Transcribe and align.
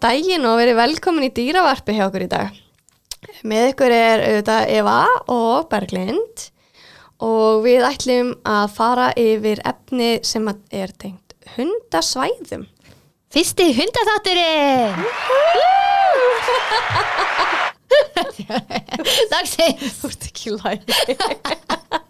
daginn 0.00 0.46
og 0.48 0.58
verið 0.60 0.78
velkomin 0.80 1.26
í 1.28 1.34
dýravarpi 1.36 1.96
hjá 1.96 2.06
okkur 2.06 2.24
í 2.24 2.30
dag. 2.30 2.48
Með 3.44 3.70
ykkur 3.74 3.92
er 3.94 4.22
auðvitað 4.24 4.72
Eva 4.78 4.98
og 5.32 5.68
Berglind 5.70 6.46
og 7.24 7.62
við 7.66 7.84
ætlum 7.84 8.30
að 8.48 8.66
fara 8.76 9.08
yfir 9.20 9.60
efni 9.68 10.12
sem 10.24 10.48
er 10.48 10.92
tengt 10.96 11.34
hundasvæðum. 11.56 12.64
Fyrsti 13.30 13.66
hundaþátturinn 13.76 15.04
Dagsins 19.30 20.00
Þú 20.00 20.08
ert 20.10 20.24
ekki 20.30 20.48
lægi. 20.56 20.84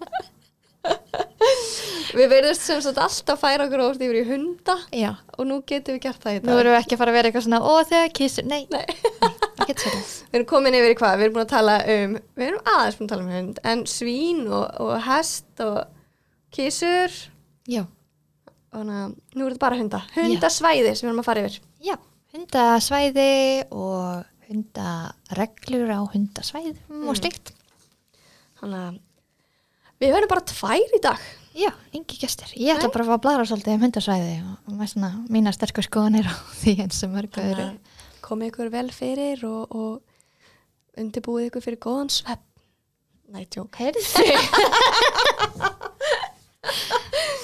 við 2.16 2.26
verðumst 2.32 2.64
sem 2.66 2.80
sagt 2.82 2.98
alltaf 3.00 3.40
færa 3.42 3.66
okkur 3.66 3.82
óvart 3.84 4.02
yfir 4.02 4.18
í 4.20 4.24
hunda 4.28 4.76
Já, 4.96 5.10
og 5.38 5.46
nú 5.48 5.60
getum 5.68 5.96
við 5.96 6.02
gert 6.06 6.22
það 6.24 6.36
í 6.36 6.40
dag. 6.40 6.48
nú 6.50 6.56
erum 6.60 6.74
við 6.74 6.80
ekki 6.80 6.96
að 6.96 7.00
fara 7.02 7.12
að 7.12 7.18
vera 7.18 7.30
eitthvað 7.30 7.46
svona 7.46 7.60
Ó 7.60 7.72
þegar 7.90 8.12
kissur, 8.18 8.46
nei, 8.50 8.62
Nei. 8.72 8.84
þetta 9.60 9.92
Við 9.92 10.38
erum 10.40 10.48
komin 10.50 10.76
yfir 10.78 10.94
í 10.94 10.98
hvað? 11.00 11.14
Við 11.20 11.26
erum 11.28 11.36
búin 11.36 11.44
að 11.46 11.52
tala 11.54 11.76
um, 11.94 12.16
við 12.40 12.46
erum 12.48 12.70
aðeins 12.74 12.98
búin 12.98 13.06
að 13.08 13.12
tala 13.14 13.26
um 13.26 13.32
hund, 13.36 13.60
en 13.72 13.84
svín 13.92 14.40
og, 14.48 14.66
og 14.86 14.92
hest 15.06 15.64
og 15.66 15.78
kísur 16.56 17.16
Já, 17.70 17.84
og 18.72 18.80
þannig 18.80 18.98
að 19.04 19.14
nú 19.36 19.46
er 19.46 19.52
þetta 19.54 19.64
bara 19.66 19.78
hunda. 19.80 20.00
Hundasvæði 20.16 20.94
sem 20.96 21.06
við 21.06 21.12
erum 21.12 21.22
að 21.22 21.28
fara 21.30 21.44
yfir. 21.46 21.60
já, 21.86 21.96
hundasvæði 22.34 23.30
og 23.70 24.26
hundareglur 24.50 25.92
á 25.94 26.00
hundasvæðum 26.14 27.06
og 27.10 27.18
slíkt 27.20 27.52
Þannig 28.60 28.80
að 28.88 28.98
við 30.00 30.14
verðum 30.16 30.32
bara 30.32 30.48
tvær 30.50 30.96
í 30.96 31.02
dag. 31.04 31.28
Já, 31.50 31.72
engi 31.96 32.14
gestir 32.20 32.52
Ég 32.54 32.76
ætla 32.76 32.92
bara 32.94 33.02
að 33.02 33.08
fá 33.10 33.14
að 33.16 33.22
blara 33.24 33.46
svolítið 33.48 33.74
um 33.74 33.82
hundasvæði 33.82 34.34
og, 34.46 34.74
með 34.78 34.90
svona 34.92 35.08
mína 35.34 35.50
sterkur 35.54 35.82
skoðanir 35.82 36.28
á 36.30 36.34
því 36.60 36.72
eins 36.84 37.00
og 37.06 37.10
mörgu 37.16 37.42
öðru 37.42 37.66
komið 38.22 38.52
ykkur 38.52 38.68
vel 38.70 38.90
fyrir 38.94 39.42
og, 39.48 39.74
og 39.74 41.00
undirbúið 41.00 41.48
ykkur 41.48 41.64
fyrir 41.64 41.80
góðan 41.82 42.12
svepp. 42.14 42.44
Nei, 43.30 43.44
tjók. 43.50 43.74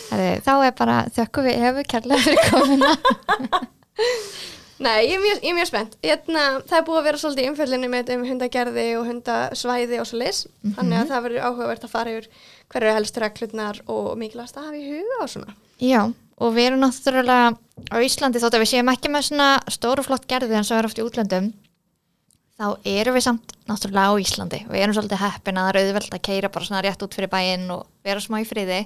Herri, 0.06 0.38
Þá 0.44 0.52
er 0.54 0.72
bara 0.78 0.96
þökkum 1.14 1.46
við 1.46 1.54
Efu 1.66 1.82
kærlega 1.90 2.22
fyrir 2.22 2.42
komuna 2.50 2.90
Nei, 4.86 5.00
ég 5.08 5.16
er 5.16 5.22
mjög, 5.22 5.40
ég 5.42 5.50
er 5.50 5.56
mjög 5.56 5.70
spennt. 5.70 5.96
Hérna, 6.04 6.42
það 6.66 6.76
er 6.78 6.84
búið 6.86 7.00
að 7.00 7.06
vera 7.08 7.20
svolítið 7.22 7.46
í 7.46 7.50
umfjöldinni 7.50 7.88
með 7.90 8.12
um 8.14 8.26
hundagerði 8.28 8.84
og 9.00 9.08
hundasvæði 9.10 9.98
og 10.02 10.06
svo 10.06 10.20
leis. 10.20 10.44
Þannig 10.76 11.00
að 11.00 11.10
það 11.10 11.24
verður 11.26 11.48
áhugavert 11.48 11.86
að 11.88 11.94
fara 11.96 12.14
yfir 12.14 12.28
hverju 12.70 12.92
er 12.92 12.98
helstu 13.00 13.22
reglurnar 13.22 13.82
og 13.90 14.12
mikilvægast 14.20 14.60
að 14.60 14.68
hafa 14.68 14.78
í 14.78 14.86
huga 14.92 15.18
og 15.24 15.32
svona. 15.32 15.56
Já, 15.82 16.02
og 16.36 16.56
við 16.56 16.70
erum 16.70 16.82
náttúrulega 16.84 17.56
á 17.92 17.96
Íslandi 18.04 18.42
þótt 18.42 18.56
að 18.56 18.64
við 18.64 18.72
séum 18.72 18.90
ekki 18.92 19.12
með 19.12 19.28
svona 19.30 19.48
stóru 19.72 20.04
flott 20.04 20.26
gerði 20.28 20.58
en 20.58 20.66
svo 20.68 20.78
er 20.78 20.88
oft 20.88 21.00
í 21.00 21.04
útlöndum 21.04 21.50
þá 22.56 22.66
erum 22.88 23.16
við 23.16 23.26
samt 23.26 23.54
náttúrulega 23.68 24.12
á 24.12 24.20
Íslandi 24.20 24.62
við 24.68 24.82
erum 24.84 24.96
svolítið 24.96 25.22
heppin 25.22 25.60
að 25.60 25.68
það 25.68 25.72
er 25.72 25.80
auðvelt 25.82 26.16
að 26.16 26.24
keira 26.28 26.52
bara 26.52 26.68
svona 26.68 26.82
rétt 26.84 27.04
út 27.04 27.16
fyrir 27.16 27.32
bæinn 27.32 27.68
og 27.72 27.84
vera 28.04 28.22
smá 28.24 28.38
í 28.40 28.48
friði 28.48 28.82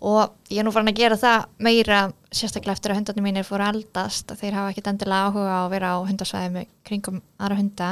og 0.00 0.34
ég 0.52 0.60
er 0.60 0.66
nú 0.66 0.72
farin 0.74 0.92
að 0.92 1.00
gera 1.00 1.18
það 1.18 1.46
meira 1.66 2.00
sérstaklega 2.30 2.76
eftir 2.76 2.92
að 2.92 3.00
hundarnir 3.00 3.24
mínir 3.24 3.46
fóru 3.46 3.66
að 3.66 4.36
þeir 4.38 4.54
hafa 4.54 4.72
ekkit 4.72 4.90
endilega 4.92 5.30
áhuga 5.30 5.56
á 5.58 5.60
að 5.64 5.72
vera 5.74 5.92
á 5.94 5.98
hundasvæðum 6.06 6.72
kringum 6.86 7.20
aðra 7.38 7.58
hunda 7.58 7.90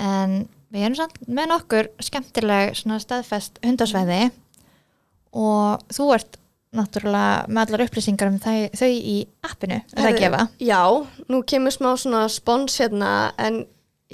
en 0.00 0.36
við 0.70 0.86
erum 0.86 0.98
samt 0.98 1.18
með 1.28 1.50
nokkur 1.52 1.90
skemmtileg 2.02 2.74
staðfest 2.74 3.60
hundasvæði 3.64 4.30
og 5.36 5.84
þú 5.94 6.08
ert 6.16 6.40
náttúrulega 6.74 7.50
með 7.50 7.62
allar 7.64 7.84
upplýsingar 7.86 8.30
um 8.30 8.38
þau, 8.42 8.70
þau 8.78 8.90
í 8.90 9.16
appinu, 9.46 9.80
er 9.80 9.98
það 9.98 10.10
að 10.10 10.20
gefa? 10.22 10.42
Já, 10.62 10.82
nú 11.30 11.40
kemur 11.42 11.74
smá 11.74 11.90
svona 11.98 12.22
spons 12.30 12.78
hérna 12.82 13.10
en 13.42 13.64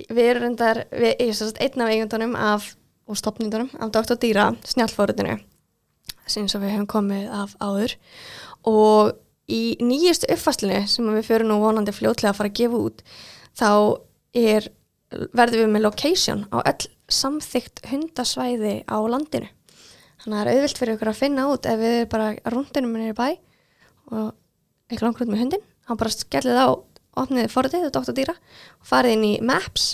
við 0.08 0.30
erum 0.30 0.46
reyndar, 0.46 0.84
við, 0.92 1.12
er 1.20 1.36
sérst 1.36 1.60
einn 1.60 1.84
af 1.84 1.92
eigundunum 1.92 2.32
af, 2.40 2.70
og 3.08 3.20
stopnindunum 3.20 3.68
af 3.76 3.92
Dr. 3.92 4.16
Dýra, 4.20 4.48
snjálfórutinu 4.64 5.36
sem 6.26 6.46
við 6.48 6.74
hefum 6.74 6.88
komið 6.90 7.30
af 7.34 7.54
áður. 7.62 7.96
Og 8.66 9.14
í 9.52 9.76
nýjustu 9.82 10.28
uppfæslinu 10.34 10.82
sem 10.90 11.08
við 11.14 11.28
fyrir 11.28 11.46
nú 11.46 11.60
vonandi 11.62 11.94
fljótlega 11.94 12.32
að 12.32 12.40
fara 12.40 12.50
að 12.50 12.58
gefa 12.60 12.80
út 12.88 13.04
þá 13.56 13.70
er, 14.36 14.66
verðum 15.36 15.62
við 15.62 15.72
með 15.74 15.84
location 15.86 16.44
á 16.50 16.56
öll 16.66 16.88
samþygt 17.06 17.84
hundasvæði 17.92 18.80
á 18.90 18.98
landinu. 19.06 19.48
Þannig 20.22 20.34
að 20.34 20.40
það 20.40 20.42
er 20.42 20.50
auðvilt 20.52 20.80
fyrir 20.80 20.96
ykkur 20.96 21.12
að 21.12 21.20
finna 21.20 21.46
út 21.52 21.68
ef 21.70 21.78
við 21.78 21.98
bara 22.10 22.32
rúndinum 22.50 22.92
minni 22.92 23.12
í 23.12 23.16
bæ 23.16 23.28
og 24.10 24.34
eitthvað 24.90 25.06
langt 25.06 25.30
með 25.30 25.42
hundin 25.44 25.66
þá 25.86 25.92
bara 26.00 26.14
skellið 26.14 26.58
á, 26.58 26.68
opnið 27.22 27.52
forðið 27.52 27.88
og 27.88 27.94
Dr. 27.94 28.16
Dýra 28.16 28.34
og 28.34 28.90
farið 28.90 29.16
inn 29.16 29.26
í 29.28 29.34
Maps 29.46 29.92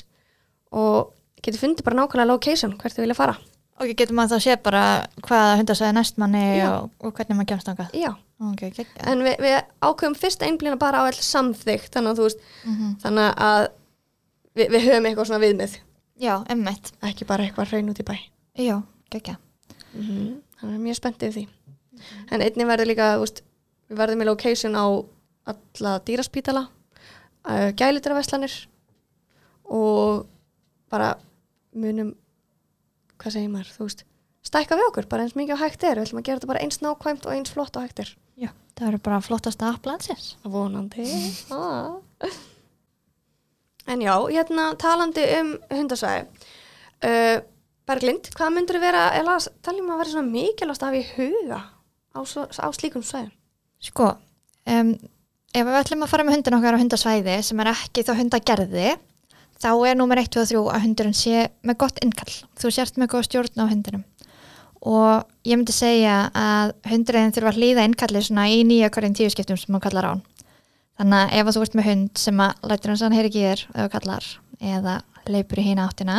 og 0.73 1.13
getur 1.45 1.61
fundið 1.61 1.87
bara 1.87 2.01
nákvæmlega 2.01 2.33
location 2.33 2.77
hvert 2.81 2.97
þið 2.97 3.07
vilja 3.07 3.19
fara 3.19 3.37
Ok, 3.81 3.93
getur 3.99 4.15
maður 4.15 4.35
þá 4.35 4.37
að 4.39 4.45
sé 4.45 4.57
bara 4.63 4.83
hvaða 5.27 5.55
hundasvæði 5.61 5.95
næst 5.97 6.19
manni 6.21 6.43
Já. 6.59 6.67
og, 6.77 6.91
og 7.03 7.15
hvernig 7.17 7.39
maður 7.39 7.49
kemst 7.55 7.71
ángað? 7.73 7.95
Já, 7.99 8.11
Ok, 8.43 8.63
ekki. 8.69 8.85
en 9.07 9.23
við, 9.23 9.37
við 9.43 9.57
ákveðum 9.87 10.17
fyrst 10.19 10.43
einblína 10.43 10.77
bara 10.79 11.03
á 11.03 11.07
all 11.07 11.15
samþygt 11.19 11.95
þannig 11.95 12.11
að 12.13 12.19
þú 12.21 12.27
veist, 12.29 12.45
Mm 12.67 12.93
þannig 13.03 13.41
að 13.47 13.63
við, 14.59 14.67
við 14.75 14.85
höfum 14.89 15.07
eitthvað 15.09 15.29
svona 15.31 15.43
viðmið 15.47 15.77
Já, 16.23 16.35
emmitt. 16.53 16.93
ekki 17.03 17.27
bara 17.27 17.47
eitthvað 17.47 17.71
hrein 17.73 17.89
út 17.93 18.03
í 18.03 18.07
bæ 18.07 18.15
Já, 18.61 18.77
ekki. 19.15 19.37
þannig 19.95 20.77
að 20.77 20.83
mjög 20.87 20.99
spenntið 21.01 21.37
því 21.39 21.45
en 22.35 22.43
einnig 22.43 22.67
verður 22.69 22.91
líka, 22.91 23.09
þú 23.17 23.25
veist, 23.25 23.43
við 23.89 24.01
verðum 24.03 24.23
með 24.23 24.31
location 24.33 24.75
á 24.79 24.85
alla 25.53 25.93
dýraspítala 26.07 26.67
uh, 27.47 27.71
gælitraveslanir 27.79 28.55
og 29.71 30.27
bara 30.93 31.15
munum 31.75 32.13
hvað 33.23 33.37
segir 33.37 33.53
maður, 33.53 33.71
þú 33.77 33.87
veist 33.87 34.05
stækka 34.47 34.79
við 34.79 34.89
okkur, 34.91 35.09
bara 35.11 35.27
eins 35.27 35.37
mikið 35.39 35.57
og 35.57 35.63
hægt 35.63 35.85
er. 35.87 36.01
Við 36.01 36.09
ætlum 36.09 36.21
að 36.21 36.27
gera 36.27 36.41
þetta 36.41 36.51
bara 36.51 36.65
eins 36.65 36.81
nákvæmt 36.83 37.29
og 37.29 37.37
eins 37.37 37.53
flott 37.55 37.79
og 37.79 37.87
hægt 37.87 38.03
er. 38.03 38.11
Já, 38.43 38.51
það 38.79 38.89
eru 38.89 39.01
bara 39.07 39.21
flottasta 39.23 39.69
app 39.71 39.87
landsins. 39.87 40.33
vonandi. 40.43 41.07
Ah. 41.55 41.95
en 43.93 44.03
já, 44.03 44.15
hérna 44.31 44.73
talandi 44.79 45.27
um 45.39 45.55
hundasvæði. 45.71 46.27
Uh, 47.03 47.39
Berglind, 47.89 48.29
hvað 48.39 48.53
myndur 48.55 48.79
þið 48.79 48.85
vera 48.85 49.07
eða 49.19 49.39
taljum 49.67 49.89
að 49.91 50.03
vera 50.03 50.13
svona 50.13 50.31
mikilvægast 50.31 50.85
hafa 50.87 51.01
í 51.01 51.07
huga 51.17 51.59
á, 52.15 52.19
á 52.23 52.69
slíkum 52.77 53.03
svæðum? 53.03 53.33
Sko, 53.83 54.13
um, 54.71 54.93
ef 55.51 55.67
við 55.67 55.79
ætlum 55.81 56.05
að 56.07 56.13
fara 56.13 56.27
með 56.27 56.37
hundin 56.37 56.57
okkar 56.61 56.79
á 56.79 56.83
hundasvæði 56.83 57.35
sem 57.43 57.63
er 57.65 57.73
ekki 57.73 58.05
þá 58.07 58.13
hundagerði, 58.21 58.93
þá 59.63 59.71
er 59.87 59.99
númer 59.99 60.21
1, 60.23 60.33
2 60.35 60.43
og 60.43 60.49
3 60.51 60.63
að 60.75 60.87
hundurinn 60.87 61.17
sé 61.17 61.47
með 61.63 61.79
gott 61.85 62.01
innkall. 62.03 62.35
Þú 62.59 62.73
sért 62.75 62.99
með 62.99 63.13
góð 63.15 63.29
stjórn 63.29 63.63
á 63.63 63.71
hundinum. 63.71 64.03
Og 64.83 65.23
ég 65.47 65.59
myndi 65.59 65.75
segja 65.75 66.17
að 66.35 66.75
hundurinn 66.91 67.35
þurfa 67.35 67.53
að 67.53 67.61
hlýða 67.61 67.87
innkallið 67.87 68.27
svona 68.27 68.49
í 68.51 68.65
nýja 68.67 68.91
hverjum 68.91 69.15
tíu 69.15 69.31
skiptum 69.31 69.61
sem 69.61 69.75
hann 69.77 69.85
kallar 69.85 70.09
á 70.09 70.13
hann. 70.13 70.25
Þannig 70.99 71.19
að 71.21 71.37
ef 71.39 71.47
að 71.47 71.57
þú 71.57 71.63
ert 71.67 71.77
með 71.79 71.89
hund 71.89 72.23
sem 72.25 72.43
að 72.43 72.67
lætur 72.73 72.93
hans 72.93 73.03
að 73.03 73.07
hann 73.07 73.17
heyri 73.17 73.31
ekki 73.31 73.45
þér 73.47 73.63
þú 73.77 73.87
kallar 73.95 74.27
eða 74.73 74.97
leipur 75.31 75.63
í 75.63 75.65
hína 75.69 75.87
áttina, 75.87 76.17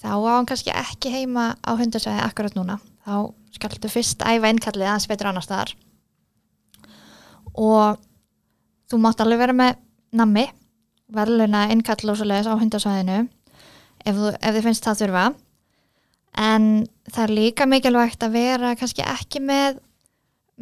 þá 0.00 0.10
á 0.16 0.32
hann 0.32 0.48
kannski 0.48 0.72
ekki 0.72 1.12
heima 1.12 1.44
á 1.60 1.70
hundasvæði 1.76 2.24
akkurat 2.24 2.56
núna. 2.56 2.78
Þá 3.04 3.14
skaltu 3.52 3.92
fyrst 3.92 4.24
æfa 4.24 4.50
innkallið 4.52 4.88
aðeins 4.88 5.08
betur 5.10 5.28
annar 5.30 5.44
staðar 5.44 5.74
og 7.52 8.00
þú 8.88 9.00
mátt 9.02 9.20
alveg 9.20 9.40
vera 9.42 9.56
með 9.56 9.80
nammi 10.16 10.46
verðluna 11.14 11.68
innkall 11.74 12.12
og 12.12 12.18
svoleiðis 12.18 12.50
á 12.50 12.54
hundasvæðinu 12.56 13.20
ef, 13.22 14.18
ef 14.18 14.50
þið 14.50 14.66
finnst 14.66 14.88
það 14.88 15.00
þurfa. 15.04 15.24
En 16.42 16.68
það 17.12 17.24
er 17.26 17.34
líka 17.36 17.68
mikilvægt 17.68 18.24
að 18.24 18.36
vera 18.38 18.76
kannski 18.78 19.04
ekki 19.04 19.42
með 19.44 19.82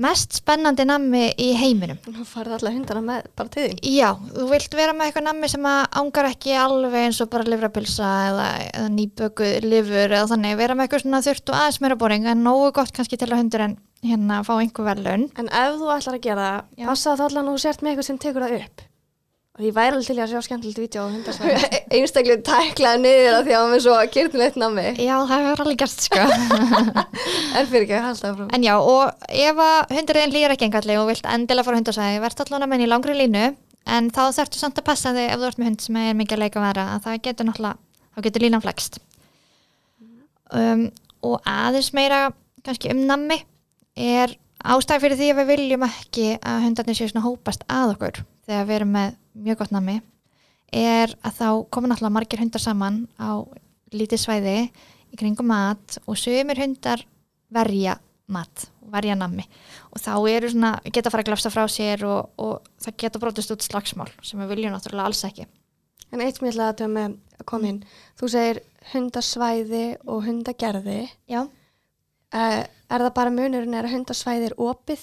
mest 0.01 0.39
spennandi 0.39 0.87
nammi 0.87 1.27
í 1.41 1.51
heiminum. 1.59 1.99
Þú 2.05 2.25
farið 2.29 2.57
alla 2.57 2.73
hundana 2.73 3.03
með 3.05 3.29
bara 3.37 3.53
til 3.53 3.67
þín. 3.67 3.81
Já, 3.93 4.09
þú 4.33 4.47
vilt 4.53 4.77
vera 4.79 4.95
með 4.97 5.11
eitthvað 5.11 5.27
nammi 5.27 5.51
sem 5.53 5.67
ángar 5.69 6.31
ekki 6.31 6.55
alveg 6.57 6.97
eins 7.05 7.21
og 7.23 7.31
bara 7.33 7.49
livrapilsa 7.49 8.11
eða, 8.31 8.49
eða 8.71 8.93
nýbökuð 8.97 9.67
livur 9.67 10.17
eða 10.17 10.31
þannig, 10.33 10.59
vera 10.63 10.77
með 10.79 10.87
eitthvað 10.89 11.05
svona 11.05 11.23
þurft 11.27 11.53
og 11.53 11.61
aðeins 11.61 11.81
meira 11.85 11.99
boring 12.01 12.29
en 12.31 12.45
nógu 12.47 12.71
gott 12.81 12.95
kannski 12.97 13.21
til 13.21 13.31
að 13.31 13.43
hundur 13.43 13.67
en 13.67 13.77
hérna 14.07 14.41
fá 14.47 14.55
einhver 14.57 14.87
verðlun 14.87 15.27
En 15.37 15.51
ef 15.51 15.77
þú 15.77 15.91
ætlar 15.93 16.17
að 16.17 16.25
gera 16.25 16.47
það, 16.47 16.87
passa 16.87 17.17
það 17.19 17.27
allan 17.27 17.51
þú 17.51 17.59
sért 17.61 17.83
með 17.83 17.93
eitthvað 17.93 18.09
sem 18.09 18.23
tekur 18.23 18.47
það 18.47 18.57
upp 18.61 18.87
og 19.61 19.67
ég 19.69 19.75
væri 19.77 19.93
alveg 19.93 20.07
til 20.09 20.17
að 20.17 20.31
sjá 20.33 20.41
skemmtilegt 20.47 20.79
vídeo 20.81 21.03
á 21.05 21.13
hundasvæði 21.13 21.81
einstaklega 21.99 22.45
tæklaði 22.49 23.03
niður 23.05 23.35
af 23.37 23.43
því 23.45 23.55
að 23.55 23.61
hann 23.61 23.73
með 23.75 23.83
svo 23.85 23.97
kyrnulegt 24.15 24.57
nammi. 24.61 24.87
Já, 24.97 25.15
það 25.29 25.45
hefur 25.45 25.63
alveg 25.65 25.81
gert 25.83 26.05
sko. 26.07 26.23
En 27.61 27.69
fyrir 27.69 27.85
ekki, 27.85 27.99
halda 28.07 28.31
frá 28.39 28.55
En 28.57 28.65
já, 28.65 28.73
og 28.81 29.27
ef 29.29 29.61
að 29.67 29.93
hundurinn 29.99 30.33
líður 30.33 30.55
ekki 30.57 30.69
engalli 30.71 30.97
og 30.97 31.11
vilt 31.11 31.29
endilega 31.29 31.67
fara 31.67 31.77
á 31.77 31.81
hundasæði, 31.83 32.23
verðt 32.25 32.43
allan 32.47 32.65
að 32.65 32.73
menn 32.73 32.87
í 32.87 32.89
langri 32.89 33.17
línu 33.19 33.45
en 33.91 34.11
þá 34.15 34.23
þarftu 34.39 34.61
samt 34.61 34.81
að 34.81 34.89
passa 34.89 35.13
þig 35.17 35.29
ef 35.29 35.41
þú 35.41 35.49
ert 35.51 35.61
með 35.61 35.71
hund 35.71 35.85
sem 35.85 36.01
er 36.01 36.19
mikið 36.19 36.37
að 36.37 36.45
leika 36.45 36.61
að 36.61 36.67
vera 36.69 36.89
að 36.95 37.07
það 37.07 37.23
getur 37.27 37.49
náttúrulega, 37.49 37.81
þá 38.15 38.21
getur 38.27 38.45
línan 38.45 38.65
flext 38.65 39.01
um, 40.57 40.85
og 41.27 41.49
aðeins 41.49 41.93
meira 41.97 42.21
kannski 42.65 42.93
um 42.93 43.03
nammi 43.09 43.41
er 43.97 44.37
ástæði 44.61 45.05
fyrir 45.05 45.21
því 45.21 45.31
að 45.33 45.41
við 45.41 45.51
viljum 45.55 45.87
ekki 45.89 46.29
að 46.39 46.63
hundarnir 46.67 46.99
séu 46.99 47.11
svona 47.11 47.25
hópast 47.25 47.65
að 47.73 47.95
okkur 47.97 48.23
þegar 48.47 48.69
við 48.69 48.79
erum 48.79 48.95
með 48.99 49.17
mjög 49.35 49.63
gott 49.63 49.75
nami 49.75 50.01
er 50.71 51.13
að 51.27 51.37
þá 51.41 51.49
koma 51.75 51.91
náttúrulega 51.91 52.15
margir 52.15 52.43
hundar 52.43 52.63
saman 52.63 53.03
á 53.19 53.43
lítið 53.91 54.23
svæði 54.23 54.57
í 55.11 55.19
kringum 55.19 55.51
mat 55.51 55.99
og 56.07 56.19
sögumir 56.19 56.61
hundar 56.63 57.03
verja 57.51 57.97
mat, 58.31 58.69
verja 58.93 59.17
nammi. 59.19 59.43
Og 59.91 59.99
þá 59.99 60.13
eru 60.31 60.51
svona, 60.53 60.77
geta 60.87 61.11
fara 61.11 61.25
að 61.25 61.33
glafsa 61.33 61.51
frá 61.51 61.65
sér 61.67 62.05
og, 62.07 62.29
og 62.39 62.69
það 62.79 62.99
geta 63.03 63.23
brotist 63.23 63.51
út 63.51 63.67
slagsmál 63.67 64.11
sem 64.23 64.39
við 64.39 64.53
viljum 64.55 64.77
náttúrulega 64.77 65.11
alls 65.11 65.25
ekki. 65.27 65.49
En 66.15 66.23
eitt 66.23 66.39
sem 66.39 66.47
ég 66.47 66.55
ætlaði 66.55 66.87
að 66.87 66.93
með 66.95 67.17
að 67.41 67.49
koma 67.51 67.71
inn, 67.71 67.81
þú 68.19 68.31
segir 68.31 68.63
hundasvæði 68.93 69.85
og 70.07 70.23
hundagerði. 70.29 71.01
Já, 71.31 71.43
Uh, 72.31 72.63
er 72.63 73.03
það 73.03 73.15
bara 73.17 73.31
munurinn 73.35 73.75
er 73.75 73.89
að 73.89 73.97
hundasvæði 73.97 74.45
er 74.47 74.53
opið 74.63 75.01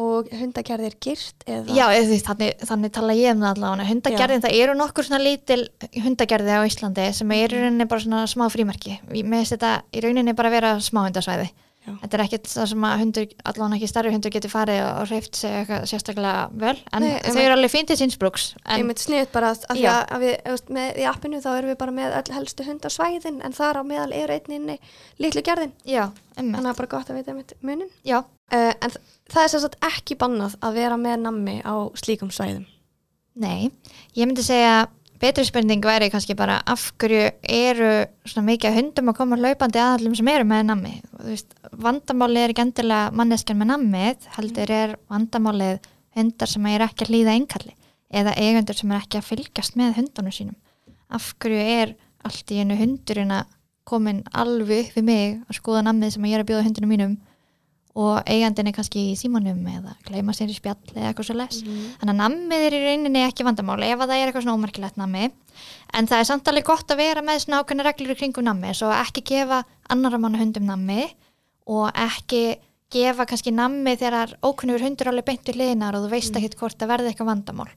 og 0.00 0.28
hundagerði 0.40 0.88
er 0.90 0.96
gyrt 1.06 1.46
eða? 1.46 1.76
Já, 1.76 1.84
eða 1.96 2.18
þannig, 2.26 2.66
þannig 2.70 2.94
tala 2.96 3.16
ég 3.18 3.34
um 3.34 3.44
það 3.44 3.50
allavega. 3.54 3.88
Hundagerðin, 3.90 4.44
það 4.44 4.58
eru 4.64 4.76
nokkur 4.78 5.06
svona 5.06 5.22
lítil 5.24 5.60
hundagerði 6.04 6.56
á 6.56 6.62
Íslandi 6.68 7.08
sem 7.16 7.34
eru 7.36 7.58
í 7.58 7.64
rauninni 7.64 7.88
bara 7.90 8.04
svona 8.04 8.22
smá 8.30 8.46
frímerki. 8.52 8.98
Mér 9.10 9.42
finnst 9.42 9.56
þetta 9.56 9.74
í 9.92 10.04
rauninni 10.04 10.36
bara 10.38 10.52
að 10.52 10.56
vera 10.58 10.72
smá 10.84 11.04
hundasvæði. 11.06 11.50
Já. 11.90 11.96
Þetta 12.04 12.16
er 12.18 12.22
ekkert 12.24 12.48
það 12.52 12.68
sem 12.70 12.84
að 12.86 13.00
hundur, 13.02 13.26
allavega 13.50 13.76
ekki 13.80 13.88
starri 13.90 14.12
hundur 14.14 14.32
getur 14.36 14.52
farið 14.52 14.80
og 14.86 15.10
reyft 15.10 15.38
sig 15.40 15.56
eitthvað 15.60 15.86
sérstaklega 15.90 16.44
vel, 16.62 16.74
en 16.94 17.02
Nei, 17.06 17.12
þau 17.26 17.40
eru 17.42 17.56
alveg 17.56 17.72
fínt 17.74 17.90
í 17.90 17.98
sínsbrúks. 18.00 18.44
Ég 18.62 18.78
En 18.78 18.86
myndi 18.88 19.04
sniðt 19.04 19.32
bara 19.34 19.50
að, 19.54 19.64
að, 19.74 19.82
að, 20.00 20.24
við, 20.24 20.64
með, 20.78 20.90
í 21.02 21.06
appinu 21.10 21.40
þá 21.44 21.48
erum 21.58 21.72
við 21.72 21.78
bara 21.82 21.96
með 22.00 22.16
öll 22.20 22.34
helstu 22.38 22.66
hundasvæðin 22.68 23.40
en 23.46 23.56
þar 23.58 23.80
á 23.80 23.82
meðal 23.90 24.12
er 24.22 24.34
einn 24.38 24.56
inni 24.60 24.78
litlu 25.18 25.42
gerðin. 25.50 25.72
já, 25.84 26.06
Þannig 26.40 26.70
að 26.70 26.76
bara 26.78 26.92
gott 26.96 27.10
að 27.10 27.18
vita 27.20 27.34
einmitt 27.34 27.56
munin. 27.60 27.90
Uh, 28.50 28.72
en 28.82 28.90
þ- 28.90 29.00
það 29.30 29.42
er 29.44 29.50
sagt 29.66 29.76
ekki 29.86 30.16
bannað 30.18 30.54
að 30.64 30.78
vera 30.80 30.96
með 30.98 31.20
nammi 31.26 31.58
á 31.66 31.74
slíkum 32.00 32.30
svæðum. 32.34 32.64
nei. 33.40 33.70
Ég 34.16 34.26
myndi 34.26 34.42
segja 34.42 34.88
betri 35.20 35.44
spurning 35.44 35.84
væri 35.84 36.08
kannski 36.12 36.34
bara 36.36 36.60
af 36.66 36.86
hverju 37.00 37.26
eru 37.44 37.90
svona 38.24 38.46
mikið 38.48 38.76
hundum 38.78 39.12
að 39.12 39.18
koma 39.18 39.38
hlaupandi 39.40 39.80
aðallum 39.82 40.16
sem 40.16 40.30
eru 40.32 40.46
með 40.48 40.66
nammi. 40.70 40.94
Veist, 41.26 41.52
vandamálið 41.84 42.44
er 42.44 42.54
ekki 42.54 42.64
endilega 42.64 43.14
manneskjan 43.20 43.60
með 43.60 43.70
nammið, 43.74 44.28
heldur 44.38 44.74
er 44.76 44.96
vandamálið 45.12 45.90
hundar 46.16 46.50
sem 46.50 46.66
er 46.72 46.86
ekki 46.86 47.06
að 47.06 47.12
hlýða 47.12 47.36
einkalli 47.36 47.76
eða 48.10 48.34
eigendur 48.40 48.78
sem 48.80 48.90
er 48.90 49.04
ekki 49.04 49.20
að 49.20 49.28
fylgjast 49.28 49.76
með 49.78 49.96
hundunum 50.00 50.34
sínum. 50.34 50.58
Af 51.12 51.34
hverju 51.42 51.60
er 51.60 51.94
allt 52.26 52.52
í 52.52 52.60
einu 52.62 52.78
hundurinn 52.78 53.34
að 53.34 53.50
komin 53.90 54.22
alveg 54.36 54.92
við 54.94 55.06
mig 55.06 55.36
að 55.48 55.58
skoða 55.58 55.84
nammið 55.86 56.16
sem 56.16 56.26
ég 56.30 56.38
er 56.38 56.44
að 56.44 56.50
bjóða 56.50 56.66
hundunum 56.66 56.92
mínum 56.94 57.14
og 57.98 58.20
eigandin 58.30 58.70
er 58.70 58.74
kannski 58.76 59.08
í 59.10 59.16
símanum 59.18 59.64
eða 59.66 59.96
gleyma 60.06 60.34
sér 60.36 60.52
í 60.52 60.54
spjall 60.54 60.78
eða 60.94 61.08
eitthvað 61.10 61.26
svo 61.26 61.36
les. 61.40 61.60
Þannig 61.98 62.12
að 62.12 62.20
nammið 62.20 62.66
er 62.66 62.76
í 62.76 62.82
rauninni 62.84 63.24
ekki 63.26 63.46
vandamál 63.46 63.80
ef 63.82 63.96
að 63.98 64.12
það 64.12 64.16
er 64.16 64.30
eitthvað 64.30 64.46
svona 64.46 64.58
ómerkilegt 64.60 65.00
nammi 65.00 65.24
en 65.98 66.10
það 66.10 66.22
er 66.22 66.28
samt 66.28 66.50
alveg 66.50 66.68
gott 66.70 66.94
að 66.94 67.02
vera 67.02 67.24
með 67.26 67.42
svona 67.44 67.62
ákveðna 67.64 67.86
reglur 67.88 68.18
kringum 68.20 68.46
nammi 68.46 68.74
svo 68.78 68.92
ekki 68.94 69.24
gefa 69.32 69.64
annara 69.90 70.20
manna 70.22 70.38
hundum 70.38 70.68
nammi 70.70 71.08
og 71.70 71.90
ekki 71.98 72.44
gefa 72.90 73.26
kannski 73.28 73.52
nammi 73.54 73.92
þegar 73.98 74.32
ókunnur 74.42 74.82
hundur 74.82 75.10
alveg 75.10 75.26
beint 75.28 75.46
við 75.46 75.58
hliðinar 75.60 75.96
og 75.96 76.04
þú 76.04 76.10
veist 76.10 76.36
ekkert 76.36 76.56
hvort 76.58 76.78
það 76.80 76.90
verði 76.90 77.10
eitthvað 77.12 77.28
vandamál. 77.30 77.68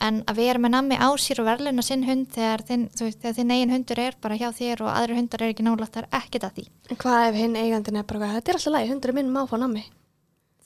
En 0.00 0.20
að 0.30 0.40
vera 0.40 0.62
með 0.62 0.72
nammi 0.76 0.98
á 0.98 1.10
sér 1.20 1.42
og 1.42 1.48
verðluna 1.48 1.84
sinn 1.84 2.04
hund 2.06 2.28
þegar 2.34 2.62
þinn, 2.68 2.84
veist, 3.00 3.18
þegar 3.20 3.36
þinn 3.40 3.54
eigin 3.56 3.74
hundur 3.74 4.02
er 4.04 4.18
bara 4.22 4.38
hjá 4.38 4.48
þér 4.56 4.84
og 4.86 4.92
aðri 4.94 5.16
hundar 5.18 5.44
er 5.44 5.54
ekki 5.54 5.66
nálægt 5.66 5.96
það 5.96 6.04
er 6.06 6.20
ekkert 6.20 6.46
að 6.46 6.60
því. 6.60 6.66
Hvað 6.92 7.24
ef 7.28 7.40
hinn 7.40 7.56
eigandin 7.58 8.00
er 8.00 8.06
bara, 8.12 8.30
þetta 8.36 8.52
er 8.52 8.60
alltaf 8.60 8.76
lægi, 8.76 8.92
hundurinn 8.94 9.18
minn 9.18 9.32
má 9.34 9.42
fá 9.50 9.56
nammi. 9.58 9.84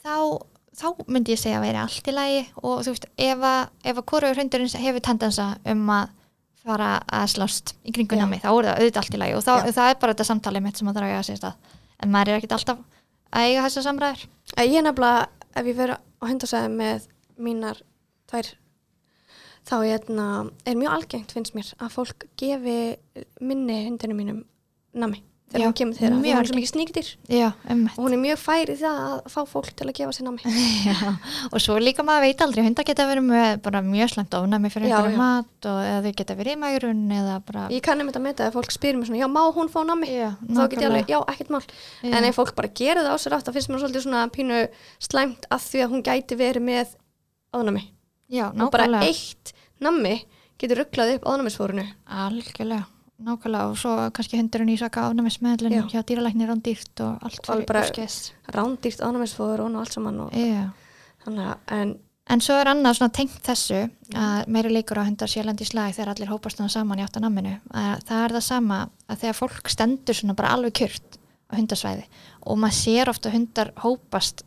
þá, 0.05 0.17
þá 0.77 0.87
myndi 1.09 1.35
ég 1.35 1.41
segja 1.41 1.63
að 1.63 1.67
vera 1.71 1.87
allt 1.89 2.11
í 2.11 2.15
lagi 2.15 2.43
og 2.61 2.85
þú 2.85 2.95
veist, 2.95 3.09
ef 3.17 3.47
að, 3.51 3.63
ef 3.89 3.97
að 3.97 4.07
hvorur 4.13 4.43
hundurinn 4.43 4.85
hefur 4.85 5.07
tendensa 5.09 5.49
um 5.73 5.89
að 5.97 6.13
fara 6.65 6.91
að 7.13 7.31
slást 7.35 7.75
í 7.85 7.93
námi, 7.93 8.41
þá 8.41 8.51
er 8.53 8.69
það 8.69 8.79
auðvitað 8.79 9.01
allt 9.03 9.17
í 9.17 9.21
lagi 9.21 9.35
og 9.37 9.43
þá, 9.45 9.55
það 9.69 9.89
er 9.89 9.99
bara 10.01 10.15
þetta 10.15 10.29
samtalið 10.31 10.65
mitt 10.65 10.79
sem 10.81 10.89
að 10.89 10.97
þarf 10.97 11.09
að 11.09 11.13
eiga 11.13 11.25
sér 11.27 11.41
stað. 11.41 11.73
En 12.01 12.13
maður 12.13 12.31
er 12.33 12.41
ekkert 12.41 12.55
alltaf 12.57 12.79
að 13.35 13.49
eiga 13.49 13.67
þessa 13.67 13.85
samræður? 13.89 14.25
Ég 14.63 14.79
er 14.79 14.87
nefnilega, 14.87 15.27
ef 15.55 15.69
ég 15.69 15.79
verið 15.81 15.99
á 15.99 16.25
hundasvæði 16.31 16.73
með 16.79 17.09
mínar 17.45 17.83
tvær, 18.31 18.51
þá 19.67 19.77
hérna, 19.83 20.27
er 20.65 20.81
mjög 20.81 20.97
algengt, 20.97 21.35
finnst 21.35 21.59
mér, 21.59 21.75
að 21.83 21.95
fólk 21.99 22.27
gefi 22.41 22.79
minni 23.43 23.85
hundinu 23.89 24.17
mínum 24.19 24.43
nammi 24.95 25.25
þegar 25.55 25.69
hún 25.71 25.77
kemur 25.79 25.99
þeirra. 25.99 26.19
Því 26.25 26.33
hann 26.35 26.43
er 26.43 26.49
svo 26.51 26.57
mikið 26.59 26.71
sníktir 26.73 27.11
og 27.95 28.01
hún 28.03 28.17
er 28.17 28.21
mjög 28.21 28.41
fær 28.43 28.73
í 28.73 28.77
það 28.81 28.99
að 29.05 29.15
fá 29.31 29.41
fólk 29.49 29.71
til 29.79 29.87
að 29.87 29.95
gefa 29.99 30.15
sér. 30.17 30.31
Já, 30.89 31.13
og 31.51 31.63
svo 31.63 31.77
líka 31.79 32.05
maður 32.07 32.27
veit 32.27 32.45
aldrei, 32.45 32.65
hundar 32.67 32.89
geta 32.89 33.07
verið 33.09 33.27
með 33.29 33.81
mjög 33.89 34.13
slæmt 34.15 34.37
ofnæmi 34.39 34.73
fyrir 34.75 34.91
einhverju 34.91 35.21
mat 35.21 35.69
og 35.71 35.81
eða 35.85 36.03
þau 36.05 36.15
geta 36.21 36.37
verið 36.39 36.57
í 36.57 36.61
mægrun 36.65 37.03
bara 37.47 37.67
Ég 37.73 37.85
kannum 37.85 38.11
þetta 38.11 38.21
að 38.23 38.27
meta 38.29 38.49
að 38.49 38.57
fólk 38.59 38.75
spyrir 38.75 38.99
mér 38.99 39.11
svona, 39.11 39.23
já, 39.23 39.29
má 39.31 39.43
hún 39.55 39.71
fá 39.73 39.81
nammi? 39.87 40.11
Já, 40.11 40.31
þá 40.43 40.63
get 40.73 40.81
ég 40.81 40.89
alveg, 40.91 41.13
já, 41.15 41.19
ekkert 41.33 41.53
mál. 41.55 41.63
Já. 42.03 42.13
En 42.19 42.29
ef 42.29 42.39
fólk 42.39 42.55
bara 42.59 42.73
gerir 42.75 43.05
það 43.05 43.15
á 43.15 43.19
sér 43.23 43.37
átt, 43.39 43.49
þá 43.49 43.57
finnst 43.57 43.73
mér 43.73 43.83
svolítið 43.85 44.07
svona 44.07 44.25
pínu 44.35 44.61
slæmt 45.03 45.49
að 45.53 45.67
því 45.69 45.85
að 45.85 45.93
hún 45.95 46.05
gæti 46.07 46.39
verið 46.41 46.67
með 46.67 46.97
ánami. 47.55 47.85
Já, 48.33 48.49
Og 48.51 48.73
bara 48.73 49.05
eitt 49.05 49.53
nammi 49.85 50.17
getur 50.61 50.81
rugglað 50.83 51.17
upp 51.19 51.29
ánamisfórunu. 51.29 51.85
Algjörlega, 52.25 52.87
nákvæmlega 53.23 53.71
og 53.71 53.77
svo 53.79 53.93
kannski 54.15 54.39
hundurinn 54.41 54.73
í 54.75 54.79
saka 54.79 55.09
ánæmismeðlun 55.11 55.73
Já. 55.77 55.83
hjá 55.93 56.03
dýralæknir 56.03 56.51
rándýrt 56.51 57.01
og 57.05 57.23
allt 57.23 57.51
Alveg 57.51 57.67
bara- 57.69 57.85
óskes. 57.87 58.33
Rándýrt 58.51 59.01
ánamisfóður 59.07 59.61
og 59.69 59.77
allt 59.77 59.93
saman 59.93 60.21
og 60.21 60.33
þannig 61.25 61.57
en 61.71 61.99
En 62.27 62.41
svo 62.41 62.55
er 62.57 62.65
annað 62.71 62.95
svona 62.97 63.13
tengt 63.13 63.43
þessu 63.45 63.83
að 64.17 64.47
meiri 64.49 64.71
líkur 64.73 64.97
á 64.97 65.05
hundar 65.05 65.29
sélandi 65.29 65.61
í 65.61 65.69
slag 65.69 65.93
þegar 65.93 66.15
allir 66.15 66.31
hópast 66.33 66.57
saman 66.73 66.99
í 66.99 67.05
áttanamminu 67.05 67.61
að 67.69 68.01
það 68.09 68.25
er 68.25 68.33
það 68.33 68.41
sama 68.47 68.79
að 69.13 69.19
þegar 69.21 69.37
fólk 69.37 69.69
stendur 69.69 70.15
svona 70.17 70.35
bara 70.35 70.49
alveg 70.57 70.73
kjört 70.73 71.19
á 71.53 71.57
hundasvæði 71.61 72.05
og 72.49 72.57
maður 72.57 72.79
sér 72.81 73.09
ofta 73.13 73.31
hundar 73.31 73.73
hópast 73.77 74.41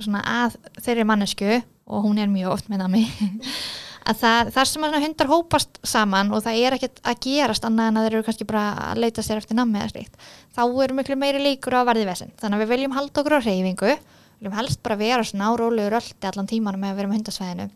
svona 0.00 0.22
að 0.24 0.56
þeirri 0.80 1.04
mannesku 1.04 1.62
og 1.86 2.04
hún 2.08 2.18
er 2.18 2.28
mjög 2.32 2.48
oft 2.54 2.68
með 2.72 2.78
nami 2.78 3.04
að 4.08 4.20
það, 4.22 4.50
þar 4.54 4.68
sem 4.70 4.86
hundar 4.94 5.30
hópast 5.30 5.80
saman 5.86 6.30
og 6.32 6.44
það 6.44 6.60
er 6.62 6.76
ekkert 6.76 7.00
að 7.04 7.18
gerast 7.26 7.66
annað 7.68 7.90
en 7.90 7.98
að 7.98 8.06
þeir 8.06 8.14
eru 8.16 8.26
kannski 8.28 8.46
bara 8.48 8.64
að 8.86 9.02
leita 9.04 9.24
sér 9.24 9.40
eftir 9.42 9.58
nami 9.58 9.80
eða 9.80 9.90
slíkt, 9.92 10.28
þá 10.56 10.62
eru 10.84 10.96
miklu 10.96 11.18
meiri 11.20 11.42
líkur 11.44 11.76
á 11.76 11.80
að 11.82 11.90
verði 11.90 12.06
vesinn. 12.08 12.32
Þannig 12.40 12.56
að 12.56 12.64
við 12.64 12.72
viljum 12.72 12.96
halda 12.96 13.22
okkur 13.22 13.36
á 13.36 13.40
reyfingu, 13.44 13.92
viljum 14.38 14.56
helst 14.56 14.82
bara 14.86 14.98
vera 15.00 15.26
svona 15.28 15.50
árólegur 15.52 15.98
öllu 16.00 16.30
allan 16.30 16.48
tímanum 16.48 16.84
með 16.84 16.94
að 16.94 17.00
vera 17.00 17.10
með 17.10 17.20
hundasvæðinu. 17.20 17.68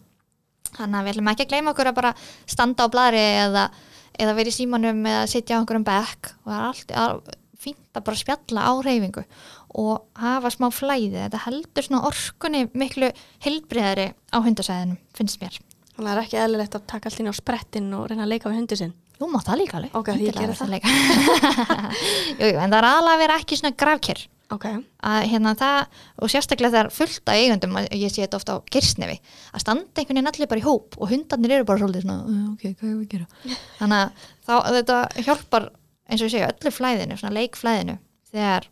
Þannig 0.73 0.99
að 0.99 1.05
við 1.05 1.13
viljum 1.13 1.33
ekki 1.33 1.45
að 1.45 1.53
gleyma 1.53 1.75
okkur 1.75 1.91
að 1.91 1.99
bara 2.01 2.15
standa 2.49 2.87
á 2.89 2.93
bladri 2.93 3.25
eða, 3.43 3.67
eða 4.25 4.37
vera 4.39 4.53
í 4.53 4.57
símanum 4.57 5.03
eða 5.13 5.27
sitja 5.29 5.59
á 5.59 5.61
einhverjum 5.61 5.89
bekk 5.89 6.33
og 6.45 6.53
það 6.53 6.61
er 6.61 6.69
allt 6.71 6.95
að, 7.03 7.35
fínt 7.63 7.99
að 7.99 8.07
bara 8.09 8.23
spjalla 8.23 8.65
á 8.65 8.73
reyfingu 8.87 9.27
og 9.83 10.23
hafa 10.23 10.53
smá 10.53 10.71
flæði. 10.73 11.19
Þetta 11.19 11.45
heldur 11.45 11.89
svona 11.89 12.07
orkunni 12.09 12.65
miklu 12.73 13.13
heilbriðari 13.45 14.09
á 14.33 14.39
hundasvæðinu, 14.41 14.97
finnst 15.17 15.45
mér. 15.45 15.61
Þannig 16.03 16.11
að 16.11 16.19
það 16.19 16.21
er 16.21 16.27
ekki 16.27 16.41
eðlilegt 16.43 16.77
að 16.79 16.85
taka 16.93 17.09
allt 17.11 17.23
inn 17.23 17.31
á 17.31 17.35
sprettinn 17.39 17.89
og 17.97 18.05
reyna 18.11 18.27
að 18.27 18.33
leika 18.35 18.51
við 18.51 18.59
hundi 18.61 18.79
sinn. 18.83 18.93
Jú, 19.23 19.29
má 19.31 19.39
það 19.47 19.59
líka 19.63 19.79
alveg. 19.79 19.95
Ok, 19.95 20.09
því 20.19 20.27
ég 20.27 20.35
geri 20.35 20.55
það. 20.59 20.73
jú, 22.43 22.47
jú, 22.51 22.59
en 22.59 22.73
það 22.73 22.79
er 22.81 22.89
alveg 22.91 23.13
að 23.15 23.23
vera 23.23 23.37
ekki 23.41 23.59
svona 23.61 23.77
grafkjör. 23.79 24.23
Ok, 24.53 24.67
Að 25.09 25.23
hérna 25.31 25.55
það, 25.57 26.01
og 26.21 26.29
sérstaklega 26.29 26.73
þegar 26.75 26.91
fullt 26.93 27.31
af 27.33 27.39
eigundum, 27.41 27.79
ég 27.97 28.11
sé 28.13 28.21
þetta 28.27 28.37
ofta 28.37 28.57
á 28.61 28.65
girsnefi, 28.75 29.15
að 29.55 29.63
standa 29.65 30.03
einhvern 30.03 30.19
veginn 30.19 30.29
allir 30.29 30.51
bara 30.51 30.61
í 30.61 30.67
hóp 30.67 30.99
og 30.99 31.09
hundarnir 31.09 31.55
eru 31.57 31.65
bara 31.71 31.81
svolítið 31.81 32.05
svona, 32.05 32.19
"Uh, 32.29 32.43
ok, 32.53 32.67
hvað 32.77 32.91
er 32.91 32.99
að 32.99 33.07
gera? 33.15 33.27
Þannig 33.79 34.03
að 34.03 34.11
þá, 34.45 34.55
þetta 34.77 34.99
hjálpar, 35.25 35.69
eins 36.05 36.21
og 36.21 36.27
ég 36.29 36.35
segja, 36.35 36.51
öllu 36.53 36.75
flæðinu, 36.77 37.17
svona 37.23 37.37
leikflæðinu, 37.39 37.97
þegar 38.35 38.69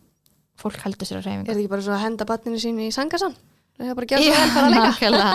fólk 0.61 0.85
heldur 0.85 1.09
sér 1.09 1.17
að 1.17 1.23
er 1.23 1.29
reyfingu. 1.31 1.49
þetta 1.49 1.61
ekki 1.65 1.73
bara 1.73 1.87
svo 1.89 1.97
að 1.97 2.05
henda 2.05 2.29
barninu 2.29 2.61
sín 2.61 2.83
í 2.85 2.91
sangasan? 2.93 3.39
Það 3.81 3.89
er 3.89 3.97
bara 3.97 4.05
að 4.05 4.13
gera 4.13 4.21
svo 4.21 4.37
vel 4.37 4.53
fara 4.53 4.67
að 4.67 4.75
leika. 4.77 4.85
nákvæmlega, 4.91 5.33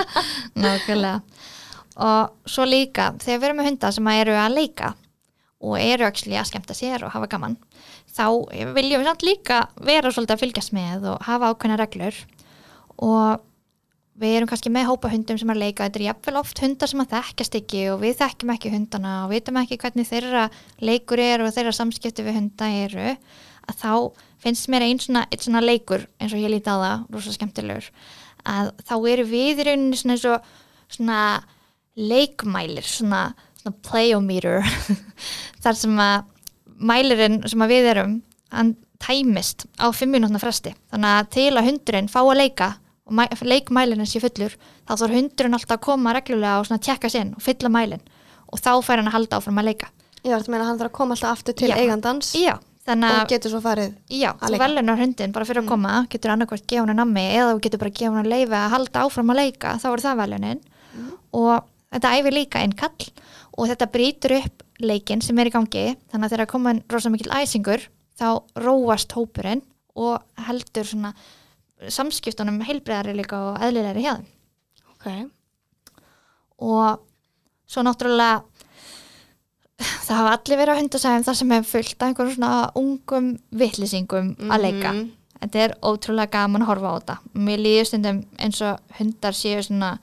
nákvæmlega. 0.62 1.22
Og 1.96 2.52
svo 2.52 2.68
líka, 2.68 3.14
þegar 3.24 3.40
við 3.40 3.48
erum 3.48 3.60
með 3.62 3.70
hunda 3.70 3.92
sem 3.96 4.12
eru 4.12 4.36
að 4.36 4.56
leika 4.58 4.94
og 5.66 5.80
eru 5.80 6.06
að 6.06 6.48
skemmta 6.50 6.76
sér 6.76 7.06
og 7.08 7.14
hafa 7.14 7.30
gaman, 7.32 7.56
þá 8.12 8.28
viljum 8.76 9.02
við 9.02 9.08
samt 9.08 9.24
líka 9.26 9.60
vera 9.80 10.12
svolítið 10.12 10.36
að 10.36 10.42
fylgjast 10.44 10.74
með 10.76 11.08
og 11.14 11.24
hafa 11.26 11.52
ákveðna 11.54 11.78
reglur. 11.80 12.18
Og 13.00 13.46
við 14.20 14.38
erum 14.38 14.50
kannski 14.52 14.72
með 14.72 14.90
hópa 14.92 15.12
hundum 15.12 15.40
sem 15.40 15.50
er 15.52 15.58
að 15.58 15.64
leika, 15.64 15.88
þetta 15.88 16.00
er 16.00 16.06
jafnvel 16.10 16.38
oft 16.40 16.62
hundar 16.64 16.92
sem 16.92 17.02
að 17.04 17.16
þekkjast 17.16 17.58
ekki 17.60 17.82
og 17.92 18.04
við 18.04 18.14
þekkjum 18.22 18.54
ekki 18.54 18.72
hundana 18.76 19.16
og 19.24 19.34
vitum 19.34 19.60
ekki 19.60 19.80
hvernig 19.82 20.08
þeirra 20.12 20.46
leikur 20.84 21.24
er 21.24 21.44
og 21.44 21.52
þeirra 21.56 21.76
samskipti 21.76 22.24
við 22.24 22.40
hunda 22.40 22.70
eru 22.84 23.10
að 23.66 23.82
þá 23.82 23.92
finnst 24.46 24.70
mér 24.72 24.86
einn 24.86 25.02
svona, 25.02 25.26
einn 25.32 25.44
svona 25.48 25.64
leikur 25.64 26.06
eins 26.22 26.36
og 26.36 26.44
ég 26.44 26.54
líti 26.54 26.72
á 26.72 26.78
það, 26.78 27.04
rosa 27.16 27.36
skemmtilegur. 27.36 27.90
Að 28.46 28.72
þá 28.86 28.96
eru 29.10 29.28
við 29.28 29.64
í 29.64 29.68
rauninni 29.68 30.00
svona 30.00 30.40
svona 30.86 31.20
leikmælir, 31.96 32.84
svona, 32.88 33.30
svona 33.62 33.76
playometer 33.88 34.64
þar 35.64 35.78
sem 35.80 36.00
að 36.02 36.26
mælirinn 36.76 37.42
sem 37.48 37.62
að 37.64 37.72
við 37.72 37.90
erum 37.94 38.16
hann 38.56 38.74
tæmist 39.02 39.66
á 39.80 39.92
fimm 39.96 40.14
minútna 40.16 40.40
fresti. 40.42 40.74
Þannig 40.92 41.14
að 41.20 41.30
til 41.36 41.50
að 41.60 41.68
hundurinn 41.70 42.10
fá 42.12 42.20
að 42.24 42.38
leika 42.40 42.70
og 43.06 43.14
mæ- 43.20 43.42
leikmælirinn 43.46 44.08
sé 44.10 44.22
fullur 44.24 44.56
þá 44.88 44.94
þarf 44.98 45.16
hundurinn 45.16 45.58
alltaf 45.58 45.78
að 45.78 45.84
koma 45.88 46.14
reglulega 46.16 46.62
og 46.62 46.84
tjekka 46.84 47.12
sinn 47.12 47.34
og 47.38 47.44
fylla 47.46 47.70
mælinn 47.72 48.02
og 48.52 48.62
þá 48.62 48.72
fær 48.86 49.02
hann 49.02 49.10
að 49.12 49.18
halda 49.18 49.40
áfram 49.42 49.60
að 49.62 49.68
leika. 49.72 49.90
Já, 50.26 50.38
þetta 50.40 50.52
meina 50.54 50.64
að 50.64 50.70
hann 50.72 50.80
þarf 50.80 50.90
að 50.92 50.98
koma 51.00 51.16
alltaf 51.18 51.36
aftur 51.36 51.56
til 51.60 51.70
Já. 51.70 51.76
eigandans 51.82 52.32
Já, 52.40 52.56
þannig 52.88 53.12
og 53.14 53.20
að 53.22 53.30
getur 53.36 53.54
svo 53.54 53.60
farið 53.62 53.92
Já, 54.10 54.30
að 54.40 54.56
þú 54.56 54.60
velunar 54.64 55.02
hundin 55.02 55.34
bara 55.36 55.46
fyrir 55.50 55.62
að 55.64 55.70
koma, 55.70 55.94
getur 56.10 56.34
annarkvært 56.34 56.66
gefa 56.72 56.86
hann 56.88 56.98
nammi 57.02 57.26
eða 57.36 57.52
þú 57.54 57.62
getur 57.68 57.82
bara 57.84 57.94
gefa 58.00 58.16
hann 58.20 58.30
leifi 58.32 58.58
að 58.58 58.74
halda 58.74 59.04
áfram 59.06 59.34
að 59.36 59.40
leika, 59.42 59.76
þá 59.82 59.88
er 59.92 60.04
það 60.06 60.20
velunin. 60.24 60.64
Og 61.36 61.54
þetta 61.94 62.14
æfir 62.18 62.36
líka 62.36 62.62
einn 62.62 62.76
kall 62.78 63.10
og 63.56 63.70
þetta 63.72 63.92
brýtur 63.92 64.38
upp 64.40 64.64
leikinn 64.84 65.22
sem 65.24 65.38
er 65.40 65.50
í 65.50 65.54
gangi, 65.54 65.86
þannig 66.12 66.28
að 66.28 66.36
þegar 66.36 66.52
koma 66.52 66.76
rosa 66.92 67.12
mikil 67.14 67.32
æsingur, 67.32 67.86
þá 68.20 68.44
róast 68.60 69.16
hópurinn 69.16 69.64
og 69.96 70.20
heldur 70.48 70.88
svona 70.88 71.14
samskiptunum 71.92 72.62
heilbreyðari 72.66 73.16
líka 73.16 73.40
og 73.52 73.62
eðlilegri 73.64 74.04
hjá 74.04 74.16
þeim. 74.18 74.28
Ok, 74.96 75.08
og 76.66 77.06
svo 77.68 77.84
náttúrulega 77.86 78.44
það 80.06 80.20
hafa 80.20 80.34
allir 80.38 80.60
verið 80.62 80.78
á 80.78 80.80
hundasæðum 80.80 81.26
þar 81.28 81.38
sem 81.40 81.54
hefur 81.56 81.72
fullt 81.72 81.96
af 81.96 82.10
einhverjum 82.10 82.36
svona 82.38 82.52
ungum 82.80 83.30
vittlýsingum 83.52 84.34
að 84.48 84.68
leika. 84.68 84.92
Mhm. 84.94 85.12
þetta 85.46 85.60
er 85.62 85.74
ótrúlega 85.84 86.32
gaman 86.32 86.64
að 86.64 86.70
horfa 86.72 86.90
á 86.90 86.96
þetta. 86.98 87.16
Mér 87.36 87.60
líður 87.62 87.88
stundum 87.90 88.22
eins 88.40 88.62
og 88.66 88.80
hundar 88.98 89.36
séu 89.36 89.60
svona, 89.62 90.00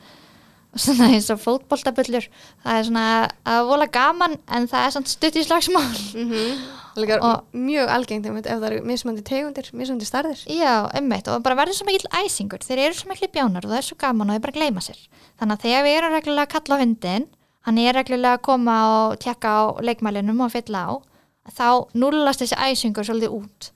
svona 0.76 1.08
eins 1.12 1.28
og 1.32 1.40
fótboltabullur. 1.42 2.28
Það 2.64 2.78
er 2.78 2.86
svona 2.88 3.06
að 3.44 3.66
vola 3.68 3.88
gaman 3.92 4.38
en 4.48 4.68
það 4.70 4.86
er 4.86 4.94
svona 4.96 5.12
stutt 5.12 5.36
í 5.36 5.44
slagsmál. 5.48 5.90
Mm 6.16 6.78
Líka 6.92 7.16
Og- 7.24 7.44
mjög 7.56 7.88
algengt 7.88 8.26
ef 8.26 8.44
það 8.44 8.64
eru 8.68 8.80
mismöndi 8.84 9.22
tegundir, 9.24 9.70
mismöndi 9.72 10.04
starðir 10.04 10.36
Já, 10.44 10.90
ummitt 10.98 11.28
og 11.28 11.42
bara 11.42 11.56
verður 11.56 11.72
svo 11.78 11.86
mikill 11.86 12.10
æsingur. 12.12 12.60
Þeir 12.60 12.78
eru 12.84 12.94
svo 12.94 13.08
mikil 13.08 13.28
bjánar 13.32 13.64
og 13.64 13.70
það 13.72 13.78
er 13.78 13.86
svo 13.86 13.96
gaman 13.96 14.28
og 14.28 14.36
þeir 14.36 14.42
bara 14.44 14.52
gleyma 14.58 14.80
sér. 14.84 14.98
Þannig 15.40 15.56
að 15.56 15.62
þegar 15.64 15.84
við 15.86 15.96
erum 15.96 16.12
reglulega 16.12 16.44
að 16.44 16.52
kalla 16.52 16.76
á 16.76 16.82
hundin 16.82 17.26
hann 17.64 17.78
er 17.78 17.94
reglulega 17.94 18.36
að 18.36 18.42
koma 18.42 18.76
og 18.92 19.18
tjekka 19.24 19.48
á 19.48 19.62
leikmælinum 19.80 20.40
og 20.44 20.52
fylla 20.52 20.84
á 20.84 20.92
þá 21.48 21.88
nullast 21.94 22.42
þessi 22.44 22.60
æsingur 22.60 23.08
svolítið 23.08 23.40
út. 23.40 23.70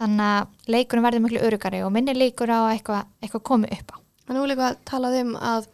Þannig 0.00 0.26
að 0.26 0.46
leikunum 0.66 1.06
verður 1.06 1.22
miklu 1.24 1.46
örugari 1.46 1.84
og 1.86 1.92
minni 1.94 2.14
leikur 2.18 2.50
á 2.50 2.66
að 2.66 2.72
eitthvað, 2.80 3.06
eitthvað 3.22 3.46
komi 3.46 3.70
upp 3.70 3.94
á. 3.94 3.96
Er 4.26 4.42
líka 4.42 4.72
að 4.72 4.76
talað 4.84 5.20
um 5.22 5.36
að 5.38 5.68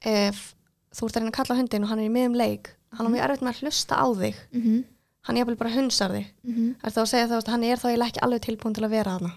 ef 0.00 0.54
þú 0.94 1.06
ert 1.06 1.16
að 1.16 1.20
reyna 1.20 1.32
að 1.32 1.38
kalla 1.38 1.58
hundin 1.60 1.84
og 1.84 1.90
hann 1.92 2.02
er 2.02 2.10
í 2.10 2.14
miðum 2.14 2.38
leik 2.38 2.72
hann 2.96 3.06
er 3.06 3.14
mjög 3.14 3.26
erfitt 3.26 3.44
með 3.44 3.52
að 3.52 3.60
hlusta 3.64 4.00
á 4.00 4.06
þig. 4.20 4.40
Mm 4.50 4.62
-hmm. 4.62 4.80
hann 5.26 5.36
er 5.36 5.40
jafnvel 5.40 5.60
bara 5.60 5.74
hunsar 5.76 6.10
þig. 6.10 6.26
Mm 6.42 6.54
-hmm. 6.54 6.74
Er 6.82 6.90
það 6.90 7.02
að 7.02 7.10
segja 7.12 7.28
það 7.28 7.38
að 7.38 7.52
hann 7.52 7.64
er 7.64 7.78
þá 7.78 7.88
ekki 8.06 8.22
alveg 8.22 8.42
tilbúin 8.42 8.74
til 8.74 8.84
að 8.84 8.90
vera 8.90 9.12
þarna. 9.18 9.32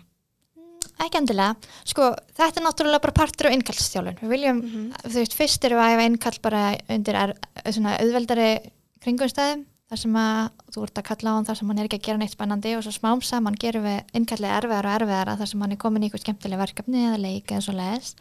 Ekki 1.04 1.18
endilega, 1.18 1.56
sko 1.86 2.16
þetta 2.38 2.60
er 2.60 2.66
náttúrulega 2.66 3.02
bara 3.02 3.20
partur 3.20 3.48
á 3.50 3.56
innkallstjálun 3.56 4.18
við 4.22 4.30
viljum, 4.30 4.62
þú 5.04 5.18
veist, 5.20 5.34
fyrst 5.34 5.66
erum 5.66 5.80
við 5.80 5.86
að 5.86 5.94
æfa 5.94 6.06
innkall 6.06 6.40
bara 6.42 6.78
undir 6.90 7.16
er, 7.16 7.34
svona 7.72 7.98
auðveldari 7.98 8.72
kringumstæðum 9.02 9.66
þar 9.90 10.00
sem 10.00 10.16
að 10.16 10.50
þú 10.72 10.84
ert 10.84 10.98
að 10.98 11.08
kalla 11.10 11.30
á 11.34 11.36
hann 11.36 11.46
þar 11.46 11.58
sem 11.58 11.68
hann 11.68 11.80
er 11.80 11.86
ekki 11.90 11.98
að 11.98 12.06
gera 12.06 12.18
neitt 12.18 12.36
spennandi 12.36 12.76
og 12.78 12.84
svo 12.84 12.94
smám 12.94 13.22
saman 13.26 13.58
gerum 13.60 13.84
við 13.84 14.00
innkallið 14.14 14.56
erfiðar 14.58 14.86
og 14.86 14.96
erfiðara 14.96 15.38
þar 15.38 15.50
sem 15.50 15.62
hann 15.62 15.72
er 15.72 15.82
komin 15.82 16.04
í 16.04 16.06
eitthvað 16.06 16.22
skemmtileg 16.22 16.62
verkefni 16.62 17.06
eða 17.08 17.18
leik 17.18 17.52
eða 17.52 17.66
svo 17.66 17.74
leiðis 17.74 18.16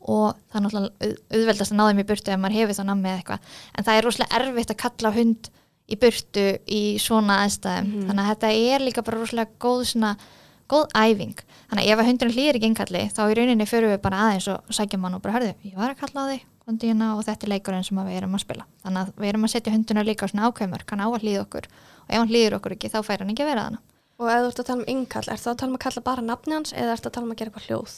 og 0.00 0.36
það 0.50 0.56
er 0.56 0.64
náttúrulega 0.64 0.90
auð- 1.06 1.22
auðveldast 1.36 1.72
að 1.72 1.78
ná 1.80 1.84
þeim 1.90 2.00
í 2.02 2.06
burtu 2.08 2.32
ef 2.32 2.38
maður 2.40 2.58
hefur 2.60 2.76
þá 2.80 2.84
nammi 2.88 3.08
eða 3.10 3.18
eitthvað. 3.20 3.40
En 3.76 3.84
það 3.84 3.96
er 3.98 4.04
rosalega 4.08 4.38
erfitt 4.40 4.70
að 4.74 4.80
kalla 4.84 5.12
hund 5.16 5.50
í 5.90 5.96
burtu 6.00 6.44
í 6.70 6.82
svona 7.02 7.40
aðstæðum. 7.44 7.90
Þannig 8.08 8.22
að 8.24 8.30
þetta 8.30 8.52
er 8.74 8.80
líka 8.86 9.02
bara 9.04 9.18
rosalega 9.20 9.50
góð 9.60 9.82
svona 9.92 10.12
góð 10.70 10.86
æfing. 10.94 11.34
Þannig 11.70 11.84
að 11.84 11.90
ef 11.92 11.98
að 11.98 12.08
hundurinn 12.10 12.34
hlýðir 12.36 12.56
ekki 12.60 12.68
innkalli 12.70 13.00
þá 13.10 13.20
í 13.26 13.34
rauninni 13.34 13.66
fyrir 13.66 13.90
við 13.90 14.00
bara 14.04 14.20
aðeins 14.28 14.46
og 14.48 14.70
sækjum 14.70 15.02
hann 15.04 15.14
og 15.18 15.22
bara 15.24 15.34
hörðu, 15.34 15.54
ég 15.66 15.74
var 15.76 15.90
að 15.90 15.98
kalla 16.04 16.22
á 16.22 16.30
þig 16.30 16.44
kondíuna 16.64 17.08
og 17.18 17.24
þetta 17.26 17.46
er 17.46 17.50
leikurinn 17.50 17.82
sem 17.84 17.98
við 17.98 18.16
erum 18.20 18.36
að 18.38 18.44
spila. 18.44 18.66
Þannig 18.84 19.00
að 19.02 19.10
við 19.18 19.28
erum 19.32 19.44
að 19.48 19.50
setja 19.50 19.72
hunduna 19.74 20.04
líka 20.06 20.24
á 20.24 20.30
svona 20.30 20.46
ákveðmörk 20.46 20.90
hann 20.94 21.02
á 21.02 21.08
að 21.10 21.22
hlýða 21.26 21.42
okkur 21.42 21.66
og 21.66 22.06
ef 22.14 22.18
hann 22.20 22.30
hlýðir 22.30 22.54
okkur 22.60 22.74
ekki 22.76 22.90
þá 22.94 22.98
fær 23.02 23.18
hann 23.24 23.30
ekki 23.34 23.42
að 23.42 23.50
vera 23.50 23.64
þannig 23.66 23.82
Og 24.20 24.28
ef 24.30 24.38
þú 24.44 24.48
ert 24.52 24.60
að 24.60 24.66
tala 24.70 24.78
um 24.84 24.88
innkall, 24.94 25.26
er 25.32 25.38
það 25.40 25.50
að 25.50 25.58
tala 25.58 25.70
um 25.70 25.76
að 25.78 25.82
kalla 25.86 26.02
bara 26.06 26.22
nafni 26.22 26.52
hans 26.54 26.72
eða 26.76 26.92
er 26.92 27.00
það 27.00 27.06
að 27.10 27.14
tala 27.16 27.24
um 27.26 27.32
að 27.34 27.38
gera 27.40 27.50
eitthvað 27.50 27.66
hljóð? 27.66 27.94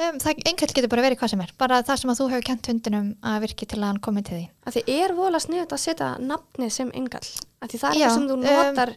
Um, 0.00 0.18
það 0.22 0.42
einhvern 0.50 0.74
getur 0.78 0.92
bara 0.92 1.06
verið 1.06 1.20
hvað 1.20 1.32
sem 1.34 1.44
er. 1.44 1.52
Bara 1.60 1.82
það 1.86 2.00
sem 2.02 2.12
að 2.12 2.20
þú 2.20 2.28
hefur 2.32 2.48
kent 2.50 2.70
hundinum 2.72 3.12
að 3.32 3.38
virki 3.46 3.68
til 3.68 3.80
að 3.82 3.88
hann 3.90 4.02
komi 4.08 4.24
til 4.26 4.38
því 4.38 4.48
Af 4.66 4.76
því 4.76 4.96
er 4.96 5.16
vola 5.16 5.42
sniðut 5.42 5.76
að 5.76 5.84
setja 5.84 6.10
nafnið 6.22 6.74
sem 6.78 6.90
Af 6.96 7.70
því 7.70 7.82
það 7.82 7.88
er 7.88 7.96
eitthvað 7.96 8.18
sem 8.18 8.28
þú 8.28 8.36
um, 8.36 8.44
notar 8.46 8.96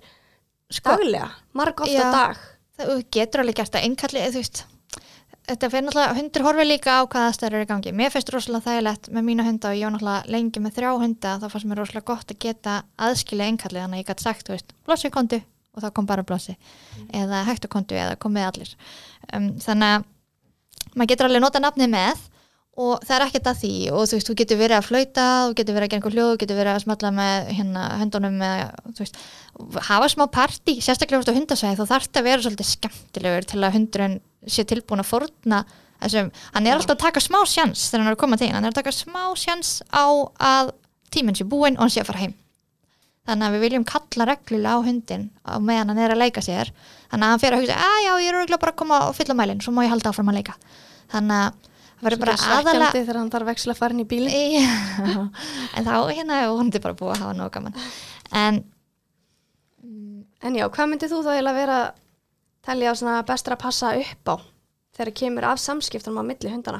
sko, 0.70 0.98
daglega, 0.98 1.30
marg 1.58 1.86
ofta 1.86 1.96
Já. 1.96 2.12
dag. 2.14 2.44
það 2.78 2.92
þú 2.92 3.00
getur 3.18 3.46
alveg 3.46 3.62
gert 3.62 3.80
að 3.80 3.90
þú 4.30 4.44
veist 4.44 4.66
þetta 5.50 5.70
fyrir 5.72 5.86
náttúrulega, 5.88 6.16
hundur 6.20 6.46
horfir 6.46 6.68
líka 6.68 6.96
á 7.00 7.02
hvaða 7.10 7.30
aðstæður 7.30 7.56
eru 7.58 7.66
í 7.66 7.70
gangi. 7.70 7.94
Mér 7.96 8.14
finnst 8.14 8.32
rosalega 8.34 8.66
þægilegt 8.68 9.10
með 9.16 9.26
mína 9.30 9.46
hunda 9.48 9.72
og 9.72 9.80
ég 9.80 9.88
var 9.88 9.96
náttúrulega 9.96 10.34
lengi 10.36 10.62
með 10.64 10.76
þrjá 10.78 10.90
hunda 11.04 11.32
þá 11.42 11.48
fannst 11.54 11.70
mér 11.70 11.82
rosalega 11.82 12.10
gott 12.10 12.34
að 12.34 12.42
geta 12.46 12.76
aðskilja 13.08 13.48
einkallið 13.50 13.86
þannig 13.86 13.98
að 13.98 14.04
ég 14.04 14.10
gæti 14.12 14.26
sagt, 14.28 14.52
veist, 14.54 14.76
blossi 14.86 15.12
kontu 15.14 15.42
og 15.74 15.84
þá 15.84 15.90
kom 15.96 16.10
bara 16.10 16.26
blossi. 16.28 16.56
Kontu 17.70 17.98
eða 17.98 18.18
komið 18.22 18.48
allir 18.50 18.76
um, 19.34 19.52
þannig 19.64 19.96
að 19.96 20.08
maður 20.96 21.12
getur 21.14 21.30
alveg 21.30 21.44
nota 21.44 21.62
nafnið 21.64 21.92
með 21.94 22.28
og 22.80 23.04
það 23.04 23.16
er 23.16 23.26
ekkert 23.26 23.50
að 23.52 23.60
því 23.60 23.74
og 23.92 24.06
þú 24.08 24.16
veist, 24.18 24.30
þú 24.30 24.36
getur 24.40 24.60
verið 24.60 24.78
að 24.78 24.88
flauta 24.88 25.26
þú 25.50 25.56
getur 25.60 25.76
verið 25.76 25.86
að 25.86 25.92
gera 25.92 26.00
einhver 26.00 26.16
hljóð, 26.16 26.30
þú 26.32 26.40
getur 26.44 26.60
verið 26.60 26.74
að 26.74 26.84
smalla 26.86 27.12
með 27.18 27.50
hérna 27.58 27.84
höndunum 28.00 28.38
með, 28.40 28.62
þú 28.96 29.04
veist, 29.04 29.20
hafa 29.90 30.10
smá 30.14 30.26
partí, 30.32 30.76
sérstaklega 30.80 31.34
á 31.34 31.38
hundasvæði 31.40 31.80
þá 31.80 31.92
þarf 31.92 32.08
þetta 32.08 32.22
að 32.22 32.30
vera 32.30 32.46
svolítið 32.46 32.70
skemmtilegur 32.72 33.50
til 33.52 33.60
að 33.60 33.76
hundurinn 33.76 34.18
sé 34.48 34.66
tilbúin 34.70 35.04
að 35.04 35.10
forna 35.12 35.64
þessum, 36.00 36.32
hann 36.54 36.70
er 36.70 36.78
alltaf 36.78 36.96
að 36.96 37.04
taka 37.04 37.24
smá 37.26 37.42
sjans 37.44 37.90
þegar 37.90 38.06
hann 38.06 38.12
er 38.14 38.16
að 38.16 38.22
koma 38.24 38.40
til, 38.40 38.52
hann 38.54 38.64
er 38.64 38.72
að 38.72 38.80
taka 38.80 38.96
smá 38.96 39.24
sjans 39.36 39.74
á 39.92 40.08
að 40.40 40.72
tíminn 41.12 41.36
sé 41.36 41.48
búinn 41.50 41.76
og 41.76 41.84
hann 41.84 41.92
sé 41.92 42.06
að 42.06 42.14
fara 42.14 42.24
heim 42.24 42.38
þannig 43.30 43.48
að 43.48 43.56
við 43.56 43.64
viljum 43.66 43.86
kalla 43.88 44.28
reglulega 44.30 44.76
á 44.76 44.86
hundin 44.86 45.24
á 45.46 45.54
meðan 45.62 45.94
hann 45.94 46.02
er 46.04 46.14
að 46.14 46.22
leika 46.24 46.44
sér. 46.44 46.72
Þannig 47.10 47.26
að 47.26 47.34
hann 47.34 47.42
fer 47.44 47.56
að 47.56 47.64
hugsa, 47.64 47.78
að 47.80 48.00
já, 48.04 48.12
ég 48.20 48.30
er 48.30 48.38
örugglega 48.40 48.64
bara 48.64 48.74
að 48.74 48.80
koma 48.82 49.00
og 49.08 49.16
fylla 49.18 49.36
mælinn, 49.38 49.64
svo 49.64 49.74
má 49.76 49.82
ég 49.86 49.94
halda 49.94 50.12
áfram 50.12 50.32
að 50.34 50.40
leika. 50.40 50.58
Þannig 51.14 51.40
að 51.40 51.70
það 52.00 52.08
verður 52.08 52.24
bara 52.26 52.36
aðalega 52.58 52.92
þegar 52.98 53.20
hann 53.22 53.32
þarf 53.36 53.50
veksla 53.54 53.76
að 53.76 53.82
fara 53.82 53.96
inn 53.96 54.04
í 54.04 54.10
bílinn. 54.10 54.36
Já, 55.14 55.24
en 55.80 55.90
þá 55.90 55.96
hérna 56.10 56.42
er 56.44 56.54
hundi 56.54 56.84
bara 56.84 57.00
búið 57.00 57.16
að 57.16 57.24
hafa 57.26 57.40
nóg 57.40 57.56
gaman. 57.56 57.80
En 58.36 58.62
En 60.40 60.56
já, 60.56 60.64
hvað 60.72 60.88
myndið 60.88 61.12
þú 61.12 61.18
þá 61.26 61.34
eiginlega 61.34 61.58
vera 61.58 61.78
að 61.82 61.98
telja 62.64 62.94
á 62.96 62.96
svona 62.96 63.16
bestra 63.28 63.58
að 63.58 63.64
passa 63.66 63.90
upp 64.00 64.30
á 64.32 64.36
þegar 64.96 65.12
kemur 65.20 65.48
af 65.50 65.60
samskiptunum 65.60 66.22
á 66.24 66.30
milli 66.30 66.54
hundana? 66.54 66.80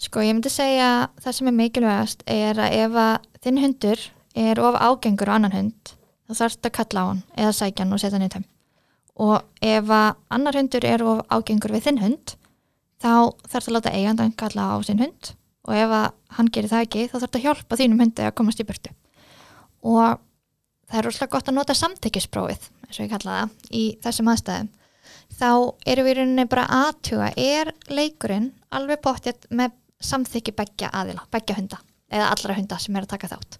sko 0.00 0.22
ég 0.24 0.32
myndi 0.32 0.48
segja 0.52 1.10
það 1.20 1.36
sem 1.36 1.50
er 1.50 1.56
mikilvægast 1.58 2.22
er 2.30 2.60
að 2.62 2.76
ef 2.86 2.96
að 3.02 3.26
þinn 3.44 3.60
hundur 3.64 4.04
er 4.34 4.60
of 4.62 4.78
ágengur 4.78 5.32
á 5.32 5.36
annan 5.36 5.56
hund 5.56 5.94
þá 6.28 6.34
þarfst 6.44 6.66
að 6.66 6.76
kalla 6.78 7.02
á 7.02 7.06
hann 7.10 7.22
eða 7.36 7.56
sækja 7.58 7.84
hann 7.84 7.94
og 7.96 8.02
setja 8.02 8.18
hann 8.18 8.28
í 8.28 8.32
tæm 8.32 8.46
og 9.20 9.42
ef 9.60 9.90
að 9.92 10.20
annar 10.32 10.56
hundur 10.56 10.86
er 10.86 11.04
of 11.04 11.24
ágengur 11.28 11.74
við 11.74 11.88
þinn 11.88 12.02
hund 12.04 12.34
þá 13.00 13.12
þarfst 13.48 13.68
að 13.68 13.76
láta 13.76 13.92
eigandan 13.94 14.34
kalla 14.36 14.72
á 14.72 14.76
sinn 14.84 15.00
hund. 15.00 15.32
Og 15.68 15.76
ef 15.76 15.92
að 15.92 16.06
hann 16.36 16.50
gerir 16.52 16.72
það 16.72 16.84
ekki 16.86 17.06
þá 17.10 17.16
þarfst 17.18 17.38
að 17.38 17.46
hjálpa 17.46 17.78
þínum 17.78 18.02
hundi 18.04 18.26
að 18.26 18.36
komast 18.38 18.60
í 18.62 18.66
burtu. 18.68 18.92
Og 19.84 20.20
það 20.90 20.98
er 20.98 21.06
rosalega 21.06 21.34
gott 21.34 21.50
að 21.50 21.56
nota 21.58 21.76
samþykkisprófið 21.76 22.68
eins 22.86 22.96
og 22.96 23.04
ég 23.04 23.12
kalla 23.12 23.36
það 23.36 23.76
í 23.76 23.84
þessum 24.04 24.30
aðstæðum. 24.32 24.70
Þá 25.40 25.50
erum 25.92 26.06
við 26.06 26.12
í 26.12 26.18
rauninni 26.18 26.46
bara 26.50 26.66
aðtuga 26.80 27.30
er 27.38 27.72
leikurinn 27.92 28.50
alveg 28.76 29.02
bóttið 29.04 29.46
með 29.56 29.76
samþykki 30.04 30.56
beggja 30.56 30.90
aðila, 30.96 31.26
beggja 31.32 31.56
hunda 31.58 31.80
eða 32.10 32.32
allra 32.32 32.56
hunda 32.56 32.78
sem 32.80 32.96
er 32.96 33.04
að 33.04 33.12
taka 33.14 33.30
þátt 33.30 33.58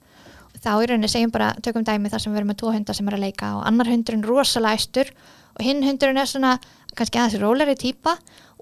þá 0.60 0.70
í 0.76 0.88
rauninni 0.90 1.10
segjum 1.10 1.32
bara, 1.34 1.52
tökum 1.64 1.84
dæmi 1.86 2.10
þar 2.12 2.24
sem 2.24 2.32
við 2.32 2.42
erum 2.42 2.52
með 2.52 2.60
tvo 2.62 2.72
hunda 2.74 2.96
sem 2.96 3.08
er 3.08 3.16
að 3.16 3.24
leika 3.26 3.52
og 3.58 3.66
annar 3.68 3.90
hundurinn 3.90 4.26
rosalega 4.26 4.80
æstur 4.80 5.12
og 5.56 5.62
hinn 5.64 5.84
hundurinn 5.86 6.20
er 6.20 6.28
svona 6.28 6.56
kannski 6.96 7.20
aðeins 7.20 7.40
róleri 7.40 7.76
típa 7.80 8.16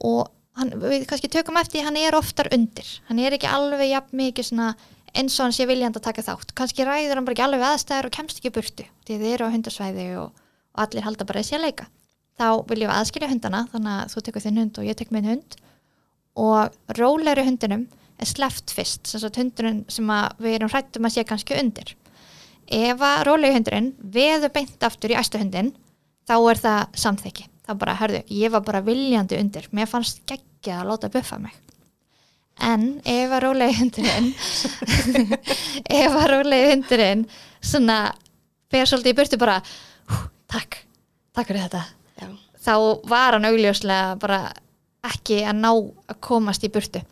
og 0.06 0.28
hann, 0.58 0.72
við 0.82 1.06
kannski 1.10 1.30
tökum 1.32 1.58
eftir, 1.60 1.84
hann 1.86 1.98
er 1.98 2.16
oftar 2.18 2.50
undir. 2.54 2.88
Hann 3.08 3.20
er 3.22 3.36
ekki 3.36 3.50
alveg 3.50 3.90
jafn 3.90 4.18
mikið 4.20 4.50
svona 4.50 4.72
eins 5.16 5.38
og 5.38 5.46
hann 5.46 5.56
sé 5.56 5.66
viljandi 5.68 6.00
að 6.00 6.08
taka 6.10 6.24
þátt. 6.26 6.54
Kannski 6.58 6.86
ræður 6.86 7.18
hann 7.18 7.28
bara 7.28 7.36
ekki 7.36 7.46
alveg 7.46 7.66
aðstæður 7.68 8.10
og 8.10 8.16
kemst 8.18 8.40
ekki 8.40 8.54
burtu 8.54 8.86
því 9.06 9.20
þið 9.20 9.30
eru 9.34 9.48
á 9.48 9.54
hundasvæði 9.54 10.08
og, 10.20 10.42
og 10.76 10.84
allir 10.84 11.06
halda 11.06 11.28
bara 11.28 11.42
þessi 11.42 11.58
að 11.58 11.64
leika. 11.66 11.88
Þá 12.38 12.48
viljum 12.68 12.90
við 12.92 12.96
aðskilja 12.96 13.30
hundana 13.32 13.64
þannig 13.72 13.94
að 13.94 14.12
þú 14.12 14.24
tekur 14.26 14.44
þinn 14.44 14.60
hund 14.62 14.78
og 14.78 14.86
ég 14.86 14.98
tek 14.98 15.14
minn 15.14 15.30
hund 15.32 15.56
og 16.38 16.98
rólegri 16.98 17.46
hundinum 17.48 17.88
er 18.18 18.28
sleft 18.28 18.72
fyrst 18.74 19.08
sem 19.08 19.22
sagt 19.22 19.38
hundurinn 19.38 19.84
sem 19.92 20.08
að 20.10 20.42
við 20.42 20.56
erum 20.58 20.72
hrættum 20.72 21.06
að 21.06 21.14
sé 21.14 21.24
kannski 21.28 21.58
undir. 21.58 21.94
Ef 22.68 23.04
að 23.04 23.22
rólegi 23.28 23.56
hundurinn 23.56 23.92
veður 24.14 24.52
beint 24.54 24.84
aftur 24.84 25.14
í 25.14 25.18
æstu 25.18 25.40
hundin 25.40 25.72
þá 26.28 26.36
er 26.36 26.60
það 26.64 26.98
samþykki. 27.04 27.48
Þá 27.68 27.72
bara, 27.80 27.96
herðu, 28.00 28.20
ég 28.32 28.52
var 28.52 28.64
bara 28.64 28.84
viljandi 28.84 29.38
undir. 29.40 29.68
Mér 29.76 29.88
fannst 29.90 30.22
geggjað 30.28 30.82
að 30.82 30.90
láta 30.90 31.10
buffa 31.12 31.38
mig. 31.40 31.56
En 32.64 32.86
ef 33.06 33.34
að 33.36 33.44
rólegi 33.44 33.76
hundurinn 33.78 34.32
ef 36.02 36.16
að 36.18 36.30
rólegi 36.32 36.72
hundurinn 36.72 37.26
svona 37.60 37.98
fer 38.72 38.88
svolítið 38.88 39.14
í 39.14 39.18
burtu 39.20 39.38
bara 39.40 39.60
takk, 40.50 40.80
takk 41.36 41.52
fyrir 41.52 41.68
þetta. 41.68 41.84
Já. 42.18 42.32
þá 42.66 42.74
var 43.06 43.36
hann 43.36 43.46
augljóslega 43.46 44.16
bara 44.18 44.40
ekki 45.06 45.44
að 45.46 45.60
ná 45.62 45.70
að 45.70 46.18
komast 46.24 46.66
í 46.66 46.72
burtu 46.74 47.04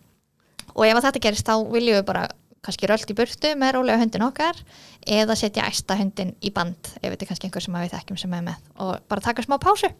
og 0.76 0.84
ef 0.86 1.00
þetta 1.00 1.22
gerist 1.24 1.48
þá 1.48 1.56
viljum 1.72 1.98
við 1.98 2.04
bara 2.08 2.26
kannski 2.66 2.88
rölt 2.90 3.10
í 3.10 3.16
burtu 3.16 3.52
með 3.58 3.76
rólega 3.76 4.00
hundin 4.00 4.24
okkar 4.26 4.58
eða 5.06 5.36
setja 5.38 5.66
æsta 5.70 5.96
hundin 5.98 6.32
í 6.42 6.50
band 6.54 6.90
ef 6.98 7.12
þetta 7.12 7.24
er 7.24 7.30
kannski 7.30 7.48
einhver 7.48 7.64
sem 7.64 7.76
við 7.76 7.92
þekkjum 7.94 8.20
sem 8.20 8.34
er 8.36 8.46
með. 8.48 8.64
Og 8.82 8.94
bara 9.10 9.24
taka 9.24 9.44
smá 9.44 9.56
pásu. 9.62 9.90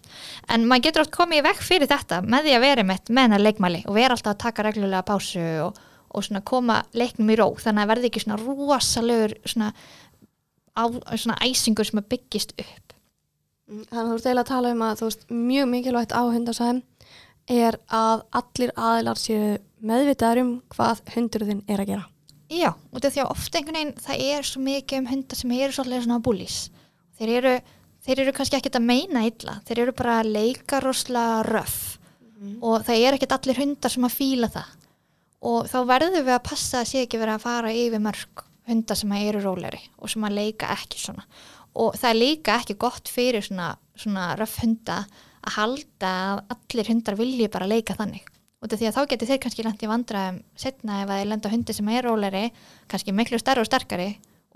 En 0.50 0.66
maður 0.68 0.88
getur 0.88 1.04
oft 1.04 1.14
komið 1.14 1.42
í 1.42 1.44
vekk 1.46 1.62
fyrir 1.66 1.90
þetta 1.90 2.22
með 2.26 2.48
því 2.48 2.56
að 2.56 2.64
vera 2.66 2.86
með 2.88 3.12
hennar 3.20 3.44
leikmæli 3.44 3.84
og 3.86 3.98
vera 3.98 4.16
alltaf 4.16 4.34
að 4.34 4.42
taka 4.46 4.66
reglulega 4.66 5.04
pásu 5.06 5.44
og, 5.66 5.78
og 6.10 6.42
koma 6.48 6.80
leiknum 6.96 7.30
í 7.30 7.38
ró. 7.38 7.46
Þannig 7.60 7.84
að 7.84 7.92
verði 7.92 8.10
ekki 8.10 8.24
svona 8.24 8.40
rosalegur 8.42 9.36
svona, 9.46 9.70
svona 11.14 11.38
æsingur 11.46 11.88
sem 11.88 12.02
byggist 12.02 12.56
upp. 12.58 12.96
Þannig 13.66 14.02
að 14.02 14.10
þú 14.10 14.18
ert 14.18 14.26
eiginlega 14.26 14.44
að 14.44 14.52
tala 14.52 14.74
um 14.74 14.84
að 14.86 14.98
þú 14.98 15.08
veist 15.08 15.24
mjög 15.30 15.70
mikilvægt 15.70 16.12
á 16.14 16.22
hundasæðum 16.22 16.84
er 17.50 17.78
að 17.92 18.24
allir 18.40 18.72
aðilar 18.74 19.20
séu 19.20 19.56
meðvitaður 19.86 20.42
um 20.42 20.52
hvað 20.74 21.02
hundurðin 21.14 21.64
er 21.68 21.82
að 21.82 21.92
gera. 21.92 22.06
Já, 22.46 22.70
út 22.94 23.04
af 23.06 23.14
því 23.14 23.22
að 23.24 23.32
ofta 23.34 23.58
einhvern 23.58 23.78
veginn 23.80 24.04
það 24.06 24.24
er 24.30 24.46
svo 24.46 24.62
mikið 24.62 25.00
um 25.00 25.10
hundar 25.10 25.40
sem 25.40 25.54
eru 25.56 25.74
svolítið 25.74 26.04
svona 26.06 26.22
búlís. 26.22 26.58
Þeir 27.18 27.32
eru, 27.40 27.54
þeir 28.06 28.22
eru 28.22 28.34
kannski 28.36 28.58
ekkert 28.58 28.78
að 28.78 28.86
meina 28.86 29.24
illa, 29.26 29.60
þeir 29.66 29.82
eru 29.84 29.94
bara 29.98 30.20
að 30.20 30.32
leika 30.36 30.80
rosalega 30.84 31.44
röff 31.48 31.78
og 32.60 32.84
það 32.84 33.02
er 33.02 33.16
ekkert 33.16 33.34
allir 33.38 33.60
hundar 33.62 33.92
sem 33.92 34.06
að 34.06 34.16
fíla 34.16 34.50
það 34.52 34.74
og 35.46 35.68
þá 35.70 35.78
verðum 35.88 36.26
við 36.26 36.34
að 36.34 36.46
passa 36.48 36.80
að 36.82 36.90
sé 36.90 37.04
ekki 37.04 37.20
verið 37.20 37.38
að 37.38 37.46
fara 37.46 37.72
yfir 37.72 38.02
mörg 38.02 38.42
hundar 38.66 38.98
sem 38.98 39.14
eru 39.18 39.42
róleri 39.44 39.80
og 39.96 40.10
sem 40.12 40.26
að 40.26 40.36
leika 40.40 40.72
ekki 40.74 41.00
svona 41.00 41.24
og 41.76 41.96
það 41.96 42.10
er 42.10 42.18
líka 42.18 42.58
ekki 42.60 42.78
gott 42.80 43.10
fyrir 43.12 43.44
svona, 43.44 43.74
svona 43.96 44.30
röff 44.40 44.58
hunda 44.62 45.02
að 45.46 45.56
halda 45.56 46.12
að 46.32 46.40
allir 46.56 46.90
hundar 46.90 47.18
vilji 47.18 47.48
bara 47.52 47.68
leika 47.70 47.96
þannig. 47.98 48.24
Af 48.66 48.72
því 48.72 48.88
að 48.88 48.96
þá 48.96 49.02
getur 49.12 49.28
þeir 49.30 49.40
kannski 49.44 49.62
lent 49.62 49.82
í 49.84 49.88
vandræðum 49.90 50.38
setna 50.58 51.02
ef 51.04 51.10
að 51.10 51.20
þeir 51.20 51.28
lenda 51.30 51.50
á 51.50 51.54
hundi 51.54 51.74
sem 51.76 51.90
er 51.92 52.06
róleri 52.06 52.44
kannski 52.90 53.12
miklu 53.14 53.38
stærri 53.38 53.62
og 53.62 53.68
sterkari 53.68 54.08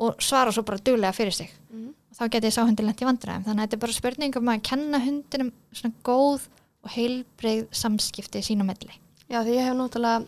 og 0.03 0.23
svara 0.25 0.51
svo 0.51 0.65
bara 0.67 0.83
duglega 0.83 1.15
fyrir 1.15 1.37
sig. 1.37 1.51
Mhm. 1.71 1.95
og 2.11 2.17
þá 2.17 2.31
getur 2.35 2.51
sá 2.51 2.65
hundi 2.67 2.83
lent 2.83 3.03
í 3.03 3.07
vandræðum. 3.07 3.45
Þannig 3.45 3.61
að 3.63 3.67
þetta 3.69 3.77
er 3.77 3.85
bara 3.85 3.93
spurning 3.93 4.37
um 4.37 4.49
að 4.49 4.63
kenna 4.63 4.99
hundinum 4.99 5.53
svona 5.73 5.95
góð 6.03 6.49
og 6.83 6.91
heilbreið 6.91 7.69
samskipti 7.71 8.43
sín 8.43 8.65
á 8.65 8.67
milli. 8.67 8.95
Já 9.31 9.45
því 9.45 9.55
ég 9.55 9.65
hef 9.69 9.77
náttúrulega 9.79 10.27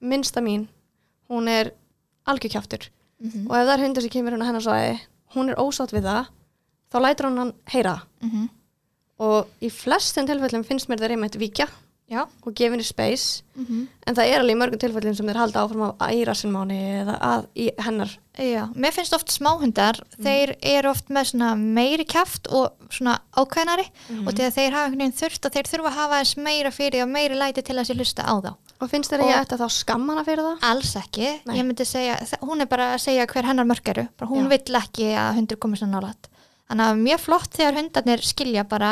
minnsta 0.00 0.40
mín, 0.40 0.66
hún 1.28 1.46
er 1.48 1.72
algjörkjaftur. 2.26 2.88
Mm 3.20 3.46
og 3.50 3.56
ef 3.56 3.66
það 3.68 3.74
er 3.74 3.84
hundur 3.84 4.02
sem 4.02 4.10
kemur 4.10 4.32
hún 4.32 4.42
á 4.42 4.48
hennar 4.48 4.64
svæði, 4.64 4.98
hún 5.36 5.50
er 5.50 5.60
ósátt 5.60 5.92
við 5.92 6.08
það, 6.08 6.26
þá 6.90 6.98
lætur 7.00 7.26
hún 7.28 7.38
hann 7.38 7.52
heyra 7.66 8.02
-hmm. 8.22 8.48
Og 9.20 9.52
í 9.60 9.70
flestum 9.72 10.28
tilfellum 10.28 10.64
finnst 10.66 10.88
mér 10.90 11.04
þeir 11.04 11.16
einmitt 11.18 11.38
víkja 11.40 11.68
Já 12.10 12.24
og 12.42 12.54
gefa 12.58 12.74
henni 12.74 12.82
space 12.82 13.42
mm 13.54 13.64
-hmm. 13.66 13.82
en 14.06 14.16
það 14.16 14.26
er 14.26 14.40
alveg 14.40 14.56
í 14.56 14.58
mörgum 14.58 14.80
tilfellum 14.82 15.14
sem 15.14 15.26
þeir 15.28 15.38
halda 15.38 15.62
áfram 15.62 15.82
að 15.94 16.10
æra 16.10 16.34
sinn 16.34 16.50
máni 16.50 16.78
eða 17.04 17.14
að 17.22 17.46
í 17.54 17.70
hennar 17.78 18.18
Já, 18.40 18.64
mér 18.74 18.92
finnst 18.94 19.12
oft 19.12 19.28
smáhundar, 19.30 20.00
þeir 20.22 20.56
eru 20.62 20.88
oft 20.90 21.10
með 21.10 21.24
svona 21.30 21.54
meiri 21.54 22.04
kjaft 22.04 22.48
og 22.48 22.72
svona 22.90 23.18
ákveðnari 23.36 23.84
og 24.26 24.34
til 24.34 24.46
að 24.46 24.54
þeir 24.56 24.72
hafa 24.72 24.84
einhvern 24.86 25.02
veginn 25.02 25.20
þurft 25.20 25.46
að 25.46 25.52
þeir 25.54 25.68
þurfa 25.70 25.90
að 25.90 25.98
hafa 26.00 26.18
eins 26.18 26.36
meira 26.36 26.70
fyrir 26.70 27.02
og 27.02 27.08
meiri 27.08 27.36
læti 27.36 27.62
til 27.62 27.76
að 27.76 27.86
sér 27.90 28.00
hlusta 28.00 28.22
á 28.24 28.34
þá. 28.40 28.54
og 28.80 28.90
finnst 28.90 29.12
Og- 29.12 29.20
ekki 29.20 29.40
eftir 29.40 29.58
þá 29.58 29.68
skammana 29.68 30.24
fyrir 30.24 30.42
það? 30.42 30.58
Alls 30.62 30.96
ekki, 30.96 31.40
Nei. 31.44 31.58
ég 31.58 31.64
myndi 31.66 31.84
segja, 31.84 32.16
hún 32.40 32.62
er 32.62 32.66
bara 32.66 32.94
að 32.94 33.00
segja 33.04 33.26
hver 33.26 33.44
hennar 33.44 33.66
mörk 33.66 33.88
eru, 33.88 34.08
hún 34.20 34.48
Já. 34.48 34.48
vill 34.48 34.74
ekki 34.80 35.12
að 35.12 35.34
hundur 35.34 35.56
komi 35.58 35.76
svona 35.76 36.00
nálat. 36.00 36.29
Þannig 36.70 36.86
að 36.86 37.00
mjög 37.02 37.22
flott 37.24 37.56
þegar 37.58 37.78
hundarnir 37.80 38.22
skilja 38.22 38.62
bara, 38.70 38.90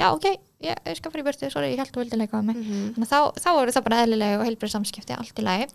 já 0.00 0.08
ok, 0.10 0.26
ég, 0.66 0.80
ég 0.90 0.98
skal 0.98 1.12
fara 1.12 1.22
í 1.22 1.26
börtu, 1.28 1.50
sorry, 1.52 1.70
ég 1.72 1.78
held 1.78 1.92
þú 1.94 2.02
vildi 2.02 2.18
leika 2.18 2.40
á 2.40 2.42
mig. 2.42 2.58
Mhm. 2.58 2.86
Þannig 2.96 3.06
að 3.06 3.12
þá, 3.14 3.42
þá 3.44 3.50
eru 3.62 3.74
það 3.76 3.86
bara 3.86 4.00
eðlilega 4.04 4.40
og 4.40 4.46
heilbrið 4.48 4.72
samskipti 4.74 5.14
allt 5.16 5.38
í 5.38 5.46
lagi. 5.46 5.68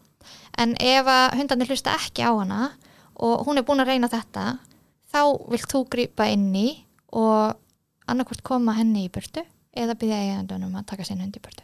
En 0.59 0.75
ef 0.81 1.11
að 1.15 1.37
hundarnir 1.39 1.71
hlusta 1.71 1.95
ekki 1.95 2.25
á 2.27 2.31
hana 2.35 2.61
og 3.15 3.45
hún 3.47 3.57
er 3.61 3.63
búin 3.63 3.79
að 3.79 3.93
reyna 3.93 4.11
þetta, 4.11 4.57
þá 5.13 5.21
vilt 5.53 5.71
þú 5.71 5.85
grípa 5.95 6.27
inn 6.33 6.49
í 6.59 6.67
og 7.15 7.55
annarkvort 8.11 8.43
koma 8.43 8.75
henni 8.75 9.05
í 9.07 9.11
burtu 9.13 9.45
eða 9.75 9.95
byggja 9.95 10.19
eigandunum 10.25 10.75
að 10.75 10.89
taka 10.91 11.07
sinn 11.07 11.23
hund 11.23 11.37
í 11.37 11.41
burtu. 11.43 11.63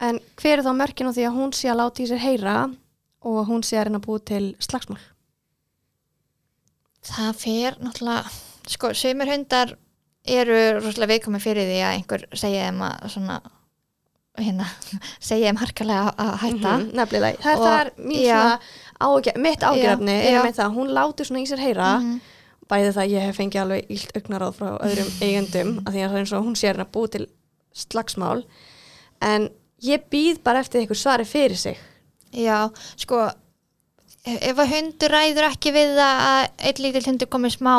En 0.00 0.18
hver 0.40 0.58
er 0.58 0.64
þá 0.64 0.72
mörkin 0.74 1.10
á 1.10 1.14
því 1.14 1.26
að 1.28 1.36
hún 1.36 1.54
sé 1.54 1.70
að 1.70 1.78
láta 1.82 2.02
í 2.02 2.08
sér 2.10 2.22
heyra 2.24 2.56
og 3.20 3.40
hún 3.46 3.62
sé 3.62 3.76
að 3.78 3.86
reyna 3.88 4.00
að 4.00 4.06
búi 4.08 4.20
til 4.24 4.44
slagsmál? 4.58 5.00
Það 7.04 7.30
fer 7.40 7.76
náttúrulega, 7.80 8.30
sko, 8.70 8.92
sömur 8.96 9.30
hundar 9.30 9.74
eru 10.30 10.58
rosalega 10.80 11.14
viðkomi 11.14 11.40
fyrir 11.42 11.66
því 11.70 11.78
að 11.84 11.94
einhver 11.96 12.24
segja 12.38 12.66
þeim 12.68 12.82
að 12.86 13.06
svona, 13.14 13.38
hérna, 14.40 14.66
segja 15.30 15.50
þeim 15.50 15.60
harkalega 15.62 16.12
að 16.20 16.34
hætta. 16.44 16.74
Mhm, 16.76 16.90
Nefnilega, 17.00 17.40
það, 17.44 17.64
það 17.64 17.78
er 17.80 17.92
já. 18.20 18.40
svona 18.40 18.58
ágjör, 19.00 19.38
mitt 19.46 19.64
ágjörfni 19.70 20.16
Já, 20.18 20.28
er 20.34 20.44
með 20.46 20.58
það, 20.60 20.74
hún 20.76 20.92
láti 20.96 21.26
svona 21.28 21.42
í 21.44 21.48
sér 21.50 21.62
heyra 21.64 21.90
Mhm. 22.00 22.18
bæði 22.70 22.90
það 22.94 23.02
að 23.02 23.12
ég 23.16 23.24
hef 23.26 23.38
fengið 23.40 23.60
alveg 23.64 23.88
ílt 23.96 24.10
augnaráð 24.20 24.58
frá 24.60 24.68
öðrum 24.86 25.08
eigendum 25.26 25.70
að 25.82 25.94
því 25.96 26.02
að 26.04 26.10
það 26.12 26.18
er 26.18 26.20
eins 26.24 26.32
og 26.38 26.44
hún 26.46 26.58
sé 26.60 26.68
að 26.68 26.74
reyna 26.76 26.84
að 26.86 26.92
búi 26.94 27.08
til 27.16 27.24
slagsmál 27.74 28.44
en 29.26 29.48
ég 29.82 30.04
býð 30.12 30.42
bara 30.46 30.60
eftir 30.62 30.80
einhver 30.84 31.00
svari 31.00 31.24
fyrir 31.26 31.56
sig 31.58 31.80
Já, 32.30 32.68
sko, 33.00 33.24
ef 34.22 34.38
ef 34.52 34.60
að 34.62 34.70
hundur 34.76 35.10
ræður 35.16 35.48
ekki 35.48 35.72
við 35.74 35.96
það 35.96 36.20
að 36.28 36.44
einn 36.68 36.82
lítill 36.84 37.06
hundur 37.08 37.30
komið 37.32 37.56
smá 37.56 37.74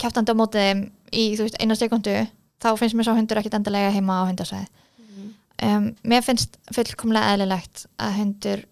kjáftandi 0.00 0.34
á 0.34 0.40
mótið 0.40 0.68
þeim 0.68 0.84
í, 1.12 1.24
veist, 1.38 1.58
eina 1.60 1.76
sekundu, 1.78 2.14
þá 2.62 2.70
finnst 2.80 2.98
mér 2.98 3.08
sá 3.08 3.14
hundur 3.14 3.40
ekkit 3.40 3.58
endilega 3.58 3.92
heima 3.94 4.22
á 4.22 4.28
hundasæði. 4.28 4.66
um, 5.62 5.90
mér 6.02 6.24
finnst 6.26 6.58
fullkomlega 6.74 7.34
eðlilegt 7.34 7.86
að 8.02 8.16
hundur 8.20 8.64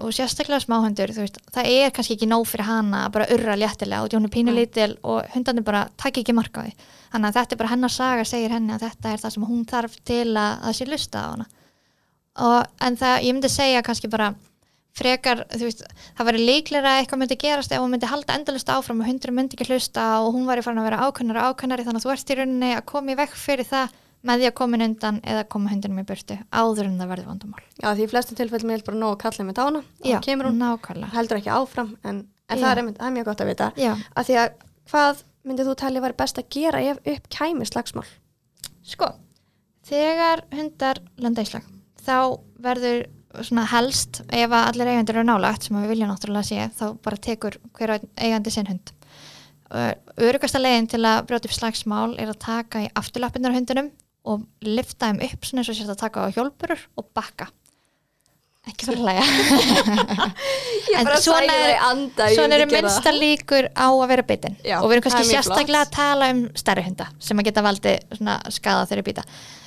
og 0.00 0.14
sérstaklega 0.14 0.62
smáhundur, 0.62 1.12
þú 1.12 1.24
veist, 1.24 1.38
það 1.52 1.70
er 1.74 1.92
kannski 1.94 2.16
ekki 2.16 2.28
nóg 2.30 2.46
fyrir 2.48 2.68
hana 2.68 3.04
að 3.06 3.14
bara 3.16 3.28
urra 3.34 3.56
léttilega 3.58 4.04
og 4.04 4.14
hún 4.14 4.28
er 4.28 4.32
pínu 4.32 4.54
Nei. 4.54 4.60
lítil 4.62 4.94
og 5.02 5.28
hundarnir 5.34 5.66
bara 5.66 5.82
takk 6.00 6.22
ekki 6.22 6.34
marka 6.36 6.62
á 6.62 6.64
því. 6.64 6.74
Þannig 7.12 7.28
að 7.28 7.38
þetta 7.38 7.54
er 7.54 7.60
bara 7.60 7.72
hennar 7.72 7.92
saga 7.92 8.26
segir 8.28 8.54
henni 8.54 8.72
að 8.74 8.84
þetta 8.86 9.12
er 9.12 9.22
það 9.24 9.34
sem 9.34 9.48
hún 9.50 9.64
þarf 9.68 9.96
til 10.06 10.28
að 10.30 10.52
það 10.62 10.76
sé 10.78 10.86
lusta 10.88 11.24
á 11.24 11.28
hana. 11.34 11.46
Og, 12.40 12.60
en 12.86 12.96
það, 12.96 13.16
ég 13.26 13.36
myndi 13.36 13.50
segja 13.52 13.84
kannski 13.84 14.10
bara 14.12 14.30
frekar, 14.96 15.44
þú 15.54 15.64
veist, 15.68 15.82
það 16.18 16.26
væri 16.30 16.40
líklega 16.44 16.90
að 16.90 17.00
eitthvað 17.02 17.20
myndi 17.22 17.36
gerast 17.40 17.72
ef 17.72 17.80
hún 17.82 17.92
myndi 17.94 18.08
halda 18.10 18.34
endalust 18.36 18.72
áfram 18.74 19.00
og 19.04 19.06
hundur 19.08 19.32
myndi 19.36 19.56
ekki 19.56 19.68
hlusta 19.70 20.06
og 20.24 20.34
hún 20.34 20.48
væri 20.50 20.64
farin 20.66 20.80
að 20.82 20.88
vera 20.90 21.04
ákveðnari 21.06 21.40
og 21.44 21.54
ákveðnari 21.54 21.86
þannig 21.86 22.00
að 22.02 22.06
þú 22.08 22.12
ert 22.16 22.32
í 22.34 22.38
rauninni 22.40 22.70
að 22.74 22.84
koma 22.90 23.12
í 23.14 23.18
vekk 23.20 23.36
fyrir 23.38 23.68
það 23.70 23.94
með 24.20 24.42
því 24.42 24.48
að 24.50 24.56
koma 24.60 24.80
undan 24.84 25.20
eða 25.24 25.44
koma 25.48 25.70
hundinum 25.72 26.00
í 26.02 26.04
burtu 26.10 26.36
áður 26.52 26.88
en 26.90 26.98
það 27.00 27.08
verður 27.14 27.28
vandamál. 27.30 27.62
Já, 27.80 27.86
því 27.96 28.02
í 28.04 28.10
flestum 28.10 28.36
tilfellum 28.36 28.72
er 28.74 28.82
bara 28.84 28.98
nóg 29.00 29.14
að 29.14 29.20
kalla 29.22 29.46
með 29.48 29.56
tána 29.60 29.80
og 29.80 30.04
Já, 30.10 30.18
þá 30.18 30.26
kemur 30.26 30.48
hún 30.50 30.58
nákvæmlega. 30.60 31.12
heldur 31.14 31.38
ekki 31.40 31.54
áfram 31.54 31.94
en, 32.04 32.18
en 32.50 32.60
það, 32.60 32.70
er, 32.82 32.90
það 32.98 33.06
er 33.08 33.14
mjög 33.16 33.30
gott 33.30 33.40
að 33.40 33.48
vita 33.54 33.70
Já, 33.80 33.92
að 34.12 34.28
því 34.28 34.36
að 34.42 34.50
hvað 34.92 35.22
myndið 35.48 35.70
þú 35.70 35.76
telja 35.80 36.02
væri 36.04 36.18
best 36.20 36.42
að 36.42 36.50
gera 36.58 36.82
ef 36.90 37.00
upp 37.14 37.30
kæmi 37.38 37.70
slagsmál? 37.70 38.04
sko, 38.90 39.08
þegar 39.88 40.44
hundar 40.52 41.00
lenda 41.16 41.44
í 41.44 41.48
slag, 41.48 41.64
þá 42.04 42.16
verður 42.60 43.06
svona 43.38 43.66
helst 43.70 44.22
ef 44.26 44.54
allir 44.56 44.90
eigendur 44.90 45.20
eru 45.20 45.26
nálagt 45.28 45.66
sem 45.66 45.76
við 45.78 45.92
viljum 45.94 46.10
náttúrulega 46.10 46.48
sé 46.48 46.66
þá 46.78 46.86
bara 47.04 47.20
tekur 47.28 47.58
hver 47.78 47.96
eigandi 47.98 48.54
sinn 48.54 48.70
hund. 48.70 48.92
Örugasta 50.18 50.58
leiðin 50.58 50.90
til 50.90 51.02
að 51.06 51.22
brjóta 51.28 51.46
upp 51.46 51.54
slagsmál 51.54 52.16
er 52.18 52.32
að 52.32 52.40
taka 52.42 52.84
í 52.86 52.90
afturlappinnar 52.98 53.54
hundunum 53.54 53.92
og 54.26 54.44
lifta 54.66 55.08
þeim 55.08 55.22
upp 55.28 55.46
svona 55.46 55.62
eins 55.62 55.70
og 55.70 55.78
sérst 55.78 55.94
að 55.94 56.02
taka 56.02 56.26
á 56.26 56.34
hjólburur 56.34 56.82
og 56.98 57.06
bakka 57.16 57.48
ekki 58.68 58.86
fyrir 58.90 59.00
hlæja 59.00 59.24
En 61.00 61.06
svona 61.22 61.54
er- 61.54 62.56
eru 62.58 62.66
minnsta 62.70 63.12
líkur 63.14 63.70
á 63.72 63.86
að 63.88 64.08
vera 64.10 64.24
bitin 64.26 64.56
Já, 64.66 64.80
og 64.82 64.90
við 64.90 64.98
erum 64.98 65.04
kannski 65.06 65.28
sérstaklega 65.30 65.84
flott. 65.84 65.92
að 65.92 65.96
tala 65.96 66.30
um 66.34 66.42
stærri 66.60 66.84
hunda 66.84 67.06
sem 67.22 67.40
að 67.40 67.48
geta 67.48 67.62
valdi 67.64 67.94
skada 68.52 68.86
þeirri 68.90 69.06
býta. 69.06 69.24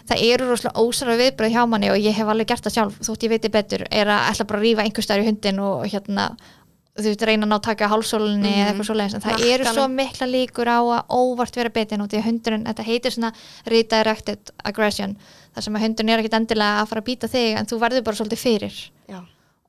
Það 0.09 0.23
eru 0.29 0.49
rosalega 0.51 0.83
ósara 0.83 1.15
viðbröð 1.19 1.53
hjá 1.55 1.63
manni 1.71 1.89
og 1.93 1.97
ég 2.03 2.13
hef 2.17 2.27
alveg 2.33 2.47
gert 2.51 2.65
það 2.67 2.75
sjálf 2.77 2.97
þótt 3.07 3.23
ég 3.25 3.33
viti 3.37 3.49
betur 3.53 3.85
er 3.89 4.07
að 4.11 4.27
ætla 4.33 4.45
bara 4.49 4.59
að 4.59 4.65
rífa 4.67 4.83
einhver 4.85 5.07
stærri 5.07 5.25
hundin 5.29 5.59
og 5.63 5.85
hérna 5.89 6.27
þú 6.93 7.07
veist 7.09 7.23
reyna 7.25 7.47
að 7.47 7.49
ná 7.49 7.55
að 7.57 7.63
taka 7.65 7.87
hálsólunni 7.89 8.51
Mhm. 8.51 8.59
eða 8.59 8.69
eitthvað 8.73 8.89
svoleiðis 8.91 9.15
en 9.17 9.21
það 9.23 9.39
eru 9.47 9.63
Hnakkanum. 9.63 9.73
svo 9.73 9.85
mikla 9.89 10.27
líkur 10.29 10.67
á 10.69 10.79
að 10.83 11.05
óvart 11.09 11.55
vera 11.57 11.69
bitin 11.73 12.01
og 12.03 12.09
því 12.11 12.17
að 12.19 12.27
hundurinn, 12.27 12.65
þetta 12.69 12.83
heitir 12.85 13.11
svona 13.15 13.31
þar 15.53 15.67
sem 15.67 15.77
að 15.77 15.85
hundurinn 15.87 16.13
er 16.13 16.23
ekkit 16.23 16.35
endilega 16.39 16.81
að 16.81 16.89
fara 16.91 17.03
að 17.03 17.07
býta 17.11 17.29
þig 17.31 17.55
en 17.59 17.69
þú 17.69 17.79
verður 17.83 18.05
bara 18.07 18.19
svolítið 18.19 18.43
fyrir. 18.43 18.77
Já, 19.09 19.19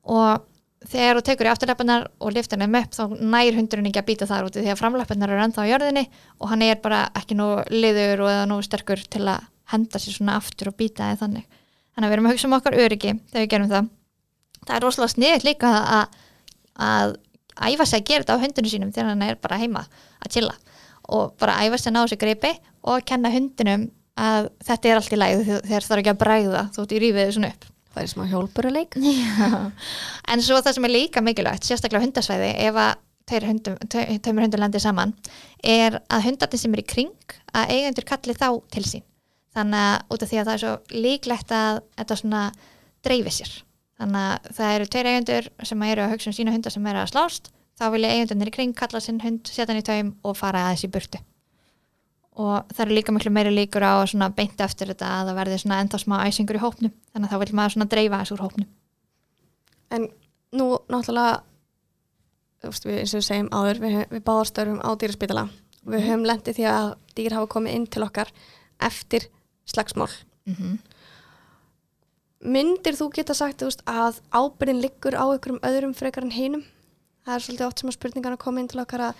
og 0.05 0.45
þegar 0.85 1.19
þú 1.19 1.23
tekur 1.25 1.47
í 1.47 1.51
afturleppunar 1.51 2.07
og 2.21 2.33
liftir 2.35 2.61
þeim 2.61 2.77
upp 2.79 2.95
þá 2.95 3.03
nær 3.17 3.57
hundurinn 3.57 3.89
ekki 3.89 4.01
að 4.01 4.07
býta 4.09 4.27
þar 4.29 4.49
úti 4.49 4.61
því 4.61 4.71
að 4.73 4.79
framleppunar 4.81 5.33
eru 5.33 5.45
ennþá 5.45 5.65
á 5.65 5.71
jörðinni 5.71 6.03
og 6.39 6.49
hann 6.51 6.65
er 6.65 6.81
bara 6.83 7.01
ekki 7.17 7.37
nógu 7.37 7.63
liður 7.73 8.25
og 8.25 8.31
eða 8.33 8.47
nógu 8.51 8.65
sterkur 8.67 9.01
til 9.01 9.23
að 9.23 9.47
henda 9.73 10.01
sér 10.01 10.17
svona 10.17 10.37
aftur 10.37 10.69
og 10.69 10.77
býta 10.77 11.09
eða 11.09 11.23
þannig. 11.23 11.45
Þannig 11.95 12.07
að 12.07 12.11
við 12.11 12.17
erum 12.17 12.29
að 12.29 12.35
hugsa 12.35 12.49
um 12.49 12.57
okkar 12.59 12.77
öryggi 12.85 13.13
þegar 13.31 13.45
við 13.45 13.51
gerum 13.53 13.71
það. 13.71 13.89
Það 14.65 14.75
er 14.75 14.85
rosalega 14.85 15.13
sniðið 15.15 15.47
líka 15.47 15.71
að, 15.95 16.15
að 16.85 17.15
æfa 17.55 17.87
sig 17.89 18.01
að 18.01 18.07
gera 18.09 18.25
þetta 18.25 18.37
á 18.37 18.43
hundinu 18.43 18.71
sínum 18.71 18.93
þegar 18.93 19.11
hann 19.13 19.25
er 19.25 19.41
bara 19.41 19.59
heima 19.61 19.85
að 20.21 20.31
chilla. 20.35 20.55
Og 21.15 21.33
bara 21.41 21.59
æfa 21.63 21.79
sig 21.79 21.91
að 21.91 21.97
ná 21.97 22.01
sér 22.11 22.21
greipi 22.21 22.51
og 22.85 23.05
kenna 23.07 23.31
hundinum 23.33 23.89
að 24.19 24.49
þetta 24.67 24.89
er 24.91 24.99
allt 24.99 25.15
í 25.15 25.19
læg 25.19 25.41
þegar 25.47 25.85
það 25.87 25.95
er 25.97 26.01
ekki 26.03 26.13
að 26.13 26.21
bræða 26.23 26.61
þótt 26.75 26.93
í 26.95 27.01
rífið 27.03 27.33
svona 27.37 27.49
upp 27.55 27.71
Það 27.95 28.03
er 28.03 28.09
smá 28.11 28.23
hjólburuleik. 28.27 28.95
Já. 29.07 29.71
En 30.27 30.41
svo 30.43 30.57
það 30.59 30.73
sem 30.75 30.85
er 30.87 30.91
líka 30.91 31.21
mikilvægt, 31.23 31.63
sérstaklega 31.63 32.03
hundasvæði, 32.03 32.49
ef 32.67 32.75
að 32.81 32.89
tveir 33.31 33.45
hundum, 33.47 33.77
tve- 33.87 34.17
tveimur 34.19 34.43
hundur 34.43 34.59
lendir 34.59 34.83
saman, 34.83 35.13
er 35.63 35.95
að 36.11 36.25
hundarnir 36.27 36.59
sem 36.59 36.75
er 36.75 36.81
í 36.83 36.85
kring, 36.91 37.13
að 37.55 37.71
eigendur 37.71 38.07
kalli 38.09 38.35
þá 38.35 38.49
til 38.75 38.83
sín. 38.83 39.05
Þannig 39.55 39.79
að 39.79 40.11
út 40.11 40.25
af 40.27 40.31
því 40.33 40.41
að 40.41 40.49
það 40.49 40.57
er 40.57 40.63
svo 40.65 40.73
líklegt 41.05 41.53
að 41.55 41.79
þetta 42.01 42.17
svona 42.19 42.41
dreifi 43.07 43.33
sér. 43.37 43.53
Þannig 44.03 44.27
að 44.27 44.51
það 44.59 44.75
eru 44.75 44.89
tveir 44.91 45.09
eigendur 45.13 45.47
sem 45.71 45.87
eru 45.87 46.03
að 46.03 46.11
hugsa 46.17 46.31
um 46.33 46.35
sína 46.41 46.57
hundar 46.57 46.75
sem 46.75 46.91
eru 46.91 47.03
að 47.05 47.11
slást, 47.13 47.47
þá 47.79 47.85
vilja 47.95 48.11
eigendurnir 48.11 48.51
í 48.51 48.55
kring 48.59 48.75
kalla 48.75 48.99
sinn 49.07 49.23
hund, 49.23 49.47
setja 49.47 49.71
hann 49.71 49.79
í 49.79 49.87
taum 49.87 50.11
og 50.27 50.35
fara 50.35 50.67
aðeins 50.67 50.83
í 50.83 50.91
burtu. 50.91 51.23
Og 52.35 52.71
það 52.73 52.83
eru 52.85 52.95
líka 52.97 53.13
miklu 53.15 53.31
meiri 53.31 53.51
líkur 53.53 53.85
á 53.85 54.03
að 54.03 54.09
svona 54.11 54.27
beint 54.35 54.59
eftir 54.59 54.89
þetta 54.91 55.07
að 55.07 55.29
það 55.29 55.37
verði 55.39 55.59
ennþá 55.75 55.99
smá 56.01 56.15
æsingur 56.25 56.57
í 56.59 56.63
hópnum. 56.63 56.93
Þannig 57.13 57.29
að 57.29 57.33
þá 57.35 57.43
vil 57.43 57.55
maður 57.55 57.75
svona 57.75 57.91
dreifa 57.93 58.19
þessu 58.21 58.35
úr 58.35 58.43
hópnum. 58.43 58.67
En 59.95 60.07
nú 60.55 60.67
náttúrulega, 60.91 61.37
veist, 62.65 62.87
við, 62.87 62.99
eins 62.99 63.13
og 63.13 63.21
við 63.21 63.27
segjum 63.29 63.51
áður, 63.53 63.79
við, 63.85 63.95
við 64.11 64.25
báðarstörfum 64.27 64.81
á 64.83 64.89
dýraspítala. 64.99 65.45
Við 65.85 66.05
höfum 66.09 66.27
lendið 66.27 66.59
því 66.59 66.67
að 66.73 66.89
dýr 67.15 67.37
hafa 67.37 67.51
komið 67.55 67.77
inn 67.77 67.87
til 67.93 68.03
okkar 68.03 68.31
eftir 68.83 69.29
slagsmál. 69.69 70.11
Mm 70.45 70.55
-hmm. 70.55 70.77
Myndir 72.45 72.93
þú 72.93 73.09
geta 73.13 73.33
sagt 73.33 73.61
veist, 73.61 73.81
að 73.89 74.19
ábyrðin 74.31 74.81
liggur 74.81 75.15
á 75.15 75.25
einhverjum 75.25 75.63
öðrum 75.63 75.93
frekar 75.93 76.23
en 76.23 76.31
hinum? 76.31 76.63
Það 77.25 77.35
er 77.35 77.39
svolítið 77.41 77.67
oft 77.67 77.79
sem 77.79 77.89
að 77.89 77.97
spurningarna 77.97 78.37
koma 78.37 78.59
inn 78.59 78.67
til 78.67 78.79
okkar 78.79 79.01
að 79.01 79.13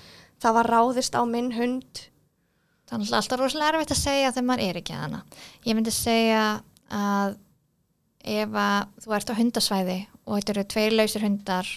það 0.43 0.53
var 0.53 0.69
ráðist 0.69 1.15
á 1.15 1.21
minn 1.25 1.51
hund. 1.51 2.09
Það 2.85 3.01
er 3.01 3.17
alltaf 3.17 3.39
rosalega 3.41 3.73
erfitt 3.73 3.95
að 3.95 4.03
segja 4.03 4.31
þegar 4.35 4.47
maður 4.49 4.67
er 4.67 4.79
ekki 4.81 4.93
að 4.93 5.03
hana. 5.05 5.23
Ég 5.65 5.77
myndi 5.77 5.93
segja 5.95 6.43
að 6.93 7.37
ef 8.25 8.55
að 8.57 9.01
þú 9.03 9.15
ert 9.17 9.31
á 9.33 9.39
hundasvæði 9.39 9.97
og 10.25 10.37
þetta 10.37 10.53
eru 10.53 10.63
tveir 10.73 10.95
lausir 10.95 11.25
hundar 11.25 11.69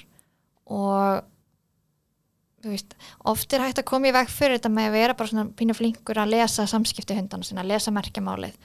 og 0.69 1.27
þú 2.63 2.73
veist, 2.73 2.95
oft 3.31 3.55
er 3.55 3.63
hægt 3.63 3.81
að 3.83 3.89
koma 3.89 4.11
í 4.11 4.15
veg 4.17 4.31
fyrir 4.33 4.59
þetta 4.59 4.73
með 4.73 4.89
að 4.89 4.97
vera 4.97 5.17
bara 5.19 5.31
svona 5.31 5.47
pínu 5.59 5.77
flinkur 5.77 6.21
að 6.21 6.33
lesa 6.35 6.67
samskipti 6.69 7.17
hundana 7.19 7.47
sinna, 7.47 7.63
að 7.63 7.73
lesa 7.75 7.95
merkjamálið 7.95 8.57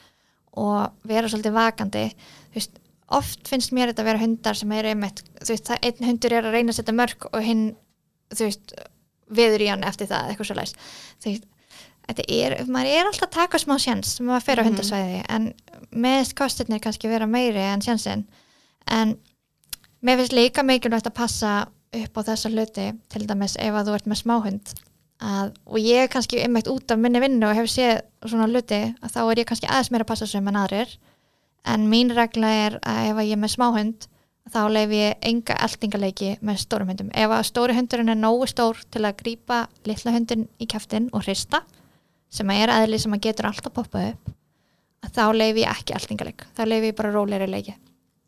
og 0.64 1.08
vera 1.10 1.30
svolítið 1.30 1.56
vakandi 1.58 2.06
þú 2.16 2.58
veist, 2.58 2.80
oft 3.14 3.52
finnst 3.52 3.76
mér 3.76 3.92
þetta 3.92 4.06
að 4.06 4.10
vera 4.12 4.24
hundar 4.24 4.58
sem 4.58 4.74
er 4.74 4.90
einmitt, 4.94 5.24
þú 5.42 5.52
veist, 5.52 5.70
það, 5.70 5.84
einn 5.90 6.10
hundur 6.10 6.38
er 6.38 6.48
að 6.50 6.58
reyna 6.58 6.74
að 6.74 6.80
setja 6.80 6.98
mörg 6.98 7.28
og 7.30 7.46
hinn 7.46 7.64
þú 8.34 8.50
veist, 8.50 8.76
viður 9.34 9.66
í 9.66 9.72
hann 9.74 9.86
eftir 9.88 10.10
það 10.10 10.32
eitthvað 10.32 10.50
svo 10.50 10.58
læs, 10.58 10.76
þú 11.22 11.32
veist 11.32 11.50
er, 12.10 12.56
maður 12.68 12.90
er 12.94 13.06
alltaf 13.10 13.30
að 13.30 13.36
taka 13.38 13.58
smá 13.62 13.78
sjans 13.80 14.16
sem 14.18 14.26
maður 14.28 14.44
fer 14.48 14.60
á 14.60 14.64
Mhm. 14.64 14.70
hundasvæði 14.74 15.22
en 15.30 15.54
meðist 15.92 16.36
kostirnir 16.36 16.80
kannski 16.84 17.08
vera 17.10 17.26
meiri 17.28 17.58
en 17.74 17.82
sjansin 17.82 18.26
en 18.88 19.18
mér 20.04 20.18
finnst 20.20 20.34
líka 20.36 20.64
mikilvægt 20.64 21.08
að 21.08 21.14
passa 21.14 21.68
upp 21.94 22.18
á 22.18 22.22
þessa 22.24 22.50
hluti 22.52 22.88
til 23.10 23.28
dæmis 23.28 23.56
ef 23.60 23.74
að 23.74 23.88
þú 23.88 23.94
ert 23.96 24.06
með 24.10 24.22
smáhund 24.24 24.74
að, 25.22 25.54
og 25.66 25.78
ég 25.80 26.04
er 26.04 26.08
kannski 26.08 26.42
einmitt 26.44 26.68
út 26.68 26.92
af 26.92 26.98
minni 27.00 27.20
vinnu 27.22 27.48
og 27.48 27.56
hef 27.56 27.70
séð 27.72 28.02
svona 28.26 28.48
hluti 28.50 28.96
að 29.02 29.12
þá 29.14 29.20
er 29.32 29.38
ég 29.40 29.46
kannski 29.48 29.68
aðeins 29.70 29.92
meira 29.92 30.04
að 30.04 30.08
passa 30.08 30.28
sem 30.28 30.48
en 30.48 30.56
aðrir. 30.56 30.98
En 31.66 31.88
mín 31.88 32.10
regla 32.12 32.48
er 32.48 32.80
að 32.84 33.12
ef 33.12 33.16
að 33.22 33.28
ég 33.30 33.32
er 33.38 33.40
með 33.40 33.54
smáhund 33.56 34.08
þá 34.52 34.60
leif 34.74 34.90
ég 34.92 35.14
enga 35.24 35.56
eldingaleiki 35.64 36.34
með 36.44 36.58
stórum 36.66 36.88
hundum. 36.92 37.10
Ef 37.14 37.30
að 37.32 37.46
stóri 37.48 37.74
hundurinn 37.78 38.10
er 38.10 38.16
nógu 38.20 38.48
stór 38.52 38.76
til 38.92 39.02
að 39.08 39.16
grípa 39.22 39.68
litla 39.86 40.12
hundin 40.12 40.50
í 40.60 40.68
kæftin 40.68 41.08
og 41.14 41.24
hrista 41.24 41.62
sem 42.34 42.50
er 42.56 42.72
eðli 42.74 43.00
sem 43.02 43.14
að 43.16 43.24
getur 43.28 43.46
alltaf 43.50 43.74
poppað 43.76 44.10
upp 44.14 44.34
að 45.04 45.16
þá 45.18 45.26
leif 45.38 45.58
ég 45.62 45.70
ekki 45.72 45.94
eldingaleik 45.98 46.46
þá 46.58 46.64
leif 46.68 46.84
ég 46.90 46.96
bara 46.98 47.12
rólegri 47.14 47.48
leiki 47.52 47.76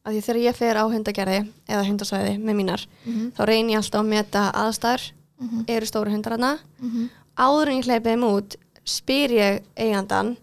Af 0.05 0.13
því 0.13 0.19
þegar 0.21 0.37
ég 0.43 0.55
fer 0.55 0.77
á 0.77 0.83
hundagerði 0.85 1.37
eða 1.65 1.85
hundasvæði 1.87 2.33
með 2.37 2.55
mínar, 2.59 2.81
mm 3.05 3.13
-hmm. 3.13 3.29
þá 3.33 3.41
reynir 3.49 3.73
ég 3.73 3.79
alltaf 3.81 4.01
að 4.03 4.09
meta 4.11 4.41
aðstæður, 4.53 5.05
Mm 5.35 5.47
-hmm. 5.49 5.63
eru 5.67 5.85
stóru 5.85 6.11
hundar 6.11 6.31
hana. 6.37 6.59
Áður 7.35 7.67
en 7.71 7.77
ég 7.81 7.85
hleypið 7.85 8.11
þeim 8.11 8.23
út, 8.23 8.55
spyr 8.85 9.31
ég 9.31 9.63
eigandan, 9.75 10.37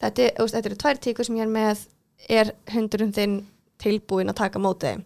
þetta, 0.00 0.22
er- 0.22 0.34
þú 0.36 0.42
veist, 0.44 0.54
þetta 0.54 0.66
eru 0.68 0.76
tvær 0.76 0.98
tíkur 1.00 1.24
sem 1.24 1.36
ég 1.36 1.42
er 1.42 1.48
með, 1.48 1.78
er 2.28 2.52
hundurinn 2.74 3.12
þinn 3.12 3.44
tilbúin 3.78 4.28
að 4.28 4.34
taka 4.36 4.58
mótið 4.58 4.88
þeim. 4.92 5.02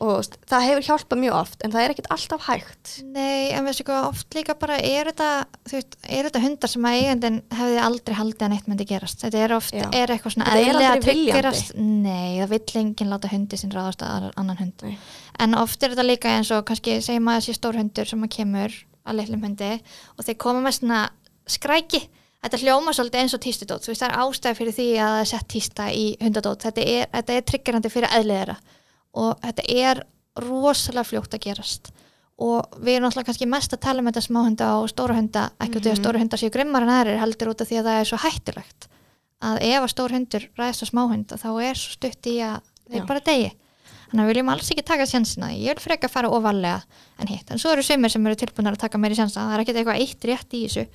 Og 0.00 0.24
það 0.48 0.62
hefur 0.64 0.84
hjálpað 0.86 1.18
mjög 1.20 1.34
oft, 1.36 1.58
en 1.60 1.72
það 1.74 1.82
er 1.82 1.92
ekkit 1.92 2.06
alltaf 2.14 2.46
hægt. 2.46 2.92
Nei, 3.12 3.50
en 3.52 3.66
veistu 3.68 3.84
hvað, 3.84 4.06
oft 4.08 4.36
líka 4.36 4.54
bara 4.56 4.78
er 4.80 5.10
þetta, 5.10 5.26
þú 5.68 5.76
veist, 5.76 5.96
er 6.08 6.28
þetta 6.28 6.40
hundar 6.40 6.72
sem 6.72 6.86
að 6.88 6.96
eigandinn 6.96 7.36
hefði 7.58 7.82
aldrei 7.84 8.16
haldið 8.16 8.46
að 8.46 8.52
neitt 8.54 8.70
myndi 8.70 8.86
gerast. 8.88 9.20
Þetta 9.26 9.42
er 9.44 9.54
oft, 9.58 9.76
Já. 9.76 9.84
er 9.92 10.14
eitthvað 10.14 10.34
svona 10.38 10.46
Þetta 10.48 10.70
er 10.70 10.88
aldrei 10.94 11.16
viljandi. 11.18 11.84
Nei, 12.06 12.30
það 12.38 12.54
vill 12.54 12.80
enginn 12.80 13.12
láta 13.12 13.32
hundi 13.34 13.60
sinn 13.60 13.76
ráðast 13.76 14.06
að 14.06 14.30
annan 14.40 14.62
hund. 14.62 14.86
Nei. 14.88 14.96
En 15.44 15.58
oft 15.60 15.84
er 15.84 15.92
þetta 15.92 16.08
líka 16.08 16.32
eins 16.38 16.54
og 16.56 16.64
kannski 16.72 16.96
segjum 17.04 17.28
að 17.28 17.42
þessi 17.42 17.58
stór 17.60 17.80
hundur 17.82 18.08
sem 18.08 18.24
að 18.24 18.34
kemur 18.38 18.80
að 19.04 19.20
litlum 19.20 19.46
hundi 19.50 19.70
og 20.16 20.24
þeir 20.24 20.40
koma 20.40 20.64
með 20.64 20.78
svona 20.80 21.04
skræki. 21.44 22.06
Þetta 22.40 22.64
hljóma 22.64 22.96
svolítið 22.96 23.20
eins 23.20 23.36
og 23.36 23.44
tístudót. 23.44 23.84
Þú 23.84 23.92
veist, 23.92 24.00
það 24.00 24.10
er 24.14 24.20
ástæð 24.24 24.60
fyrir 24.62 24.76
því 24.80 24.90
að 24.96 25.10
það 25.12 25.22
er 25.22 25.32
sett 25.34 25.48
tísta 25.52 25.92
í 25.92 26.04
hundadót. 26.22 26.62
Þetta 26.64 26.84
er, 26.88 27.10
þetta 27.12 27.34
er 27.36 27.50
triggerandi 27.50 27.90
fyrir 27.92 28.14
eðliðera 28.16 28.54
og 29.14 29.40
þetta 29.42 29.64
er 29.68 30.02
rosalega 30.40 31.04
fljótt 31.08 31.34
að 31.34 31.42
gerast. 31.48 31.90
Og 32.40 32.64
við 32.80 32.96
erum 32.96 33.08
alltaf 33.10 33.26
kannski 33.26 33.46
mest 33.50 33.74
að 33.76 33.80
tala 33.84 34.00
um 34.00 34.06
þetta 34.08 34.22
smáhunda 34.24 34.68
og 34.80 34.88
stóra 34.88 35.16
hunda 35.18 35.50
ekki 35.60 35.76
út 35.76 35.80
af 35.80 35.82
því 35.84 35.90
að 35.90 35.96
Mhm. 35.98 36.02
stóra 36.04 36.18
hundar 36.22 36.38
séu 36.40 36.50
grimmar 36.50 36.82
en 36.82 36.88
aðrir 36.88 37.18
heldur 37.20 37.50
út 37.52 37.60
af 37.60 37.68
því 37.68 37.76
að 37.80 37.84
það 37.84 38.00
er 38.00 38.04
svo 38.08 38.18
hættulegt. 38.24 38.86
Að 39.42 39.56
ef 39.62 39.82
að 39.82 39.92
stór 39.92 40.10
hundur 40.14 40.48
ræðist 40.56 40.82
á 40.84 40.86
smáhund 40.90 41.26
þá 41.36 41.48
er 41.62 41.74
svo 41.74 41.90
stutt 41.96 42.22
í 42.26 42.36
að 42.40 42.60
þeir 42.90 43.00
Já. 43.02 43.06
bara 43.06 43.20
degi 43.20 43.52
þannig 44.10 44.20
að 44.20 44.26
við 44.26 44.32
viljum 44.34 44.48
alls 44.50 44.70
ekki 44.70 44.84
taka 44.84 45.06
sjansina. 45.06 45.48
Ég 45.52 45.74
vil 45.76 45.84
freka 45.84 46.06
að 46.08 46.10
fara 46.10 46.28
ofalega 46.30 46.82
en 47.20 47.26
hitt. 47.26 47.50
En 47.50 47.58
svo 47.58 47.70
eru 47.72 47.82
sömur 47.82 48.10
sem 48.10 48.26
eru 48.26 48.34
tilbúinir 48.36 48.72
að 48.72 48.78
taka 48.78 48.98
meiri 48.98 49.14
sjansa. 49.14 49.40
Það 49.46 49.54
er 49.54 49.60
ekkert 49.64 49.76
eitthvað 49.76 50.00
eitt 50.00 50.20
rétt 50.24 50.50
í 50.56 50.64
þessu. 50.66 50.86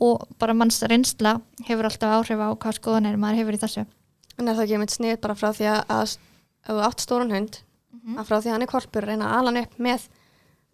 Og 0.00 0.28
bara 0.38 0.54
manns 0.54 0.80
reynsla 0.82 1.40
hefur 1.66 1.84
alltaf 1.84 2.22
áhrif 2.22 2.38
á 2.38 2.48
hvað 2.54 2.78
skoðanir 2.78 3.16
maður 3.18 3.36
hefur 3.42 3.52
í 3.54 3.58
þessu. 3.64 3.86
En 4.38 4.48
er 4.48 4.54
það 4.54 4.62
ekki 4.64 4.72
einmitt 4.78 4.94
snið 4.94 5.20
bara 5.20 5.34
frá 5.34 5.50
því 5.52 5.66
að 5.88 6.16
ef 6.66 6.70
þú 6.74 6.82
átt 6.88 7.00
stórun 7.00 7.30
hund, 7.34 7.58
Mhm. 7.92 8.18
að 8.18 8.24
frá 8.26 8.36
því 8.40 8.46
að 8.48 8.52
hann 8.52 8.62
er 8.62 8.66
korpur, 8.66 9.02
reyna 9.06 9.24
að 9.28 9.38
ala 9.38 9.50
hann 9.52 9.62
upp 9.64 9.78
með 9.78 10.08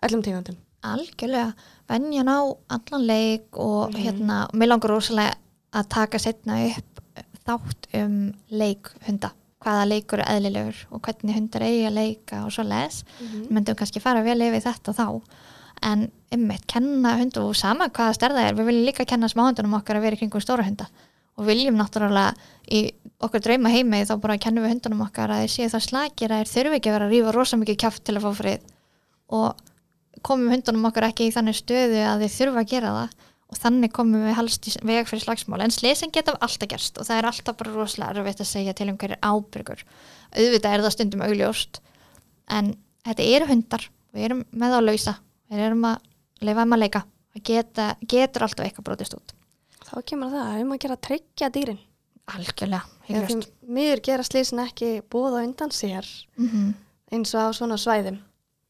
öllum 0.03 0.23
tegundum. 0.23 0.57
algjörlega 0.85 1.55
venjan 1.89 2.29
á 2.29 2.39
allan 2.71 3.07
leik 3.07 3.47
og 3.59 3.91
Mhm. 3.93 4.03
hérna, 4.05 4.49
mér 4.53 4.69
langar 4.69 4.91
rosalega 4.91 5.35
að 5.73 5.89
taka 5.89 6.19
setna 6.19 6.67
upp 6.77 7.01
þátt 7.47 7.89
um 8.05 8.33
leikhunda 8.51 9.33
hvaða 9.61 9.89
leikur 9.89 10.21
er 10.21 10.27
eðlilegur 10.39 10.85
og 10.93 11.03
hvernig 11.03 11.35
hundar 11.35 11.63
eigi 11.63 11.87
að 11.89 11.95
leika 11.95 12.45
og 12.45 12.51
svo 12.53 12.63
les 12.69 13.03
Mm. 13.21 13.49
myndum 13.51 13.75
kannski 13.75 14.01
fara 14.01 14.23
vel 14.23 14.39
yfir 14.39 14.63
þetta 14.63 14.95
þá 14.95 15.23
en 15.83 16.11
ymmit, 16.33 16.67
kenna 16.67 17.17
hund 17.19 17.37
og 17.39 17.55
sama 17.57 17.89
hvaða 17.89 18.15
stærða 18.17 18.49
er, 18.49 18.55
við 18.55 18.67
viljum 18.67 18.87
líka 18.93 19.07
kenna 19.07 19.27
smáhundunum 19.29 19.75
okkar 19.83 19.97
að 19.97 20.03
vera 20.03 20.17
í 20.17 20.19
kringum 20.21 20.41
stóra 20.41 20.65
hunda 20.65 20.87
og 21.37 21.47
viljum 21.47 21.77
náttúrulega 21.77 22.35
í 22.71 22.93
okkar 23.25 23.43
drauma 23.43 23.71
heimi 23.73 24.05
þá 24.07 24.15
bara 24.23 24.39
kennum 24.41 24.65
við 24.65 24.77
hundunum 24.77 25.07
okkar 25.09 25.33
að 25.35 25.45
þeir 25.45 25.55
séu 25.55 25.71
það 25.73 25.85
slagir 25.87 26.35
að 26.35 26.43
þeir 26.43 26.53
þurfi 26.53 26.79
ekki 26.79 26.91
að 26.91 26.97
vera 26.97 27.09
að 27.09 27.15
rífa 27.15 27.33
rosa 27.35 27.59
mikið 27.59 27.79
kjaft 27.83 28.05
til 28.07 28.15
að 28.15 28.27
fá 28.27 28.31
frið. 28.39 28.69
Og 29.39 29.63
komum 30.27 30.53
hundunum 30.53 30.87
okkar 30.89 31.09
ekki 31.09 31.27
í 31.27 31.33
þannig 31.35 31.59
stöðu 31.59 32.05
að 32.07 32.23
þeir 32.25 32.35
þurfa 32.37 32.63
að 32.63 32.71
gera 32.75 32.93
það. 32.95 33.17
Og 33.49 33.59
þannig 33.63 33.93
komum 33.97 34.27
við 34.29 34.37
helst 34.37 34.69
í 34.69 34.75
veg 34.85 35.09
fyrir 35.09 35.25
slagsmál. 35.25 35.61
En 35.65 35.73
slesin 35.73 36.13
geta 36.15 36.35
alltaf 36.37 36.71
gerst 36.71 37.01
og 37.01 37.09
það 37.09 37.21
er 37.21 37.29
alltaf 37.31 37.59
bara 37.59 37.75
rosalega 37.75 38.23
erfitt 38.23 38.43
að 38.45 38.51
segja 38.51 38.75
til 38.77 38.91
um 38.93 38.99
hverju 39.01 39.19
ábyrgur. 39.25 39.85
Auðvitað 40.37 40.75
er 40.77 40.85
það 40.85 40.95
stundum 40.95 41.25
augljóst 41.25 41.81
en 42.53 42.75
þetta 43.09 43.29
eru 43.37 43.49
hundar 43.49 43.89
við 44.13 44.29
erum 44.29 44.45
með 44.53 44.77
á 44.77 44.81
lausa. 44.85 45.17
Við 45.49 45.65
erum 45.65 45.89
að 45.89 46.05
leifa 46.45 46.69
um 46.69 46.77
að 46.77 46.85
leika. 46.85 47.05
Það 47.39 48.07
getur 48.13 48.45
alltaf 48.45 48.67
eitthvað 48.67 48.89
brotist 48.91 49.17
út. 49.17 49.35
Þá 49.89 49.97
kemur 50.05 50.33
það 50.35 50.63
um 50.63 50.75
að 50.75 50.83
gera 50.85 50.99
að 50.99 51.05
tryggja 51.09 51.53
dýrin. 51.55 51.81
Algjörlega, 52.35 52.85
því 53.07 53.39
miður 53.69 54.05
gera 54.05 54.27
slísin 54.27 54.63
ekki 54.65 54.99
á 55.01 55.17
undan 55.43 55.71
sér 55.71 56.07
mm 56.37 56.49
-hmm. 56.49 56.75
eins 57.13 57.35
og 57.35 57.41
á 57.41 57.49
svona 57.53 57.77
svæðum. 57.77 58.19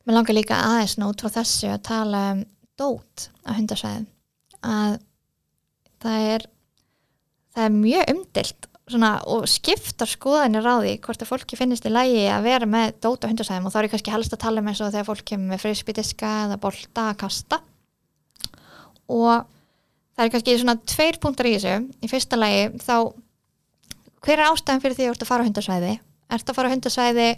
Mér 0.06 0.14
langar 0.14 0.34
líka 0.34 0.54
aðeins 0.54 0.98
nú 0.98 1.10
út 1.10 1.20
frá 1.20 1.30
þessu 1.30 1.68
að 1.68 1.82
tala 1.82 2.32
um 2.32 2.44
dót 2.78 3.28
á 3.44 3.50
hundasvæðum 3.58 4.06
að 4.62 4.98
það 6.02 6.20
er 6.34 6.46
það 7.54 7.64
er 7.64 7.74
mjög 7.74 8.10
umdilt 8.14 8.68
svona, 8.88 9.10
og 9.28 9.46
skiptar 9.50 10.08
skoðanir 10.08 10.64
á 10.64 10.76
því 10.80 10.94
hvort 11.04 11.22
að 11.22 11.30
fólki 11.32 11.58
finnist 11.58 11.86
í 11.88 11.92
lægi 11.92 12.24
að 12.32 12.46
vera 12.46 12.68
með 12.70 12.94
dót 13.04 13.26
á 13.26 13.30
hundasvæðum 13.30 13.68
og 13.68 13.74
þá 13.74 13.78
er 13.80 13.88
ég 13.88 13.94
kannski 13.94 14.14
helst 14.14 14.34
að 14.34 14.42
tala 14.44 14.62
um 14.62 14.70
eins 14.70 14.80
og 14.80 14.92
þegar 14.94 15.08
fólk 15.10 15.24
kemur 15.28 15.52
með 15.52 15.64
frisbydiska 15.64 16.32
eða 16.46 16.60
bolta 16.62 17.08
að 17.10 17.18
kasta 17.24 17.60
og 19.08 19.48
það 20.16 20.24
er 20.24 20.32
kannski 20.34 20.58
svona 20.62 20.78
tveir 20.94 21.20
punktar 21.22 21.48
í 21.50 21.56
þessu 21.56 21.74
í 22.04 22.10
fyrsta 22.10 22.38
lagi 22.38 22.62
þá 22.84 22.94
hver 24.24 24.38
er 24.38 24.50
ástæðan 24.50 24.82
fyrir 24.82 24.96
því 24.98 25.04
að 25.04 25.08
þú 25.08 25.14
ert 25.14 25.24
að 25.24 25.30
fara 25.30 25.44
á 25.44 25.48
hundasvæði? 25.48 25.92
Ert 26.28 26.50
að 26.50 26.58
fara 26.58 26.70
á 26.70 26.74
hundasvæði 26.74 27.28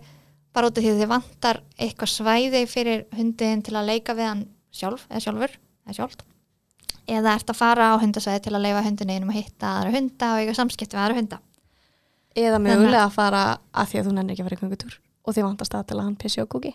bara 0.55 0.71
út 0.71 0.79
af 0.79 0.85
því 0.85 0.91
að 0.91 1.01
þið 1.01 1.11
vantar 1.13 1.61
eitthvað 1.79 2.13
svæði 2.15 2.63
fyrir 2.71 3.05
hundin 3.15 3.63
til 3.67 3.77
að 3.79 3.91
leika 3.93 4.17
við 4.19 4.29
hann 4.31 4.43
sjálf 4.75 5.07
eða 5.11 5.23
sjálfur 5.27 5.55
eða 5.87 5.97
sjálft? 5.99 6.25
Eða 7.11 7.37
ert 7.37 7.53
að 7.53 7.61
fara 7.61 7.93
á 7.93 8.03
hundasvæði 8.03 8.45
til 8.47 8.55
að 8.55 8.67
leifa 8.67 8.85
hundinni 8.87 9.21
um 9.21 9.33
að 9.33 9.41
hitta 9.41 9.73
aðra 9.79 9.95
hunda 9.97 10.33
og 10.35 10.43
eiga 10.43 10.57
samskipt 10.59 10.95
við 10.95 11.03
aðra 11.05 11.19
hunda? 11.21 11.41
Eða 12.39 12.61
mögulega 12.63 13.07
að 13.07 13.17
fara 13.17 13.43
að 13.75 13.91
því 13.91 14.01
að 14.01 14.07
þú 14.07 14.15
nennir 14.17 14.35
ekki 14.35 14.45
að 14.45 14.49
fara 14.51 14.59
í 14.59 14.63
göngutúr 14.65 15.01
og 15.27 15.35
því 15.35 15.47
vantast 15.47 15.75
að 15.75 15.89
til 15.91 15.99
að 15.99 16.07
hann 16.07 16.21
pissi 16.21 16.43
á 16.43 16.47
kúki. 16.51 16.73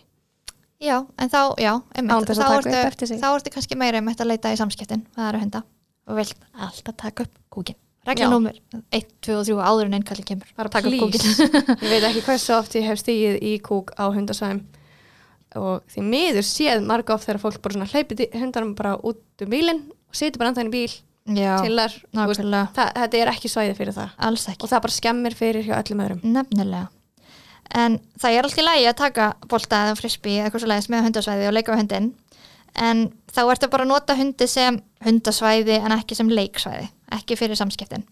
Já, 0.76 0.98
en 1.16 1.32
þá, 1.32 1.40
já, 1.56 1.72
einmitt, 1.96 2.32
þá, 2.36 3.28
ertu, 3.32 3.52
kannski 3.54 3.78
meira 3.80 4.02
um 4.02 4.10
að 4.12 4.28
leita 4.28 4.52
í 4.52 4.58
samskiptin 4.60 5.06
með 5.16 5.24
aðra 5.24 5.40
hunda 5.40 5.62
og 6.06 6.20
vilt 6.20 6.48
alltaf 6.52 6.98
taka 7.00 7.24
upp 7.24 7.38
kúkin. 7.48 7.78
Númer 8.06 8.58
1, 8.94 9.06
2 9.26 9.34
og 9.34 9.46
3 9.48 9.56
áður 9.66 9.88
en 9.88 9.96
einnkalli 9.98 10.24
kemur. 10.26 10.50
bara 10.56 10.70
taka 10.70 10.88
upp 10.88 11.00
kúkin. 11.02 11.24
ég 11.82 11.90
veit 11.90 12.06
ekki 12.06 12.22
hversu 12.26 12.54
oft 12.54 12.76
ég 12.78 12.86
hef 12.86 13.00
stíið 13.02 13.40
í 13.42 13.56
kúk 13.64 13.90
á 13.98 14.06
hundasvæðum. 14.14 14.62
Og 15.56 15.82
því 15.90 16.04
miður 16.06 16.46
séð 16.46 16.84
marga 16.86 17.16
oft 17.16 17.26
þegar 17.26 17.42
fólk 17.42 17.62
bara 17.64 17.76
svona 17.76 17.90
hleypið 17.90 18.26
hundarum 18.36 18.74
bara 18.78 18.94
út 19.00 19.42
um 19.42 19.50
bílinn 19.50 19.82
og 19.90 20.18
situr 20.18 20.42
bara 20.42 20.52
andan 20.52 20.70
í 20.70 20.74
bíl 20.74 20.92
Já, 21.26 21.56
til 21.58 21.74
þar 21.74 21.94
þú 21.96 22.26
veist, 22.30 22.44
það, 22.76 22.90
þetta 23.00 23.18
er 23.18 23.30
ekki 23.32 23.50
svæði 23.50 23.78
fyrir 23.78 23.96
það. 23.96 24.12
Alls 24.28 24.44
ekki. 24.52 24.62
og 24.62 24.70
það 24.70 24.84
bara 24.84 24.96
skemmir 24.96 25.34
fyrir 25.34 25.66
hjá 25.66 25.74
öllum 25.80 26.04
öðrum. 26.04 26.20
Nefnilega. 26.36 26.86
En 27.74 27.98
það 28.20 28.36
er 28.36 28.46
alltaf 28.46 28.62
í 28.62 28.66
lagi 28.66 28.86
að 28.86 28.98
taka 29.00 29.24
bolta 29.50 29.80
eða 29.88 29.98
frisbee 29.98 30.36
eða 30.36 30.46
eitthvað 30.46 30.62
svo 30.62 30.70
leiðis 30.70 30.90
með 30.92 31.06
hundasvæði 31.08 31.48
og 31.48 31.56
leika 31.56 31.74
við 31.74 31.82
hundin 31.82 32.12
en 32.76 33.06
þá 33.32 33.42
ertu 33.50 33.70
bara 33.72 33.86
að 33.86 33.92
nota 33.92 34.16
hundi 34.18 34.48
sem 34.50 34.78
hundasvæði 35.04 35.78
en 35.80 35.94
ekki 35.96 36.18
sem 36.18 36.30
leiksvæði, 36.30 36.88
ekki 37.16 37.38
fyrir 37.38 37.58
samskiptin. 37.58 38.04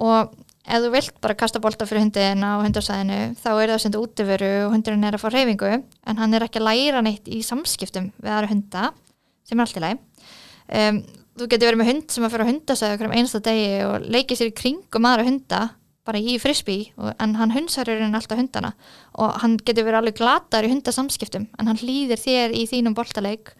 Og 0.00 0.32
ef 0.64 0.80
þú 0.84 0.92
vilt 0.94 1.18
bara 1.22 1.36
kasta 1.38 1.60
bolta 1.62 1.86
fyrir 1.88 2.04
hundin 2.06 2.44
á 2.44 2.58
hundasvæðinu 2.62 3.18
þá 3.40 3.50
er 3.52 3.74
það 3.74 3.82
sem 3.84 3.98
útiveru 4.00 4.52
og 4.64 4.74
hundurinn 4.74 5.04
er 5.04 5.18
að 5.18 5.24
fá 5.24 5.28
reyfingu 5.34 5.72
en 5.74 6.20
hann 6.20 6.34
er 6.34 6.46
ekki 6.46 6.62
að 6.62 6.68
læra 6.70 7.04
neitt 7.04 7.28
í 7.28 7.42
samskiptum 7.44 8.10
við 8.16 8.32
aðra 8.32 8.50
hunda 8.52 8.88
sem 9.44 9.58
er 9.58 9.66
alltaf 9.66 9.80
í 9.80 9.84
lagi. 9.84 10.00
Um, 10.64 11.00
þú 11.34 11.48
getur 11.50 11.68
verið 11.68 11.80
með 11.82 11.90
hund 11.92 12.14
sem 12.14 12.24
að 12.24 12.34
fyrir 12.34 12.48
á 12.48 12.50
hundasæði 12.50 12.96
okkur 12.96 13.10
um 13.10 13.16
einasta 13.18 13.42
degi 13.44 13.72
og 13.84 14.06
leikið 14.06 14.40
sér 14.40 14.52
í 14.52 14.58
kringum 14.62 15.08
aðra 15.10 15.26
hunda 15.28 15.64
bara 16.04 16.20
í 16.20 16.36
frisbee 16.40 16.92
og, 17.00 17.12
en 17.20 17.34
hann 17.38 17.52
hunsar 17.54 17.88
er 17.90 18.02
alltaf 18.04 18.38
hundana 18.38 18.74
og 19.20 19.36
hann 19.42 19.56
getur 19.60 19.86
verið 19.86 20.00
alveg 20.02 20.18
glatar 20.20 20.66
í 20.66 20.72
hundasamskiptum 20.72 21.46
en 21.58 21.70
hann 21.70 21.80
hlýðir 21.80 22.20
þér 22.20 22.56
í 22.56 22.64
þínum 22.70 22.96
boltaleik 22.96 23.54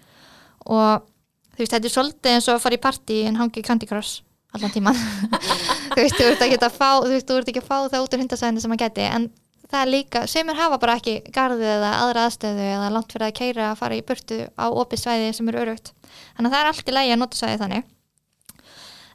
og 0.65 1.07
þú 1.55 1.63
veist 1.63 1.77
þetta 1.77 1.91
er 1.91 1.95
svolítið 1.97 2.37
eins 2.37 2.49
og 2.49 2.57
að 2.57 2.65
fara 2.65 2.79
í 2.79 2.83
partí 2.83 3.21
en 3.29 3.41
hangi 3.41 3.65
Candy 3.65 3.89
Crush 3.91 4.23
allan 4.55 4.75
tíman 4.75 4.99
þú 5.95 6.01
veist 6.01 6.19
þú 6.19 6.29
ert 6.31 6.45
ekki 6.47 6.61
að 6.61 6.77
fá 6.77 6.91
þú 7.05 7.13
veist 7.15 7.31
þú 7.31 7.41
ert 7.41 7.51
ekki 7.53 7.65
að 7.65 7.71
fá 7.71 7.77
það 7.89 8.05
út 8.07 8.17
úr 8.17 8.25
hundasæðinu 8.25 8.65
sem 8.65 8.75
hann 8.75 8.85
geti 8.85 9.09
en 9.09 9.29
það 9.65 9.81
er 9.81 9.91
líka, 9.91 10.25
semur 10.31 10.59
hafa 10.59 10.79
bara 10.79 10.97
ekki 11.01 11.17
garðið 11.35 11.71
eða 11.79 11.93
aðra 12.05 12.27
aðstöðu 12.29 12.67
eða 12.71 12.91
langt 12.95 13.15
fyrir 13.15 13.27
að 13.27 13.37
keira 13.41 13.69
að 13.71 13.79
fara 13.81 13.99
í 13.99 14.05
burtu 14.07 14.41
á 14.55 14.67
opið 14.71 15.03
svæði 15.03 15.31
sem 15.35 15.49
eru 15.51 15.63
örugt 15.65 15.95
þannig 16.05 16.49
að 16.49 16.55
það 16.55 16.61
er 16.61 16.71
allt 16.71 16.91
í 16.91 16.95
lægi 16.95 17.15
að 17.15 17.23
nota 17.23 17.41
svæði 17.41 17.61
þannig. 17.63 17.89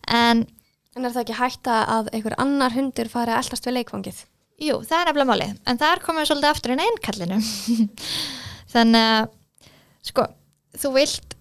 En 0.09 0.47
en 0.99 1.07
er 1.07 1.13
það 1.13 1.23
ekki 1.23 1.37
hætta 1.37 1.77
að 1.95 2.11
einhver 2.17 2.35
annar 2.41 2.75
hundur 2.75 3.09
fari 3.11 3.33
að 3.33 3.43
eldast 3.43 3.67
við 3.67 3.77
leikfangið? 3.77 4.21
Jú, 4.59 4.79
það 4.83 4.97
er 4.99 5.09
nefnilega 5.09 5.29
málið, 5.29 5.51
en 5.71 5.79
það 5.79 5.93
er 5.93 6.01
komið 6.03 6.29
svolítið 6.29 6.49
aftur 6.49 6.73
inn 6.73 6.81
einkallinu. 6.83 7.37
Þannig 8.73 9.11
að, 9.13 9.29
sko, 10.09 10.25
þú 10.81 10.91
vilt 10.97 11.37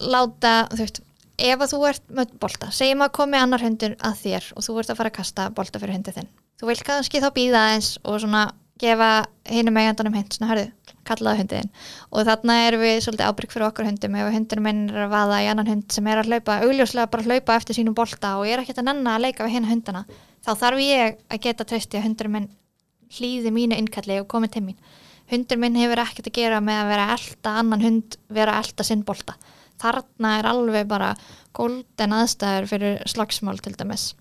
láta, 0.00 0.54
þú 0.72 0.84
veist, 0.84 1.02
ef 1.40 1.62
að 1.64 1.72
þú 1.72 1.82
ert 1.88 2.14
með 2.14 2.32
bolta, 2.42 2.70
segjum 2.74 3.04
að 3.04 3.14
komi 3.16 3.38
annar 3.40 3.64
hundur 3.64 3.96
að 4.04 4.24
þér 4.24 4.48
og 4.56 4.66
þú 4.66 4.78
ert 4.80 4.92
að 4.92 5.00
fara 5.00 5.12
að 5.12 5.18
kasta 5.18 5.48
bolta 5.56 5.80
fyrir 5.82 5.96
hundið 5.96 6.18
þinn. 6.18 6.30
Þú 6.60 6.68
vilt 6.68 6.84
kannski 6.84 7.22
þá 7.22 7.30
býða 7.36 7.62
eins 7.74 7.94
og 8.04 8.20
svona 8.20 8.50
gefa 8.80 9.10
hinum 9.48 9.76
eigandanum 9.76 10.16
hint, 10.16 10.36
svona 10.36 10.52
hörðu, 10.52 10.94
kallaðu 11.08 11.42
hundið 11.42 11.60
þinn. 11.60 11.72
Og 12.12 12.28
þarna 12.28 12.56
erum 12.66 12.84
við 12.84 13.02
svolítið 13.04 13.28
ábyrg 13.28 13.54
fyrir 13.54 13.66
okkur 13.68 13.88
hundum 13.88 14.16
ef 14.20 14.30
hundurinn 14.36 14.66
minn 14.66 14.82
er 14.92 15.04
að 15.06 15.12
vaða 15.14 15.42
í 15.44 15.50
annan 15.52 15.68
hund 15.68 15.92
sem 15.92 16.08
er 16.08 16.20
að 16.20 16.32
hlaupa, 16.32 16.60
augljóslega 16.64 17.12
bara 17.12 17.26
hlaupa 17.28 17.58
eftir 17.60 17.76
sínum 17.76 17.96
bolta 17.96 18.36
og 18.40 18.48
er 18.48 18.62
ekkert 18.62 18.80
að 18.80 18.88
nenna 18.88 19.16
að 19.16 19.26
leika 19.26 19.44
við 19.44 19.58
hinn 19.58 19.68
hundana. 19.68 20.04
Þá 20.40 20.52
þarf 20.62 20.82
ég 20.84 21.20
að 21.28 21.42
geta 21.44 21.68
treysti 21.68 22.00
að 22.00 22.06
hundurinn 22.08 22.36
minn 22.38 22.50
hlýði 23.10 23.52
mínu 23.52 23.76
innkalli 23.76 24.20
og 24.22 24.28
komið 24.30 24.56
til 24.56 24.64
mín 24.68 24.80
hundur 25.30 25.60
minn 25.62 25.78
hefur 25.78 26.02
ekkert 26.02 26.30
að 26.30 26.36
gera 26.40 26.60
með 26.64 26.82
að 26.82 26.90
vera 26.90 27.08
elda 27.14 27.54
annan 27.60 27.84
hund, 27.84 28.16
vera 28.34 28.56
elda 28.62 28.86
sinn 28.86 29.04
bolta 29.06 29.36
þarna 29.80 30.34
er 30.38 30.50
alveg 30.50 30.90
bara 30.90 31.14
golden 31.56 32.16
aðstæður 32.16 32.68
fyrir 32.70 33.00
slagsmál 33.10 33.58
til 33.62 33.74
dæmis. 33.78 34.12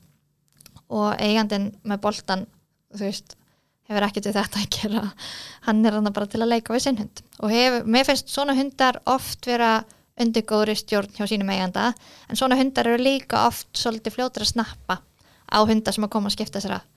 Og 0.90 1.14
eigandinn 1.22 1.72
með 1.86 2.02
boltan 2.08 2.48
þú 2.96 3.06
veist, 3.06 3.36
hefur 3.90 4.06
ekkert 4.08 4.30
við 4.30 4.40
þetta 4.40 4.64
að 4.64 4.74
gera. 4.74 5.06
Hann 5.68 5.86
er 5.86 5.98
hann 5.98 6.14
bara 6.14 6.30
til 6.30 6.42
að 6.42 6.54
leika 6.56 6.74
við 6.74 6.86
sinn 6.88 7.00
hund. 7.02 7.24
Og 7.44 7.54
hefur, 7.54 7.86
mér 7.86 8.08
finnst 8.08 8.34
svona 8.34 8.58
hundar 8.58 9.02
oft 9.10 9.46
vera 9.50 9.80
undir 10.20 10.46
góðri 10.48 10.76
stjórn 10.78 11.12
hjá 11.16 11.26
sínum 11.30 11.50
eiganda 11.54 11.92
en 12.30 12.40
svona 12.40 12.58
hundar 12.60 12.90
eru 12.90 13.02
líka 13.02 13.46
oft 13.48 13.70
svolítið 13.78 14.18
fljótur 14.18 14.46
að 14.46 14.54
snappa 14.54 15.00
á 15.50 15.60
hundar 15.64 15.96
sem 15.96 16.06
að 16.06 16.14
koma 16.16 16.30
að 16.30 16.36
skipta 16.38 16.62
sér 16.64 16.78
að 16.80 16.88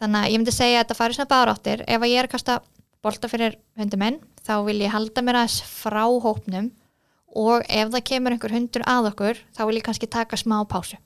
þannig 0.00 0.20
að 0.20 0.32
ég 0.32 0.40
myndi 0.40 0.54
segja 0.54 0.80
að 0.80 0.82
þetta 0.84 0.98
fari 0.98 1.16
svona 1.16 1.32
báráttir 1.32 1.84
ef 1.86 2.02
að 2.02 2.12
ég 2.12 2.20
er 2.20 2.28
að 2.28 2.34
kasta 2.34 2.58
bolta 3.04 3.30
fyrir 3.32 3.56
hundum 3.80 4.02
minn 4.02 4.18
þá 4.44 4.54
vil 4.66 4.78
ég 4.82 4.92
halda 4.92 5.24
mér 5.24 5.40
aðeins 5.40 5.60
frá 5.70 6.04
hópnum 6.04 6.70
og 7.34 7.64
ef 7.68 7.90
það 7.92 8.06
kemur 8.10 8.36
einhver 8.36 8.54
hundur 8.54 8.84
að 8.86 9.10
okkur 9.12 9.42
þá 9.56 9.62
vil 9.66 9.78
ég 9.78 9.86
kannski 9.86 10.08
taka 10.10 10.38
smá 10.40 10.60
pásu. 10.68 10.98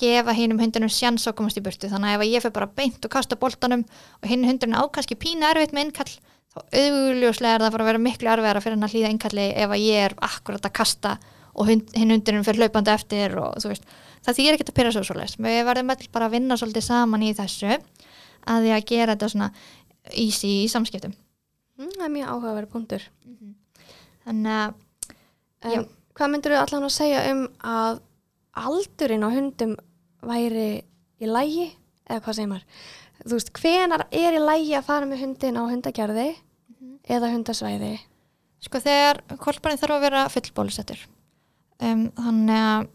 Gefa 0.00 0.34
hinum 0.34 0.58
hundunum 0.58 0.90
sjans 0.90 1.26
að 1.28 1.36
komast 1.38 1.58
í 1.60 1.62
burtu. 1.62 1.90
Þannig 1.90 2.16
að 2.16 2.24
ef 2.24 2.32
ég 2.32 2.42
fyrir 2.42 2.54
bara 2.56 2.70
beint 2.78 3.04
og 3.06 3.12
kasta 3.12 3.38
boltanum 3.38 3.84
og 4.22 4.30
hinn 4.30 4.46
hundurinn 4.46 4.78
á 4.78 4.82
kannski 4.90 5.18
pína 5.18 5.52
erfitt 5.52 5.74
með 5.74 5.88
innkall 5.88 6.14
þá 6.54 6.60
auðljóslega 6.80 7.56
er 7.56 7.64
það 7.64 7.74
bara 7.74 7.84
að 7.84 7.90
vera 7.90 8.02
miklu 8.02 8.30
erfiðara 8.30 8.62
fyrir 8.62 8.76
hann 8.76 8.86
að 8.86 8.94
hlýða 8.94 9.12
innkalli 9.14 9.46
ef 9.58 9.74
að 9.74 9.84
ég 9.84 10.04
er 10.08 10.14
akkurat 10.22 10.66
að 10.66 10.74
kasta 10.78 11.14
og 11.54 11.68
hund, 11.70 11.90
hinn 11.94 12.10
hundurinn 12.14 12.46
fyrir 12.46 12.64
hlaupandi 12.64 12.92
eftir 12.94 13.34
og 13.38 13.58
þú 13.62 13.70
veist, 13.72 13.88
það 14.26 14.38
þýr 14.38 14.56
ekki 14.56 14.66
að 14.66 14.76
pyrra 14.78 14.94
svo 14.94 15.02
svoleiðis. 15.06 15.38
Við 15.38 15.60
verðum 15.68 15.92
öll 15.94 16.08
bara 16.14 16.28
að 16.28 16.36
vinna 16.36 16.58
svolítið 16.58 16.86
saman 16.88 17.26
í 17.26 17.34
þessu 17.38 17.70
að 17.74 18.66
því 18.66 18.72
að 18.74 18.86
gera 18.90 19.14
þetta 19.14 19.30
svona 19.34 19.50
easy 20.10 20.52
í 20.62 20.70
samskiptum. 20.70 21.14
Mm, 21.78 21.92
það 21.96 22.06
er 22.06 22.14
mjög 22.16 22.32
áhugaverið 22.32 22.72
punktur. 22.74 23.06
Þannig 24.24 24.58
að 24.58 24.74
En 25.64 25.86
hvað 26.14 26.32
myndir 26.32 26.54
þú 26.54 26.60
allan 26.60 26.88
að 26.88 26.94
segja 26.94 27.22
um 27.32 27.44
að 27.64 28.00
aldurinn 28.64 29.26
á 29.26 29.30
hundum 29.34 29.76
væri 30.24 30.68
í 31.20 31.30
lægi 31.30 31.68
eða 32.08 32.20
hvað 32.24 32.38
segir 32.38 32.50
maður? 32.52 32.82
Þú 33.24 33.36
veist, 33.38 33.52
hvenar 33.56 34.06
er 34.10 34.36
í 34.36 34.42
lægi 34.42 34.74
að 34.78 34.88
fara 34.88 35.08
með 35.08 35.24
hundin 35.24 35.60
á 35.60 35.62
hundagerði 35.64 36.28
eða 37.08 37.32
hundasvæði? 37.32 37.94
Sko 38.64 38.80
þegar 38.80 39.20
kolparinn 39.40 39.80
þarf 39.80 39.96
að 39.98 40.04
vera 40.06 40.26
fullbólusettur 40.32 41.00
um, 41.84 42.06
þannig 42.16 42.60
að 42.64 42.90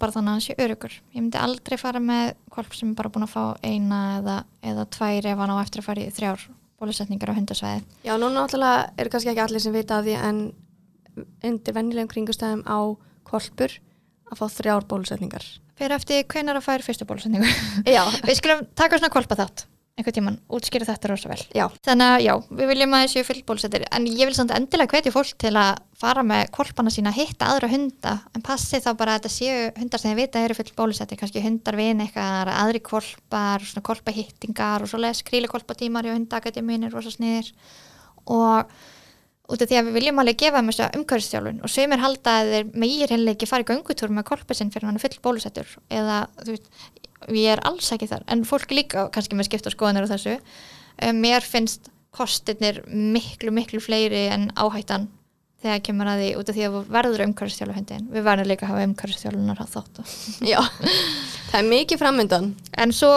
bara 0.00 0.14
þannig 0.14 0.30
að 0.30 0.34
hann 0.34 0.44
sé 0.44 0.54
örugur 0.56 0.94
ég 1.12 1.20
myndi 1.20 1.40
aldrei 1.40 1.76
fara 1.76 2.00
með 2.00 2.30
kolp 2.52 2.74
sem 2.74 2.90
er 2.90 2.96
bara 2.96 3.10
búin 3.12 3.26
að 3.26 3.34
fá 3.34 3.42
eina 3.60 3.98
eða, 4.20 4.36
eða 4.64 4.86
tvær 4.96 5.28
ef 5.32 5.42
hann 5.42 5.52
á 5.52 5.56
eftir 5.60 5.82
að 5.82 5.88
fara 5.90 6.06
í 6.06 6.14
þrjár 6.16 6.46
bólusetningar 6.76 7.32
á 7.32 7.38
hundasvæði. 7.38 7.82
Já, 8.04 8.14
núna 8.20 8.42
náttúrulega 8.42 8.86
eru 9.00 9.12
kannski 9.12 9.32
ekki 9.32 9.44
allir 9.44 9.62
sem 9.64 9.76
vita 9.76 9.98
af 9.98 10.06
því 10.06 10.16
en 10.28 10.40
undir 11.44 11.76
vennilegum 11.76 12.10
kringustæðum 12.12 12.64
á 12.68 12.78
kolpur 13.26 13.78
að 14.26 14.40
fá 14.40 14.46
þrjár 14.58 14.88
bólusetningar. 14.90 15.46
Fyrir 15.76 15.96
eftir 15.96 16.26
hvenar 16.32 16.58
að 16.58 16.68
fær 16.68 16.84
fyrstu 16.84 17.06
bólusetningu. 17.08 17.48
Já, 17.96 18.04
við 18.26 18.38
skulum 18.40 18.68
taka 18.78 19.00
svona 19.00 19.12
kolpa 19.14 19.38
þátt 19.38 19.66
einhvern 19.96 20.12
tíman, 20.12 20.34
útskýra 20.52 20.84
þetta 20.84 21.08
rosa 21.08 21.30
vel. 21.30 21.38
Já, 21.56 21.64
þannig 21.86 22.10
að 22.12 22.22
já, 22.26 22.32
við 22.58 22.68
viljum 22.68 22.94
að 22.96 23.04
þessu 23.06 23.22
fullbólusettir 23.24 23.84
en 23.96 24.08
ég 24.10 24.28
vil 24.28 24.34
samt 24.36 24.52
endilega 24.52 24.92
hvetja 24.92 25.12
fólk 25.14 25.38
til 25.40 25.54
að 25.56 25.78
fara 25.96 26.24
með 26.26 26.50
kolpana 26.52 26.92
sína 26.92 27.14
að 27.14 27.22
hitta 27.22 27.48
aðra 27.48 27.70
hunda 27.72 28.12
en 28.36 28.44
passi 28.44 28.82
þá 28.84 28.90
bara 29.00 29.14
að 29.14 29.22
þetta 29.22 29.32
séu 29.32 29.70
hundar 29.78 30.02
sem 30.02 30.12
þið 30.12 30.20
vita 30.20 30.42
eru 30.44 30.56
fullbólusettir, 30.58 31.20
kannski 31.22 31.44
hundar 31.46 31.78
vin 31.80 32.02
eitthvað, 32.04 32.52
aðri 32.52 32.82
kolpar, 32.84 33.64
svona 33.64 33.86
kolpahittingar 33.88 34.84
og 34.84 34.92
svoleiðis, 34.92 35.24
krílikolpatímar 35.30 36.04
hjá 36.04 36.12
hundakadéminir, 36.12 36.92
rosa 36.92 37.14
sniðir 37.16 37.48
og 38.28 38.76
út 39.46 39.62
af 39.62 39.70
því 39.70 39.78
að 39.78 39.88
við 39.88 39.96
viljum 40.00 40.20
alveg 40.22 40.38
gefa 40.42 40.60
þeim 40.60 40.70
þessa 40.72 40.86
umhverfistjálfun 40.98 41.58
og 41.64 41.70
sömur 41.70 42.02
halda 42.02 42.36
að 42.40 42.52
þeir 42.52 42.70
megir 42.82 43.12
henni 43.14 43.32
ekki 43.32 43.48
fara 43.50 43.62
í 43.64 43.68
göngutúr 43.68 44.14
með 44.14 44.28
kolpa 44.30 44.56
sinn 44.58 44.72
fyrir 44.74 44.88
hann 44.88 44.98
er 44.98 45.04
full 45.04 45.20
bólusettur 45.22 45.74
eða 45.92 46.22
þú 46.40 46.54
veist, 46.54 46.70
ég 47.30 47.50
er 47.54 47.62
alls 47.68 47.90
ekki 47.94 48.08
þar. 48.10 48.24
En 48.32 48.42
fólk 48.48 48.74
líka 48.74 49.06
kannski 49.14 49.38
með 49.38 49.50
skipta 49.50 49.72
skoðanir 49.72 50.08
á 50.08 50.12
þessu 50.14 50.34
um, 50.36 51.20
mér 51.22 51.46
finnst 51.46 51.92
kostirnir 52.16 52.82
miklu 52.88 53.52
miklu 53.54 53.80
fleiri 53.82 54.26
en 54.32 54.50
áhættan 54.56 55.10
þegar 55.62 55.82
kemur 55.84 56.10
að 56.10 56.22
því 56.22 56.28
út 56.40 56.50
af 56.50 56.56
því 56.56 56.66
að 56.66 56.76
verður 56.96 57.24
umhverfistjálfu 57.26 57.76
hundin 57.76 58.06
við 58.12 58.26
verðum 58.26 58.50
líka 58.50 58.66
að 58.66 58.72
hafa 58.72 58.86
umhverfistjálfunar 58.90 59.62
á 59.62 59.66
þáttu 59.72 60.06
já. 60.52 60.60
Það 61.50 61.58
er 61.60 61.68
mikið 61.70 62.02
framöndan 62.02 62.50
en 62.76 62.94
svo 62.96 63.12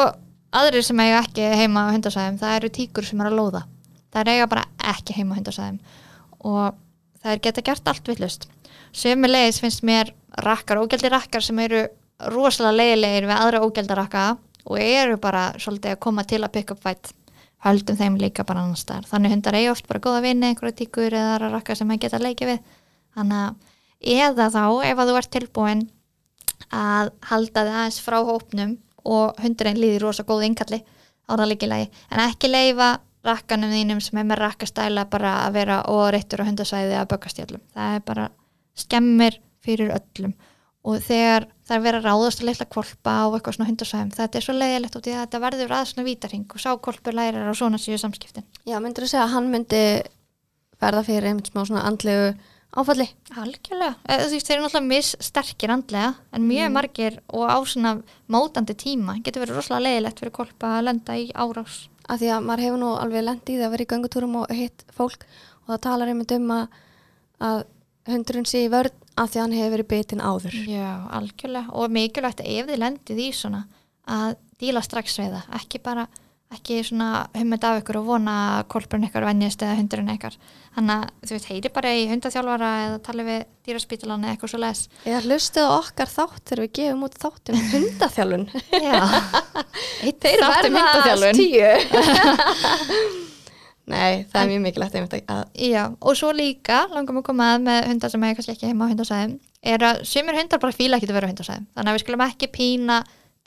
aðrir 0.56 0.86
sem 0.86 1.02
eiga 1.04 1.24
ekki 1.24 1.50
heima 1.60 1.88
á 1.90 1.94
hundasæðum 1.94 2.40
það 2.42 2.56
eru 2.60 2.72
tíkur 2.74 3.06
sem 3.06 3.22
eru 3.22 3.34
að 3.34 3.40
lóða. 3.40 3.64
Það 4.10 4.22
er 4.22 4.32
eiga 4.34 4.48
bara 4.50 4.68
ekki 4.94 5.18
heima 5.20 5.36
á 5.36 5.38
hundasæðum 5.40 5.82
og 6.46 6.78
það 7.20 7.34
er 7.34 7.44
geta 7.44 7.66
gert 7.66 7.92
allt 7.92 8.12
villust 8.12 8.50
sömulegis 8.96 9.62
finnst 9.62 9.84
mér 9.86 10.14
rakkar, 10.44 10.82
ógjaldi 10.82 11.12
rakkar 11.12 11.44
sem 11.44 11.60
eru 11.60 11.86
rosalega 12.34 12.78
leiðilegir 12.78 13.28
við 13.30 13.38
aðra 13.38 13.62
ógjaldarakka 13.66 14.26
og 14.70 14.82
eru 14.82 15.18
bara 15.22 15.50
svolítið 15.62 15.96
að 15.96 16.04
koma 16.04 16.26
til 16.28 16.42
að 16.44 16.54
pick 16.58 16.74
up 16.74 16.84
fight. 16.84 17.14
Höldum 17.60 17.98
þeim 18.00 18.16
líka 18.16 18.46
bara 18.48 18.64
annars 18.64 18.86
þar 18.88 19.08
þannig 19.10 19.34
hundar 19.34 19.58
eigi 19.60 19.72
oft 19.74 19.88
bara 19.90 20.00
góða 20.00 20.22
vinni 20.24 20.48
einhverja 20.48 20.78
tíkur 20.80 21.12
eða 21.12 21.34
aðra 21.34 21.50
rakka 21.58 21.76
sem 21.76 21.90
að 21.92 22.06
geta 22.06 22.22
leikið 22.24 22.52
við. 22.54 22.62
Þannig 23.18 23.42
að 23.42 24.14
eða 24.16 24.46
þá 24.54 24.64
ef 24.88 25.02
að 25.02 25.10
þú 25.10 25.18
ert 25.20 25.32
tilbúin 25.34 25.82
að 26.72 27.12
halda 27.32 27.66
þið 27.66 27.80
aðeins 27.82 28.00
frá 28.06 28.18
hópnum 28.30 28.78
og 29.04 29.44
hundurinn 29.44 29.82
líði 29.82 30.00
rosa 30.04 30.24
góð 30.24 30.46
innkalli 30.48 30.80
þá 30.80 31.34
er 31.36 31.42
það 31.42 31.52
líka 31.52 31.68
í 31.68 31.72
lagi. 31.74 31.90
En 32.14 32.24
ekki 32.24 32.52
leifa 32.54 32.90
rakkanum 33.26 33.74
þínum 33.74 34.00
sem 34.04 34.20
er 34.22 34.28
með 34.30 34.42
rakkastæla 34.44 35.06
bara 35.12 35.34
að 35.46 35.58
vera 35.60 35.80
óreittur 35.92 36.44
á 36.46 36.48
hundasvæði 36.48 36.96
að 37.00 37.10
böggast 37.14 37.40
í 37.40 37.46
öllum 37.46 37.64
það 37.76 37.96
er 37.98 38.06
bara 38.08 38.30
skemmir 38.80 39.40
fyrir 39.66 39.92
öllum. 39.96 40.36
Og 40.88 41.02
þegar 41.04 41.50
það 41.68 41.76
er 41.76 41.82
verið 41.84 42.00
að 42.00 42.06
ráðast 42.08 42.42
að 42.42 42.48
leitla 42.48 42.68
kvolpa 42.72 43.16
á 43.20 43.26
eitthvað 43.28 43.58
svona 43.58 43.68
hundasvæðum 43.70 44.14
þetta 44.16 44.40
er 44.40 44.46
svo 44.46 44.56
leiðilegt 44.56 44.96
út 44.96 45.10
í 45.10 45.16
að 45.16 45.26
þetta 45.26 45.42
verður 45.44 45.74
að 45.76 45.90
svona 45.90 46.06
vítaring 46.08 46.46
og 46.56 46.64
sá 46.64 46.70
kvolpur 46.80 47.18
lærir 47.18 47.52
á 47.52 47.54
svona 47.60 47.82
síðu 47.82 48.00
samskiptin. 48.00 48.48
Já, 48.64 48.78
myndur 48.80 49.04
þú 49.04 49.12
segja 49.12 49.26
að 49.26 49.34
hann 49.36 49.52
myndi 49.52 49.84
verða 50.80 51.04
fyrir 51.10 51.30
einmitt 51.30 51.52
smá 51.52 51.66
svona 51.68 51.84
andlegu 51.90 52.32
áfalli? 52.80 53.10
Algjörlega, 53.36 53.98
Eða, 54.08 54.26
þú 54.30 54.38
veist, 54.38 54.48
þeir 54.48 54.56
eru 54.56 54.66
náttúrulega 54.66 54.90
missterkir 54.94 55.76
andlega 55.76 56.10
en 56.32 56.48
mjög 56.48 56.74
margir 56.78 57.20
og 57.28 57.46
á 57.52 57.58
svona 57.68 57.96
mótandi 58.32 58.78
tíma. 58.80 59.20
Getur 59.26 59.44
verið 59.44 59.60
rosalega 59.60 59.90
leiðilegt 59.90 60.24
fyrir 60.24 60.36
kvolpa 60.40 60.78
að 60.78 60.86
lenda 60.88 61.20
í 61.20 61.28
árás 61.36 61.82
Af 62.10 62.22
því 62.22 62.32
að 62.34 62.46
maður 62.48 62.66
hefur 62.66 62.82
nú 62.82 62.94
alveg 62.98 63.26
lendið 63.26 63.66
að 63.66 63.74
vera 63.76 63.86
í 63.86 63.90
göngutúrum 63.94 64.38
og 64.42 64.54
hitt 64.56 64.86
fólk 64.96 65.26
og 65.66 65.74
það 65.74 65.84
talar 65.86 66.12
einmitt 66.12 66.34
um 66.34 66.54
að, 66.56 66.80
að 67.50 67.60
hundurinn 68.10 68.50
sé 68.50 68.64
í 68.66 68.72
vörn 68.74 68.96
af 69.20 69.30
því 69.30 69.40
að 69.40 69.44
hann 69.44 69.58
hefur 69.58 69.76
verið 69.76 69.90
bitin 69.92 70.24
áður. 70.24 70.56
Já, 70.70 70.90
algjörlega 71.20 71.76
og 71.76 71.94
mikilvægt 71.94 72.42
ef 72.46 72.70
þið 72.70 72.82
lendið 72.82 73.22
í 73.22 73.30
svona 73.36 73.66
að 74.10 74.38
díla 74.60 74.84
strax 74.84 75.20
við 75.22 75.36
það 75.38 75.60
ekki 75.60 75.82
bara, 75.86 76.08
ekki 76.50 76.80
svona 76.82 77.28
hummið 77.38 77.66
af 77.70 77.80
ykkur 77.84 78.00
og 78.00 78.08
vona 78.08 78.36
að 78.58 78.64
kolpurinn 78.74 79.06
ykkar 79.06 79.26
venjast 79.28 79.62
eða 79.62 79.78
hundurinn 79.78 80.10
ykkar. 80.16 80.34
Þannig 80.74 80.96
að 80.96 81.30
þú 81.30 81.36
veit, 81.36 81.48
heyri 81.52 81.72
bara 81.76 81.92
í 81.94 82.08
hundaþjálfara 82.10 82.70
eða 82.88 82.98
tali 83.06 83.26
við 83.28 83.40
dýraspítalan 83.68 84.26
eða 84.26 84.34
eitthvað 84.34 84.54
svo 84.54 84.62
les 84.64 84.82
Eða 85.06 85.22
hlustið 85.28 85.70
á 85.70 85.72
okkar 85.78 86.10
þátt 86.16 86.44
þegar 86.50 86.64
við 86.66 86.74
gefum 86.80 87.06
út 87.06 87.20
þáttum 87.22 87.64
hundaþjálun. 87.74 88.46
Já, 88.74 89.00
eitt 90.06 90.20
Þeir 90.26 90.46
þátt 90.46 90.70
um 90.70 90.80
verða 90.80 90.86
hundaþjálfun. 90.90 91.36
tíu. 91.38 93.26
Nei, 93.90 94.26
það 94.30 94.42
er 94.44 94.50
mjög 94.52 94.62
mikilvægt 94.68 94.98
að 95.18 95.46
Já, 95.58 95.84
og 95.98 96.18
svo 96.18 96.30
líka 96.36 96.84
langum 96.94 97.22
að 97.22 97.26
koma 97.32 97.48
að 97.56 97.64
með 97.66 97.88
hundar 97.90 98.12
sem 98.14 98.26
er 98.28 98.36
kannski 98.38 98.54
ekki 98.54 98.70
heima 98.70 98.86
á 98.86 98.92
hundasæðum 98.92 99.32
er 99.74 99.86
að 99.88 100.04
sumir 100.08 100.38
hundar 100.38 100.62
bara 100.62 100.76
fíla 100.78 101.00
ekki 101.00 101.10
að 101.10 101.18
vera 101.18 101.32
hundasæðum 101.32 101.66
þannig 101.74 101.90
að 101.90 101.98
við 101.98 102.04
skulum 102.04 102.24
ekki 102.28 102.52
pína 102.54 103.00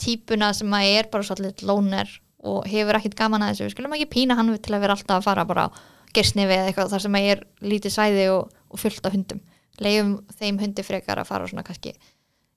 típuna 0.02 0.50
sem 0.56 0.74
að 0.74 0.88
er 0.96 1.10
bara 1.12 1.28
svolítið 1.28 1.68
lóner 1.70 2.10
og 2.42 2.66
hefur 2.70 2.98
ekkit 2.98 3.16
gaman 3.18 3.44
að 3.44 3.52
þessu, 3.52 3.66
við 3.66 3.74
skulum 3.76 3.96
ekki 3.96 4.08
pína 4.12 4.36
hann 4.38 4.50
til 4.58 4.74
að 4.74 4.84
vera 4.84 4.96
alltaf 4.96 5.20
að 5.20 5.28
fara 5.28 5.46
bara 5.48 5.66
á 5.66 5.74
gersnifi 6.12 6.56
eða 6.56 6.70
eitthvað 6.70 6.90
þar 6.92 7.04
sem 7.04 7.18
að 7.18 7.28
er 7.32 7.44
lítið 7.64 7.94
svæði 7.94 8.24
og, 8.32 8.56
og 8.68 8.82
fullt 8.82 9.06
af 9.06 9.14
hundum 9.16 9.44
leiðum 9.82 10.16
þeim 10.40 10.58
hundi 10.60 10.84
frekar 10.84 11.22
að 11.22 11.30
fara 11.30 11.46
svona 11.48 11.64
kannski 11.66 11.94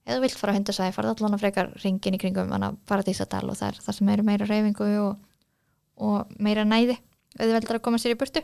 eða 0.06 0.20
vilt 0.26 0.38
fara 0.38 0.54
á 0.54 0.58
hundasæði, 0.58 0.96
fara 0.98 1.14
allan 1.14 1.38
að 1.38 1.46
frekar 1.46 1.72
ringin 1.84 2.18
í 2.18 2.22
kringum 2.22 2.52
hann 2.54 2.68
að 2.68 2.82
fara 2.90 3.06
til 3.06 3.16
Ísadal 3.16 3.46
og 3.48 3.58
það 3.58 3.72
er 3.72 3.80
það 3.86 4.00
sem 4.00 4.12
eru 4.16 4.28
meira 4.28 4.50
reyfingu 4.50 4.90
og, 5.06 5.16
og 6.02 6.36
meira 6.42 6.68
næði 6.68 7.00
auðveldar 7.40 7.80
að 7.80 7.86
koma 7.88 8.02
sér 8.02 8.18
í 8.18 8.20
burtu 8.20 8.44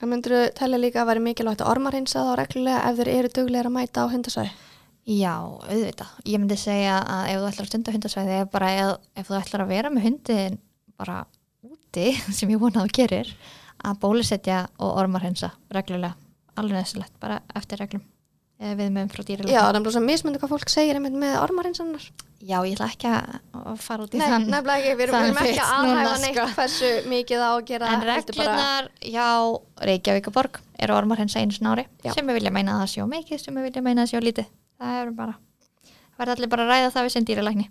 Það 0.00 0.08
myndur 0.08 0.32
þú 0.32 0.44
telja 0.56 0.78
líka 0.80 1.02
að 1.02 1.08
vera 1.10 1.20
mikilvægt 1.20 1.60
að 1.60 1.70
ormar 1.74 1.92
hinsa 1.92 2.22
þá 2.24 2.30
reglulega 2.40 2.84
ef 2.88 2.94
þeir 2.96 3.08
eru 3.12 3.30
duglegar 3.36 3.66
að 3.68 3.74
mæta 3.74 4.04
á 4.08 4.08
hundasvæði. 4.08 4.52
Já, 5.12 5.34
auðvitað. 5.44 6.14
Ég 6.24 6.40
myndi 6.40 6.56
segja 6.56 6.94
að 7.04 7.28
ef 7.28 7.42
þú 7.42 7.48
ætlar 7.50 7.66
að 7.66 7.68
stunda 7.68 7.94
hundasvæði 7.96 8.38
ef, 8.38 8.48
bara, 8.54 8.70
ef, 8.80 9.10
ef 9.20 9.28
þú 9.28 9.36
ætlar 9.36 9.64
að 9.66 9.72
vera 9.74 9.90
með 9.92 10.06
hundin 10.06 10.56
bara 11.00 11.18
úti, 11.66 12.06
sem 12.36 12.52
ég 12.52 12.60
vona 12.62 12.84
að 12.84 12.90
þú 12.92 12.96
gerir 13.00 13.34
að 13.80 13.98
bólusetja 14.04 14.62
og 14.78 14.96
ormarhensa 15.00 15.54
reglulega, 15.72 16.14
alveg 16.60 16.82
næstilegt 16.82 17.16
bara 17.20 17.40
eftir 17.56 17.80
reglum 17.80 18.04
við 18.60 18.90
með 18.92 19.06
frá 19.14 19.22
dýrilega. 19.24 19.52
Já, 19.56 19.62
það 19.64 19.76
er 19.78 19.84
bara 19.86 19.92
svo 19.94 20.00
mismyndi 20.04 20.40
hvað 20.42 20.50
fólk 20.52 20.68
segir 20.68 20.98
með 21.00 21.36
ormar 21.40 21.64
hinsannar. 21.64 22.02
Já, 22.44 22.58
ég 22.68 22.74
ætla 22.74 22.88
ekki 22.92 23.08
að 23.08 23.78
fara 23.80 24.04
út 24.04 24.12
í 24.12 24.20
Nei, 24.20 24.26
þann 24.28 24.44
nefnilega 24.52 24.82
ekki, 24.82 24.92
við 24.98 25.04
erum, 25.06 25.38
ekki 25.40 25.62
að 25.64 25.70
aðhæfa 25.78 26.12
neitt 26.20 26.36
sko. 26.36 26.44
hversu 26.58 26.90
mikið 27.08 27.40
á 27.44 27.48
að 27.54 27.62
gera 27.70 27.88
En 27.94 28.04
heldur 28.04 28.36
bara- 28.36 28.50
reglunar, 28.50 28.90
já, 29.16 29.26
Reykjavíkaborg 29.88 30.60
eru 30.84 30.96
ormarhensa 30.98 31.40
einu 31.40 31.56
snári 31.56 31.86
Já. 32.04 32.12
sem 32.12 32.28
við 32.28 32.36
vilja 32.40 32.52
meina 32.52 32.76
að 32.76 32.82
það 32.84 32.92
sjó 32.94 33.06
mikið, 33.14 33.40
sem 33.46 33.56
við 33.56 33.66
vilja 33.70 33.82
meina 33.88 34.02
að 34.04 34.04
það 34.04 34.12
sjó 34.12 34.22
lítið. 34.28 34.50
Það 34.80 35.00
er 35.00 35.10
bara, 35.22 35.34
verða 36.20 36.36
allir 36.36 36.52
bara 36.52 36.64
að 36.68 36.72
ræða 36.74 36.92
það 36.98 37.08
við 37.08 37.14
sem 37.16 37.28
dýralækni. 37.32 37.66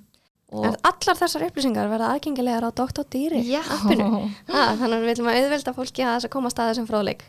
En 0.49 0.75
allar 0.89 1.17
þessar 1.19 1.43
upplýsingar 1.45 1.89
verða 1.91 2.07
aðgengilegar 2.15 2.65
á 2.65 2.71
Dr. 2.73 3.03
Dýri 3.13 3.41
appinu. 3.59 4.07
Ha, 4.49 4.63
þannig 4.79 4.95
að 4.95 5.03
við 5.03 5.09
viljum 5.11 5.29
að 5.29 5.39
auðvelda 5.43 5.73
fólki 5.77 6.01
að 6.05 6.15
þess 6.15 6.27
að 6.29 6.33
koma 6.33 6.49
að 6.49 6.55
staða 6.55 6.71
þessum 6.71 6.87
fróðleik. 6.89 7.25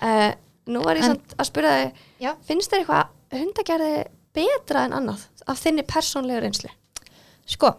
Uh, 0.00 0.30
nú 0.68 0.82
var 0.84 1.00
ég 1.00 1.06
En- 1.06 1.14
samt 1.14 1.34
að 1.40 1.48
spyrja 1.48 1.72
þig, 1.78 2.02
finnst 2.48 2.72
þér 2.74 2.82
eitthvað 2.82 3.40
hundagerði 3.40 3.92
betra 4.36 4.84
en 4.88 4.96
annað 5.00 5.24
af 5.48 5.62
þinni 5.64 5.84
persónlegu 5.88 6.42
reynslu? 6.44 6.70
Sko, 7.50 7.72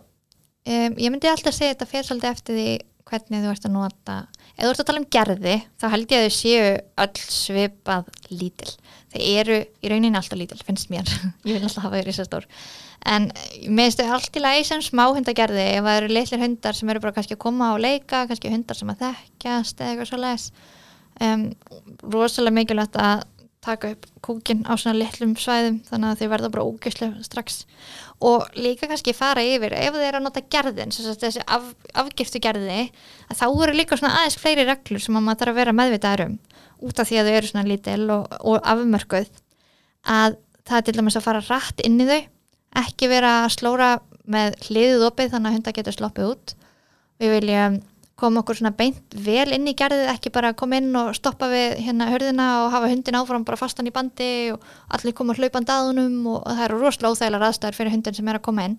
um, 0.65 0.97
ég 0.97 1.13
myndi 1.13 1.29
alltaf 1.29 1.55
segja 1.55 1.75
þetta 1.75 1.89
fyrir 1.93 2.09
svolítið 2.09 2.33
eftir 2.33 2.57
því 2.57 2.67
hvernig 3.11 3.43
þú 3.45 3.51
ert 3.53 3.65
að 3.69 3.75
nota 3.75 4.17
ef 4.51 4.63
þú 4.65 4.71
ert 4.73 4.81
að 4.83 4.89
tala 4.89 5.01
um 5.01 5.07
gerði, 5.17 5.55
þá 5.81 5.85
held 5.93 6.11
ég 6.13 6.21
að 6.21 6.27
þau 6.27 6.35
séu 6.37 6.65
öll 7.05 7.21
svipað 7.37 8.09
lítil 8.33 8.73
þau 9.11 9.21
eru 9.41 9.59
í 9.61 9.91
rauninni 9.91 10.17
alltaf 10.17 10.39
lítil 10.39 10.59
finnst 10.65 10.91
mér, 10.93 11.07
ég 11.47 11.57
vil 11.57 11.63
alltaf 11.63 11.85
hafa 11.85 11.99
þau 11.99 12.07
risa 12.07 12.27
stór 12.27 12.47
en 13.11 13.29
mér 13.67 13.89
finnst 13.89 14.03
þau 14.03 14.13
allt 14.17 14.37
í 14.37 14.43
lagi 14.43 14.67
sem 14.67 14.85
smá 14.85 15.07
hundagerði, 15.09 15.67
ef 15.77 15.87
það 15.87 15.99
eru 16.01 16.13
litlir 16.15 16.45
hundar 16.45 16.77
sem 16.77 16.93
eru 16.93 17.03
bara 17.03 17.15
kannski 17.17 17.37
að 17.37 17.43
koma 17.45 17.73
og 17.75 17.83
leika 17.83 18.25
kannski 18.29 18.53
hundar 18.53 18.79
sem 18.79 18.93
að 18.93 19.05
þekkjast 19.07 19.81
eða 19.81 19.93
eitthvað 19.93 20.11
svo 20.11 20.21
les 20.21 20.49
um, 21.21 21.45
rosalega 22.13 22.57
mikilvægt 22.59 22.99
að 23.01 23.27
taka 23.61 23.91
upp 23.93 24.05
kúkin 24.25 24.63
á 24.65 24.73
svona 24.73 24.97
litlum 24.97 25.35
svæðum 25.37 25.77
þannig 25.85 26.09
að 26.09 26.21
þau 26.21 26.29
verða 26.31 26.49
bara 26.53 26.63
ógæslega 26.65 27.25
strax. 27.25 27.59
Og 28.25 28.47
líka 28.57 28.89
kannski 28.89 29.13
fara 29.13 29.43
yfir 29.45 29.75
ef 29.77 29.93
þið 29.93 30.05
eru 30.07 30.17
að 30.17 30.25
nota 30.25 30.41
gerðin 30.49 30.93
þessi 30.93 31.43
af, 31.45 31.67
afgiftu 31.93 32.41
gerði 32.41 32.87
þá 33.29 33.45
eru 33.49 33.75
líka 33.77 33.97
svona 33.99 34.15
aðeins 34.17 34.39
fleiri 34.41 34.65
reglur 34.65 35.03
sem 35.03 35.17
að 35.17 35.27
maður 35.27 35.43
þarf 35.43 35.53
að 35.53 35.61
vera 35.61 35.77
meðvitaður 35.77 36.25
um 36.25 36.39
út 36.81 37.01
af 37.01 37.09
því 37.09 37.19
að 37.21 37.29
þau 37.29 37.35
eru 37.37 37.51
svona 37.51 37.67
lítil 37.69 38.01
og, 38.13 38.37
og 38.41 38.71
afmörkuð 38.73 39.29
að 40.11 40.37
það 40.67 40.77
er 40.77 40.87
til 40.87 40.95
dæmis 40.97 41.17
að 41.19 41.27
fara 41.27 41.43
rætt 41.45 41.83
inn 41.85 41.99
í 42.01 42.07
þau 42.09 42.19
ekki 42.81 43.11
vera 43.11 43.31
að 43.43 43.53
slóra 43.57 43.91
með 44.31 44.57
hliðið 44.67 45.07
opið 45.09 45.31
þannig 45.33 45.49
að 45.49 45.55
hundar 45.57 45.75
getur 45.75 45.95
sloppið 45.97 46.29
út. 46.31 46.53
Við 47.21 47.33
viljum 47.35 47.79
koma 48.21 48.43
okkur 48.43 48.59
svona 48.59 48.73
beint 48.77 49.15
vel 49.25 49.49
inn 49.55 49.65
í 49.69 49.73
gerðið 49.77 50.11
ekki 50.11 50.31
bara 50.33 50.53
koma 50.57 50.77
inn 50.77 50.91
og 50.97 51.15
stoppa 51.17 51.49
við 51.49 51.79
hérna 51.81 52.09
hörðina 52.11 52.47
og 52.61 52.73
hafa 52.75 52.91
hundin 52.91 53.17
áfram 53.17 53.45
bara 53.47 53.57
fastan 53.57 53.89
í 53.89 53.93
bandi 53.95 54.51
og 54.53 54.61
allir 54.93 55.15
koma 55.17 55.33
hlaupandi 55.37 55.73
að 55.73 55.87
honum 55.89 56.27
og 56.35 56.43
það 56.45 56.65
eru 56.67 56.81
rosalega 56.83 57.15
óþægilega 57.15 57.49
aðstæður 57.49 57.79
fyrir 57.79 57.95
hundin 57.95 58.17
sem 58.19 58.29
er 58.29 58.37
að 58.37 58.45
koma 58.45 58.67
inn. 58.69 58.77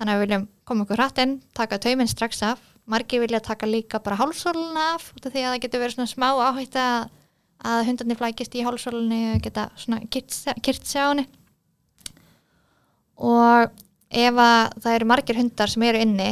Þannig 0.00 0.14
að 0.14 0.18
við 0.18 0.26
viljum 0.26 0.48
koma 0.66 0.86
okkur 0.86 1.00
hratt 1.02 1.22
inn 1.22 1.36
taka 1.54 1.78
tauminn 1.84 2.10
strax 2.10 2.42
af, 2.48 2.60
margir 2.90 3.22
vilja 3.22 3.42
taka 3.44 3.68
líka 3.68 4.02
bara 4.02 4.18
út 5.14 5.26
af 5.26 5.32
því 5.32 5.44
að 5.44 5.52
það 5.52 5.62
getur 5.62 5.84
verið 5.84 5.96
svona 5.98 6.10
smá 6.10 6.28
áhætt 6.48 6.78
að, 6.80 7.10
að 7.66 7.84
hundarnir 7.90 8.18
flækist 8.20 8.54
í 8.56 8.64
hálsólunni 8.64 9.20
og 9.34 9.44
geta 9.44 9.68
svona 9.76 10.00
kyrt 10.08 10.86
sig 10.86 11.00
á 11.00 11.10
henni 11.10 11.26
og 13.20 13.68
ef 14.10 14.40
að 14.40 14.80
það 14.80 14.96
eru 14.96 15.08
margir 15.10 15.38
hundar 15.38 15.70
sem 15.70 15.84
eru 15.86 16.00
inni 16.00 16.30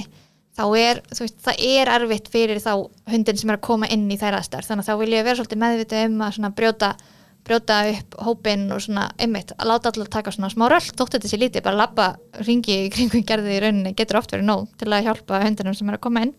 þá 0.58 0.64
er, 0.74 1.02
þú 1.12 1.22
veist, 1.22 1.38
það 1.44 1.60
er 1.68 1.90
erfitt 1.94 2.32
fyrir 2.32 2.58
þá 2.62 2.72
hundin 3.12 3.38
sem 3.38 3.52
er 3.52 3.58
að 3.60 3.66
koma 3.68 3.88
inn 3.94 4.08
í 4.10 4.18
þær 4.18 4.40
aðstæður. 4.40 4.66
Þannig 4.66 4.84
að 4.84 4.88
þá 4.88 5.02
vil 5.02 5.12
ég 5.12 5.28
vera 5.28 5.38
svolítið 5.38 5.62
meðvitað 5.62 6.08
um 6.08 6.24
að 6.26 6.32
svona 6.34 6.50
brjóta, 6.58 6.88
brjóta 7.46 7.76
upp 7.92 8.18
hópin 8.26 8.64
og 8.74 8.82
svona 8.82 9.06
einmitt 9.22 9.54
að 9.54 9.70
láta 9.70 9.92
allir 9.92 10.10
taka 10.10 10.34
svona 10.34 10.50
smá 10.50 10.66
röll 10.72 10.82
þótt 10.88 11.14
þetta 11.14 11.30
sé 11.30 11.38
lítið, 11.38 11.66
bara 11.68 11.78
labba 11.84 12.08
ringi 12.42 12.80
í 12.88 12.90
kringum 12.96 13.26
gerði 13.28 13.54
í 13.54 13.62
rauninni, 13.62 13.94
getur 13.98 14.18
oft 14.18 14.34
verið 14.34 14.48
nóg 14.50 14.66
til 14.80 14.90
að 14.90 15.06
hjálpa 15.06 15.42
hundinum 15.46 15.78
sem 15.78 15.92
er 15.92 16.00
að 16.00 16.04
koma 16.08 16.26
inn. 16.26 16.34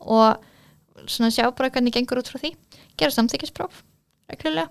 Og 0.00 1.04
svona 1.04 1.32
sjá 1.34 1.50
bara 1.50 1.68
hvernig 1.74 1.92
gengur 1.92 2.22
út 2.22 2.32
frá 2.32 2.40
því, 2.40 2.56
gera 2.96 3.12
samþykkispróf 3.18 3.84
reglulega. 4.32 4.70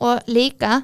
Og 0.00 0.24
líka 0.32 0.78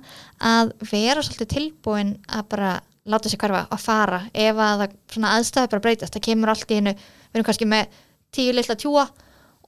að 0.44 0.74
vera 0.90 1.22
svolítið 1.24 1.48
tilbúin 1.54 2.14
að 2.28 2.44
bara 2.52 2.70
láta 3.10 3.30
sér 3.32 3.40
hverfa 3.40 3.62
að 3.72 3.80
fara 3.82 4.18
ef 4.36 4.60
að 4.60 4.84
aðstæði 5.16 5.70
bara 5.72 5.84
breytast. 5.86 6.14
Það 6.14 6.26
kemur 6.28 6.52
allt 6.52 6.70
í 6.70 6.78
hennu, 6.78 6.92
við 6.94 7.38
erum 7.40 7.46
kannski 7.48 7.68
með 7.70 7.96
tíu 8.36 8.52
litla 8.54 8.76
tjúa 8.78 9.06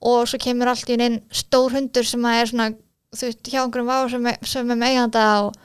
og 0.03 0.27
svo 0.29 0.39
kemur 0.43 0.69
allt 0.73 0.91
í 0.93 0.97
hennu 0.99 1.23
stór 1.33 1.73
hundur 1.77 2.07
sem 2.07 2.25
að 2.29 2.41
er 2.43 2.51
svona, 2.53 2.67
þú 3.17 3.29
veist, 3.31 3.49
hjá 3.49 3.63
einhverjum 3.65 3.89
vá 3.89 3.97
sem 4.13 4.29
er, 4.31 4.37
sem 4.53 4.71
er 4.75 4.79
með 4.83 4.93
eiganda 4.93 5.25
og, 5.47 5.57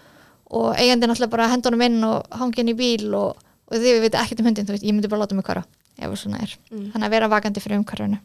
og 0.53 0.69
eigandi 0.79 1.09
náttúrulega 1.11 1.33
bara 1.35 1.49
hendunum 1.51 1.83
inn 1.89 1.99
og 2.07 2.39
hangi 2.39 2.63
inn 2.63 2.71
í 2.71 2.77
bíl 2.77 3.11
og, 3.17 3.43
og 3.67 3.75
því 3.75 3.93
við 3.97 4.03
veitum 4.07 4.21
ekkert 4.23 4.41
um 4.43 4.49
hundin, 4.51 4.67
þú 4.69 4.75
veist, 4.77 4.87
ég 4.87 4.95
myndi 4.95 5.11
bara 5.11 5.25
láta 5.25 5.35
mig 5.37 5.45
hverfa 5.49 5.65
ef 5.97 6.07
það 6.07 6.17
svona 6.23 6.41
er, 6.45 6.55
Mm. 6.71 6.87
þannig 6.93 7.07
að 7.07 7.13
vera 7.17 7.29
vakandi 7.35 7.61
fyrir 7.63 7.79
umhverfinu 7.81 8.19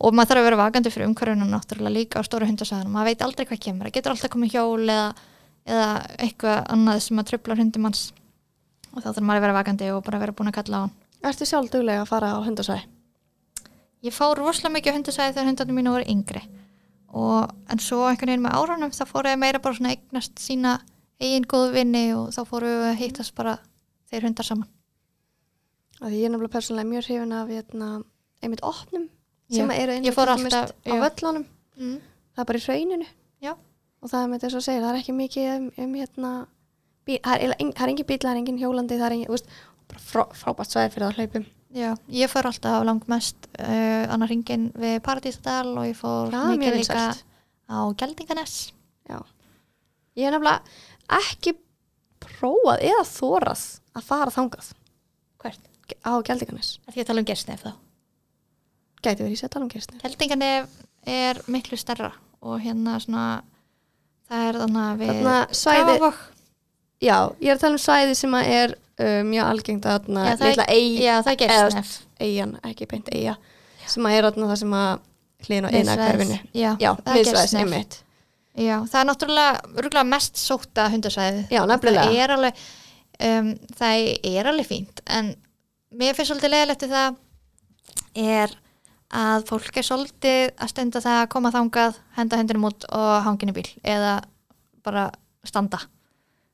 og 0.00 0.14
maður 0.16 0.32
þarf 0.32 0.42
að 0.42 0.48
vera 0.48 0.60
vakandi 0.60 0.92
fyrir 0.94 1.10
umhverfinu 1.10 1.48
náttúrulega 1.50 1.96
líka 1.96 2.22
á 2.22 2.26
stóru 2.26 2.48
hundasæðanum 2.48 2.94
maður 2.96 3.10
veit 3.10 3.24
aldrei 3.26 3.46
hvað 3.46 3.64
kemur, 3.66 3.88
það 3.88 3.96
getur 3.98 4.14
alltaf 4.14 4.32
komið 4.32 4.54
hjól 4.54 4.94
eða, 4.94 5.10
eða 5.68 5.90
eitthvað 6.24 6.62
annað 6.76 7.02
sem 7.06 7.20
að 7.20 7.28
tröfla 7.32 7.58
hundum 7.60 7.86
manns. 7.86 8.06
Og 8.90 9.04
þá 9.04 9.12
þarf 9.12 9.26
maður 9.26 9.42
að 9.42 9.46
vera 9.46 9.58
vakandi 9.60 9.92
og 9.94 10.00
bara 10.06 10.22
vera 10.22 10.34
búin 10.36 10.50
að 10.50 10.56
kalla 10.62 10.80
á 10.80 10.82
hann. 10.86 10.96
Ertu 11.30 11.46
sjálf 11.46 11.70
duglega 11.70 12.06
að 12.06 12.10
fara 12.10 12.32
á 12.32 12.40
hundasvæði? 12.42 12.88
ég 14.04 14.14
fór 14.16 14.38
rosalega 14.38 14.76
mikið 14.76 14.92
á 14.92 14.96
hundasæði 14.96 15.34
þegar 15.34 15.48
hundarnir 15.50 15.76
mínu 15.76 15.94
voru 15.94 16.08
yngri. 16.08 16.42
Og 17.10 17.50
en 17.72 17.82
svo 17.82 18.04
einhvern 18.06 18.32
veginn 18.32 18.44
með 18.44 18.56
árunum 18.56 18.92
þá 18.94 19.04
fóru 19.08 19.32
ég 19.32 19.40
meira 19.40 19.60
bara 19.62 19.76
svona 19.76 19.92
að 19.92 19.98
eignast 19.98 20.40
sína 20.40 20.76
eigin 21.20 21.48
góðu 21.50 21.72
vinni 21.74 22.04
og 22.16 22.30
þá 22.34 22.40
fóru 22.48 22.70
við 22.70 22.86
að 22.88 23.00
hittast 23.02 23.34
bara 23.36 23.56
þeir 24.10 24.28
hundar 24.28 24.48
saman. 24.48 24.68
Því 26.00 26.16
Ég 26.16 26.28
er 26.28 26.32
nefnilega 26.32 26.54
persónulega 26.54 26.88
mjög 26.88 27.08
hrifin 27.08 27.34
af 27.36 27.50
hérna, 27.50 27.88
einmitt 28.40 28.62
opnum. 28.64 29.08
Sem 29.50 29.72
eru 29.74 29.98
Ég 30.04 30.14
fór 30.16 30.30
til 30.30 30.38
dæmis 30.38 30.54
alltaf- 30.54 30.86
á 30.86 30.94
völlunum 31.04 31.44
mm. 31.76 31.98
það 32.34 32.42
er 32.42 32.48
bara 32.50 32.60
í 32.60 32.64
hrauninu 32.66 33.06
Já. 33.42 33.52
og 34.00 34.10
það 34.12 34.22
er 34.22 34.30
með 34.32 34.44
þess 34.44 34.58
að 34.58 34.66
segja, 34.66 34.82
það 34.84 34.90
er 34.92 35.00
ekki 35.00 35.14
mikið 35.16 35.48
um, 35.54 35.70
um 35.84 35.94
hérna 36.00 36.32
bí, 37.06 37.16
það, 37.18 37.46
er, 37.46 37.54
er 37.58 37.92
engin 37.92 38.08
bíl, 38.10 38.20
það 38.20 38.32
er 38.32 38.42
engin 38.42 38.60
hjólandi 38.60 39.00
það 39.00 39.06
er 39.08 39.16
engin, 39.16 39.32
veist, 39.34 39.50
bara 39.90 40.04
frá, 40.04 40.22
frábært 40.42 40.74
svæði 40.74 40.94
fyrir 40.94 41.06
það 41.08 41.18
hlaupum 41.20 41.48
Já, 41.70 41.90
ég 42.10 42.30
fór 42.32 42.48
alltaf 42.50 42.84
langmest 42.86 43.46
uh, 43.62 44.04
annar 44.10 44.30
ringin 44.30 44.70
við 44.74 44.96
Paradísadal 45.06 45.76
og 45.76 45.84
ég 45.86 45.98
fór 45.98 46.32
Já, 46.34 46.40
mikið 46.50 46.78
líka 46.80 47.04
á 47.70 47.78
Geldinganes 47.94 48.56
Já. 49.06 49.20
Ég 50.18 50.26
er 50.26 50.34
nefnilega 50.34 51.20
ekki 51.20 51.54
prófað 52.20 52.82
eða 52.90 53.04
þórað 53.06 53.62
að 53.94 54.08
fara 54.08 54.34
þangað 54.34 54.72
Hvert? 55.40 55.62
á 56.02 56.12
Gjaldinganes. 56.26 56.74
Það 56.84 56.96
því 56.96 57.02
að 57.04 57.08
tala 57.10 57.22
um 57.22 57.30
gerstnef 57.30 57.62
þá 57.62 57.72
Gæti 59.00 59.24
verið 59.24 59.32
í 59.34 59.38
sér 59.40 59.52
tala 59.52 59.64
um 59.66 59.70
kistni. 59.72 60.00
Geldinganef 60.02 60.68
er 61.08 61.40
miklu 61.50 61.78
stærra 61.80 62.10
og 62.44 62.60
hérna 62.60 62.98
svona 63.00 63.24
það 64.30 64.46
er 64.48 64.58
þannig 64.62 64.82
að 64.84 65.00
við 65.00 65.10
Þarna 65.12 65.36
svæði, 65.56 65.84
Grafarvog. 65.86 66.20
já, 67.00 67.16
ég 67.40 67.48
er 67.50 67.56
að 67.56 67.62
tala 67.64 67.76
um 67.78 67.82
svæði 67.84 68.18
sem 68.20 68.36
að 68.38 68.50
er 68.56 68.74
uh, 68.76 69.22
mjög 69.30 69.48
algengt 69.54 69.88
að 69.88 69.96
þarna 69.98 70.26
Já, 70.26 70.34
litla 70.44 70.66
eig, 70.74 71.88
eigan, 72.20 72.54
ekki 72.68 72.88
beint 72.90 73.08
eiga, 73.14 73.36
sem 73.88 74.06
að 74.06 74.18
er 74.18 74.28
þarna 74.28 74.50
það 74.52 74.60
sem 74.62 74.76
að 74.80 74.92
hlýðin 75.46 75.66
á 75.66 75.70
eina 75.72 75.96
hverfinu. 75.96 76.38
Já, 76.52 76.70
Já, 76.80 76.90
miðsvæðis, 77.08 77.56
einmitt. 77.62 77.98
Já, 78.60 78.76
það 78.90 78.98
er 79.00 79.06
náttúrulega 79.08 80.04
mest 80.10 80.40
sóta 80.40 80.88
hundasvæði 80.92 81.46
Já, 81.54 81.62
nefnilega. 81.70 82.04
það 82.10 82.18
er 82.24 82.34
alveg 82.34 82.64
um, 83.30 83.50
það 83.78 84.02
er 84.34 84.50
alveg 84.50 84.68
fínt 84.68 85.02
en 85.06 85.30
mér 85.96 86.16
finnst 86.18 86.32
svolítið 86.32 86.52
leðilegt 86.54 86.84
við 86.84 86.94
það 86.96 87.20
er 88.20 88.56
að 89.10 89.46
fólk 89.48 89.80
er 89.80 89.86
svolítið 89.86 90.42
að 90.54 90.72
stunda 90.72 91.02
það 91.02 91.22
að 91.22 91.30
koma 91.34 91.54
þangað, 91.54 91.98
henda 92.18 92.38
hundinum 92.40 92.68
út 92.70 92.86
og 92.94 93.14
hangin 93.26 93.52
í 93.52 93.56
bíl 93.56 93.66
eða 93.82 94.20
bara 94.86 95.08
standa. 95.46 95.82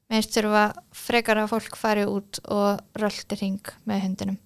Finnst 0.07 0.37
þurfa 0.37 0.65
frekar 0.95 1.43
að 1.43 1.53
fólk 1.53 1.77
fari 1.79 2.07
út 2.07 2.39
og 2.47 2.83
röldi 2.97 3.39
hring 3.41 3.73
með 3.89 4.05
hundinum 4.07 4.41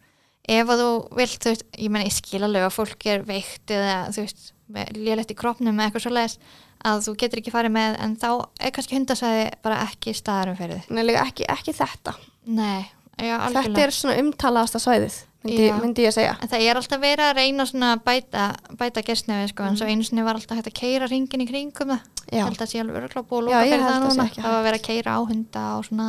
ef 0.50 0.72
að 0.72 0.82
þú 0.82 0.90
vilt, 1.18 1.38
þú 1.42 1.52
veist, 1.52 1.66
ég 1.76 1.92
menn 1.92 2.06
ég 2.06 2.14
skil 2.14 2.42
alveg 2.46 2.66
að 2.66 2.74
fólk 2.74 3.06
er 3.12 3.24
veikt 3.28 3.72
eða 3.74 3.96
þú 4.14 4.24
veist, 4.24 4.50
lélegt 4.96 5.34
í 5.34 5.38
kroppnum 5.38 5.76
eða 5.76 5.90
eitthvað 5.90 6.06
svo 6.06 6.50
að 6.80 7.02
þú 7.04 7.12
getur 7.20 7.42
ekki 7.42 7.52
farið 7.52 7.74
með 7.74 7.96
en 8.00 8.14
þá 8.16 8.28
er 8.56 8.72
kannski 8.72 8.96
hundasæði 8.96 9.42
bara 9.64 9.82
ekki 9.84 10.14
staðarum 10.16 10.56
fyrir 10.56 10.78
þið 10.80 10.94
Nei, 10.96 11.02
líka 11.04 11.24
ekki, 11.26 11.46
ekki 11.52 11.74
þetta. 11.76 12.14
Nei, 12.56 12.86
já, 13.22 13.36
Þetta 13.54 13.82
er 13.84 13.92
svona 13.94 14.16
umtalaðasta 14.22 14.80
svæðið, 14.82 15.16
myndi, 15.44 15.66
Já. 15.68 15.74
myndi 15.80 16.04
ég 16.04 16.10
að 16.12 16.16
segja. 16.18 16.34
En 16.42 16.48
það 16.52 16.64
er 16.68 16.80
alltaf 16.80 17.00
verið 17.00 17.24
að 17.26 17.36
reyna 17.40 17.66
svona 17.70 17.92
að 17.96 18.02
bæta, 18.08 18.44
bæta 18.80 19.02
gestnefi 19.06 19.48
sko, 19.52 19.62
en 19.68 19.76
svo 19.80 19.86
einu 19.90 20.04
sinni 20.06 20.22
var 20.26 20.34
alltaf 20.40 20.56
hægt 20.60 20.70
að 20.72 20.78
keira 20.80 21.08
ringin 21.10 21.44
í 21.44 21.48
kringum 21.48 21.92
það. 21.94 22.00
Mm. 22.00 22.26
Já, 22.30 22.36
Ég 22.38 22.44
held 22.48 22.60
að 22.64 22.70
sé 22.70 22.80
alveg 22.80 22.96
örgulega 23.00 23.26
búið 23.30 23.46
að 23.48 23.50
Já, 23.50 23.60
ég 23.60 23.70
fyrir 23.70 23.84
það 23.86 23.94
að 23.96 24.04
núna. 24.08 24.26
Það 24.36 24.52
var 24.54 24.66
verið 24.68 24.80
að 24.80 24.86
keira 24.86 25.10
á 25.16 25.20
hunda 25.30 25.62
og 25.78 25.84
svona. 25.88 26.08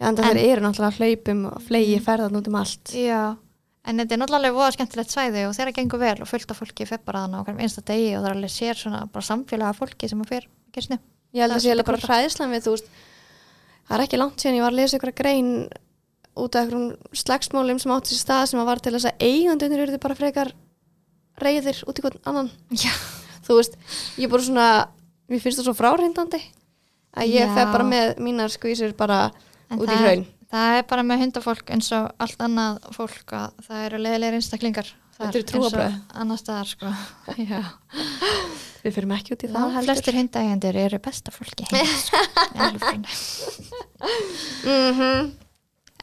en 0.00 0.06
En- 0.08 0.16
það 0.16 0.40
eru 0.44 0.60
náttúrulega 0.64 0.98
hlaupum 1.00 1.40
og 1.50 1.62
flegi 1.66 2.00
ferðan 2.00 2.36
út 2.40 2.46
um 2.48 2.54
allt. 2.60 2.92
Já, 2.94 3.36
en 3.84 3.98
þetta 3.98 4.12
er 4.12 4.20
náttúrulega 4.22 4.54
voða 4.54 4.72
skemmtilegt 4.76 5.10
svæði 5.10 5.42
og 5.48 5.54
þeirra 5.56 5.74
gengur 5.76 5.98
vel 6.00 6.20
og 6.22 6.28
fullt 6.28 6.50
af 6.50 6.60
fólki 6.60 6.86
fer 6.86 6.98
bara 7.04 7.24
þannig 7.26 7.40
á 7.40 7.44
hverjum 7.44 7.60
einsta 7.64 7.82
degi 7.84 8.16
og 8.16 8.22
það 8.22 8.30
er 8.30 8.36
alveg 8.36 8.50
sér 8.54 8.74
svona 8.80 9.00
bara 9.12 9.24
samfélaga 9.24 9.74
fólki 9.76 10.08
sem 10.08 10.20
að 10.22 10.28
fer 10.28 10.46
gestnef. 10.72 11.00
Ég 11.34 11.40
held 11.42 11.52
Það 11.52 11.58
að 11.60 11.70
er 11.70 11.82
sé 11.82 11.84
bara 11.86 11.98
hræðislan 12.06 12.50
við, 12.54 12.62
þú 12.64 12.70
veist, 12.76 12.88
það 13.88 13.94
er 13.98 14.04
ekki 14.06 14.18
langt 14.20 14.36
síðan 14.42 14.56
ég 14.56 14.62
var 14.64 14.72
að 14.72 14.80
lesa 14.80 14.96
ykkur 14.98 15.12
grein 15.20 15.50
út 16.38 16.54
af 16.56 16.64
einhverjum 16.64 17.16
slagsmálum 17.16 17.80
sem 17.82 17.92
átti 17.94 18.14
sér 18.14 18.22
stað 18.22 18.44
sem 18.50 18.60
að 18.62 18.68
var 18.70 18.82
til 18.82 18.94
þess 18.94 19.08
að 19.10 19.24
eigandunir 19.26 19.84
eru 19.84 20.00
bara 20.02 20.18
frekar 20.18 20.52
reyðir 21.40 21.82
út 21.88 21.98
í 21.98 22.04
hvern 22.04 22.20
annan. 22.30 22.50
Já. 22.70 22.92
Þú 23.46 23.58
veist, 23.58 23.76
ég 24.20 24.28
er 24.28 24.32
bara 24.32 24.46
svona, 24.46 24.66
mér 25.30 25.42
finnst 25.42 25.60
það 25.60 25.68
svo 25.70 25.76
fráhrindandi 25.78 26.40
að 27.18 27.32
ég 27.34 27.54
fer 27.56 27.72
bara 27.72 27.86
með 27.86 28.06
mínar 28.22 28.52
skvísir 28.52 28.94
bara 28.98 29.30
En 29.70 29.80
út 29.80 29.90
í 29.90 29.98
hraun. 29.98 30.24
Það 30.50 30.78
er 30.80 30.86
bara 30.90 31.02
með 31.06 31.22
hundafólk 31.24 31.70
eins 31.74 31.90
og 31.94 32.08
allt 32.22 32.40
annað 32.42 32.80
fólk 32.96 33.34
að 33.38 33.60
það 33.66 33.84
eru 33.86 33.98
leðilegir 34.02 34.38
einstaklingar. 34.40 34.88
þar 35.14 35.26
Þetta 35.30 35.38
eru 35.38 35.46
eins 35.60 35.76
og. 35.78 35.98
Annars 36.22 36.42
staðar 36.44 36.68
sko. 36.70 36.86
Við 38.80 38.94
fyrir 38.96 39.12
ekki 39.18 39.34
út 39.36 39.44
í 39.44 39.50
það 39.50 39.74
heldur. 39.76 39.86
flestir 39.90 40.16
hundaægendur 40.16 40.76
eru 40.80 40.98
besta 41.04 41.30
fólki 41.34 41.66
heims, 41.68 42.08
sko. 42.08 42.20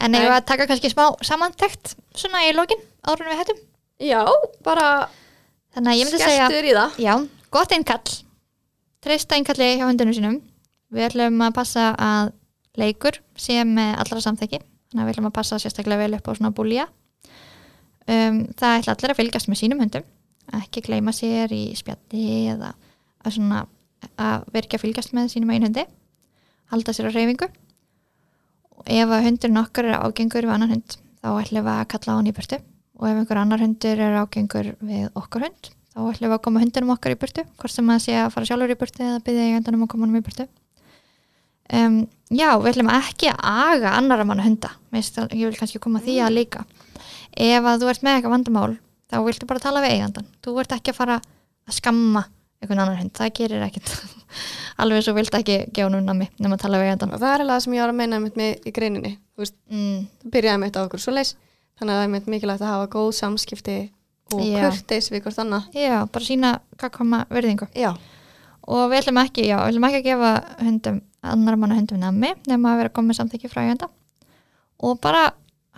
En 0.04 0.14
ég 0.14 0.28
var 0.30 0.42
að 0.42 0.50
taka 0.52 0.68
kannski 0.70 0.92
smá 0.94 1.06
samantækt 1.26 1.96
svona 2.18 2.44
í 2.46 2.54
lokin 2.56 2.82
árunum 3.08 3.34
við 3.34 3.42
hættum? 3.42 3.62
Já, 4.04 4.22
bara 4.66 5.10
skelltur 5.78 6.68
í 6.70 6.74
það. 6.78 6.98
Já, 7.02 7.14
gott 7.54 7.74
einkall 7.74 8.16
Treysta 9.02 9.38
einnkalli 9.38 9.76
hjá 9.78 9.86
hundunum 9.88 10.16
sínum. 10.16 10.38
Við 10.94 11.10
ætlum 11.10 11.42
að 11.46 11.56
passa 11.58 11.92
að 11.98 12.32
leikur 12.78 13.20
með 13.66 13.94
allra 14.02 14.24
samþekki 14.24 14.60
Þannig 14.88 15.04
að 15.04 15.08
við 15.08 15.14
ætlum 15.14 15.28
að 15.28 15.36
passa 15.36 15.60
sérstaklega 15.60 16.04
vel 16.06 16.18
upp 16.18 16.28
á 16.28 16.38
svona 16.38 16.54
búlja. 16.56 16.88
Um, 18.08 18.46
Það 18.56 18.78
ætla 18.78 18.94
allir 18.96 19.14
að 19.14 19.20
fylgjast 19.20 19.50
með 19.52 19.60
sínum 19.62 19.82
hundum. 19.84 20.06
Ekki 20.62 20.84
gleyma 20.86 21.12
sér 21.12 21.52
í 21.52 21.64
spjalli 21.76 22.24
eða 22.54 22.72
að 23.28 23.34
að 24.16 24.46
verka 24.56 24.78
að 24.78 24.86
fylgjast 24.86 25.16
með 25.18 25.34
sínum 25.34 25.52
einu 25.52 25.68
hundi. 25.68 25.84
Halda 26.72 26.96
sér 26.96 27.10
á 27.12 27.16
reyfingu 27.16 27.50
ef 28.88 29.14
að 29.14 29.26
hundurinn 29.28 29.62
okkar 29.62 29.90
er 29.90 30.00
ágengur 30.02 30.48
við 30.48 30.56
annan 30.56 30.74
hund 30.76 30.98
þá 31.22 31.30
ætlum 31.32 31.68
við 31.68 31.74
að 31.74 31.88
kalla 31.94 32.14
á 32.14 32.18
hann 32.18 32.30
í 32.30 32.36
burtu. 32.38 32.60
Og 32.98 33.10
ef 33.10 33.20
einhver 33.20 33.42
annar 33.42 33.62
hundur 33.62 34.04
er 34.08 34.20
ágengur 34.22 34.72
við 34.80 35.10
okkar 35.14 35.48
hund 35.48 35.72
þá 35.94 36.00
ætlum 36.06 36.30
við 36.32 36.38
að 36.38 36.44
koma 36.48 36.64
hundunum 36.64 36.94
okkar 36.96 37.16
í 37.16 37.20
burtu 37.20 37.46
hvort 37.58 37.74
sem 37.74 37.94
að 37.94 38.04
sé 38.06 38.18
að 38.22 38.32
fara 38.34 38.50
sjálfur 38.50 38.74
í 38.74 38.80
burtu 38.80 39.06
eða 39.06 39.22
byggja 39.28 39.46
eigendunum 39.52 39.86
að 39.86 39.92
koma 39.94 40.08
hann 40.08 40.18
í 40.18 40.26
burtu. 40.26 40.48
Um, 41.68 42.02
Já, 42.28 42.50
við 42.60 42.74
ætlum 42.74 42.90
ekki 42.92 43.30
að 43.32 43.40
aga 43.48 43.94
annara 43.96 44.26
manna 44.28 44.44
hunda. 44.44 44.74
Meist, 44.92 45.16
ég 45.32 45.48
vil 45.48 45.56
kannski 45.56 45.80
koma 45.84 46.02
að 46.02 46.10
því 46.10 46.16
að 46.26 46.34
líka. 46.36 46.66
Ef 47.32 47.70
að 47.70 47.84
þú 47.84 47.92
ert 47.92 48.04
með 48.04 48.18
eitthvað 48.18 48.34
vandamál 48.34 48.74
þá 49.08 49.20
viltu 49.24 49.48
bara 49.48 49.64
tala 49.64 49.84
við 49.84 49.96
eigandan 49.96 50.28
þú 50.44 50.56
ert 50.62 50.74
ekki 50.76 50.94
að 50.94 51.00
fara 51.00 51.18
að 51.22 51.78
skamma 51.78 52.24
einhvern 52.62 52.82
annan 52.84 53.00
hund, 53.02 53.14
það 53.18 53.34
gerir 53.38 53.66
ekkit 53.68 53.92
alveg 54.82 55.04
svo 55.06 55.14
viltu 55.18 55.38
ekki 55.40 55.58
gefa 55.76 55.92
nú 55.94 56.00
nami 56.04 56.30
nema 56.42 56.58
að 56.58 56.64
tala 56.66 56.80
við 56.82 56.90
eigandan 56.92 57.14
Og 57.16 57.22
það 57.22 57.34
er 57.34 57.44
alveg 57.44 57.54
það 57.56 57.64
sem 57.66 57.76
ég 57.78 57.84
var 57.84 57.94
að 57.94 58.00
meina 58.00 58.20
mitt 58.24 58.40
með 58.40 58.68
í 58.70 58.74
greininni. 58.74 59.14
Mm, 59.38 60.00
það 60.24 60.34
byrjaði 60.34 60.62
mitt 60.64 60.78
á 60.78 60.82
okkur 60.84 61.04
svo 61.04 61.14
leis. 61.14 61.36
Þannig 61.78 61.94
að 61.94 62.00
það 62.00 62.08
er 62.08 62.14
mitt 62.16 62.30
mikilvægt 62.34 62.66
að 62.66 62.74
hafa 62.74 62.90
góð 62.96 63.10
samskipti 63.20 63.78
og 64.34 64.44
Já. 64.44 64.62
kurteis 64.66 65.12
við 65.14 65.24
hvort 65.24 65.42
annað. 65.44 65.68
Já, 65.78 65.98
bara 66.12 66.26
sína 66.28 66.54
hvað 66.78 66.94
koma 66.98 67.20
verðingu 67.32 67.68
Já. 67.78 67.92
og 68.68 68.90
við 68.92 69.02
ætlum 69.04 69.22
ekki, 69.22 69.46
já, 69.48 69.58
við 69.62 69.70
ætlum 69.72 69.88
ekki 69.88 70.02
að 70.02 70.08
gefa 70.10 70.32
hundum, 70.66 70.98
annar 71.24 71.60
manna 71.62 71.78
hundum 71.78 72.02
nami 72.02 72.34
nema 72.50 72.74
að 72.74 72.82
vera 72.82 72.96
komið 72.98 73.22
samþykki 73.22 73.52
frá 73.54 73.62
eiganda 73.64 73.88
og 74.84 75.00
bara 75.02 75.30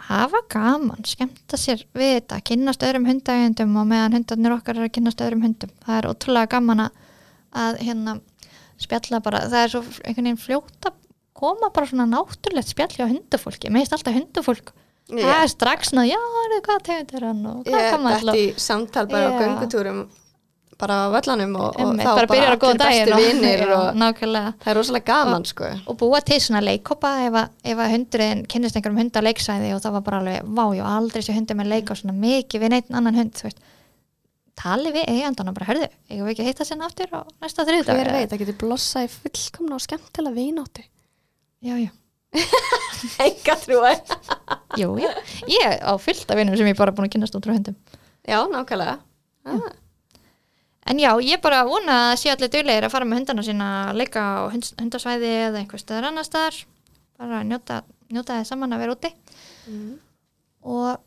hafa 0.07 0.41
gaman, 0.53 1.03
skemmta 1.07 1.59
sér 1.59 1.83
við 1.97 2.15
þetta, 2.15 2.39
kynnast 2.49 2.85
öðrum 2.87 3.07
hundaeigendum 3.09 3.75
og 3.81 3.87
meðan 3.91 4.17
hundarnir 4.19 4.55
okkar 4.55 4.79
er 4.79 4.87
að 4.87 4.93
kynnast 4.97 5.23
öðrum 5.25 5.43
hundum. 5.45 5.71
Það 5.85 5.97
er 5.99 6.09
ótrúlega 6.11 6.51
gaman 6.55 6.85
að, 6.87 7.79
hérna 7.83 8.19
spjalla 8.79 9.19
bara, 9.23 9.43
það 9.51 9.63
er 9.63 9.73
svo 9.73 9.81
einhvern 9.83 10.29
veginn 10.29 10.39
fljótt 10.39 10.89
að 10.89 10.99
koma 11.39 11.71
bara 11.75 11.89
svona 11.89 12.07
náttúrulegt 12.09 12.71
spjall 12.71 12.93
hjá 12.95 13.07
hundafólki, 13.07 13.71
mér 13.71 13.83
finnst 13.83 13.95
alltaf 13.97 14.15
hundafólk 14.17 14.73
það 15.09 15.35
er 15.41 15.51
strax 15.51 15.93
ná, 15.95 16.03
já, 16.05 16.19
hvað 16.65 16.81
tegund 16.85 17.13
er 17.17 17.25
hann 17.29 17.45
og 17.49 17.61
hvað 17.65 17.79
Ég 17.79 17.93
kann 17.93 18.03
maður 18.03 18.27
dætti 18.29 18.43
í 18.43 18.49
samtal 18.61 19.05
bara 19.09 19.29
á 19.29 19.31
Já. 19.33 19.39
göngutúrum 19.41 20.01
bara 20.79 20.95
á 21.03 21.07
völlanum 21.11 21.55
og, 21.59 21.75
og 21.75 21.95
þá 21.99 22.27
bara 22.27 22.55
góða 22.61 22.85
allir 22.87 23.09
bestu 23.09 23.13
og- 23.13 23.23
Já, 23.59 23.79
og 23.79 23.97
nákvæmlega. 23.99 24.53
það 24.63 24.71
er 24.71 24.77
rosalega 24.79 25.05
gaman 25.11 25.45
sko. 25.45 25.71
og 25.87 25.97
búa 25.99 26.21
til 26.23 26.39
svona 26.39 26.61
leikópa 26.63 27.11
ef 27.27 27.35
ef 27.63 27.77
að 27.83 27.91
hundurinn 27.95 28.45
kynnist 28.47 28.75
einhverjum 28.79 29.01
hunda 29.03 29.21
leiksæði 29.25 29.73
og 29.75 29.81
það 29.83 29.97
var 29.97 30.01
bara 30.07 30.19
alveg, 30.23 30.47
vá, 30.47 30.63
ég 30.77 30.83
á 30.87 30.89
aldrei 30.95 31.21
sé 31.25 31.35
hundur 31.35 31.59
með 31.59 31.71
leika 31.75 31.95
svona 31.99 32.15
mikið 32.15 32.63
við 32.63 32.73
neitt 32.75 32.89
annan 32.95 33.15
hund 33.19 33.43
tali 34.59 34.91
við 34.91 35.05
eigandan 35.07 35.47
og 35.47 35.55
bara 35.55 35.69
hörðu, 35.71 35.87
eigum 36.11 36.25
við 36.27 36.33
ekki 36.33 36.43
að 36.43 36.49
hitta 36.51 36.65
sinna 36.67 36.87
aftur 36.89 37.07
á 37.15 37.23
næsta 37.39 37.63
þriðdag 37.67 37.95
hver 37.95 38.09
veit, 38.11 38.29
það 38.31 38.41
getur 38.41 38.57
blossa 38.59 39.03
í 39.05 39.11
fullkomna 39.13 39.77
og 39.77 39.83
skemmtilega 39.85 40.35
vináttu. 40.35 40.83
Já, 41.63 41.75
já, 41.79 41.91
enga 43.23 43.55
trúar 43.63 43.95
jú, 44.79 44.89
já, 44.99 45.11
ég 45.47 45.79
á 45.79 45.95
fullt 45.99 46.27
af 46.31 46.39
vinnum 46.39 46.57
sem 46.59 46.67
ég 46.67 46.75
bara 46.79 46.91
búin 46.91 47.07
að 47.07 47.13
kynnast 47.15 47.35
út 47.39 47.47
frá 47.47 47.55
hundum. 47.55 47.77
Já, 48.27 48.39
nákvæmlega. 48.51 48.97
Ah. 49.47 49.63
En 50.89 50.99
já, 51.01 51.11
ég 51.21 51.41
bara 51.43 51.63
vona 51.67 51.97
að 52.09 52.17
sé 52.21 52.31
allir 52.33 52.51
duglegir 52.51 52.87
að 52.87 52.93
fara 52.93 53.07
með 53.07 53.21
hundana 53.21 53.45
sína 53.45 53.69
að 53.89 54.01
leika 54.01 54.23
á 54.25 54.37
hund, 54.49 54.69
hundasvæði 54.79 55.31
eða 55.47 55.61
einhver 55.61 55.81
staðar 55.81 56.09
annar 56.09 56.27
staðar. 56.27 56.57
Bara 57.19 57.43
njóta, 57.47 57.83
njóta 58.09 58.39
þið 58.39 58.49
saman 58.49 58.75
að 58.75 58.83
vera 58.83 58.95
úti. 58.95 59.13
Mm. 59.69 59.99
og 60.65 60.97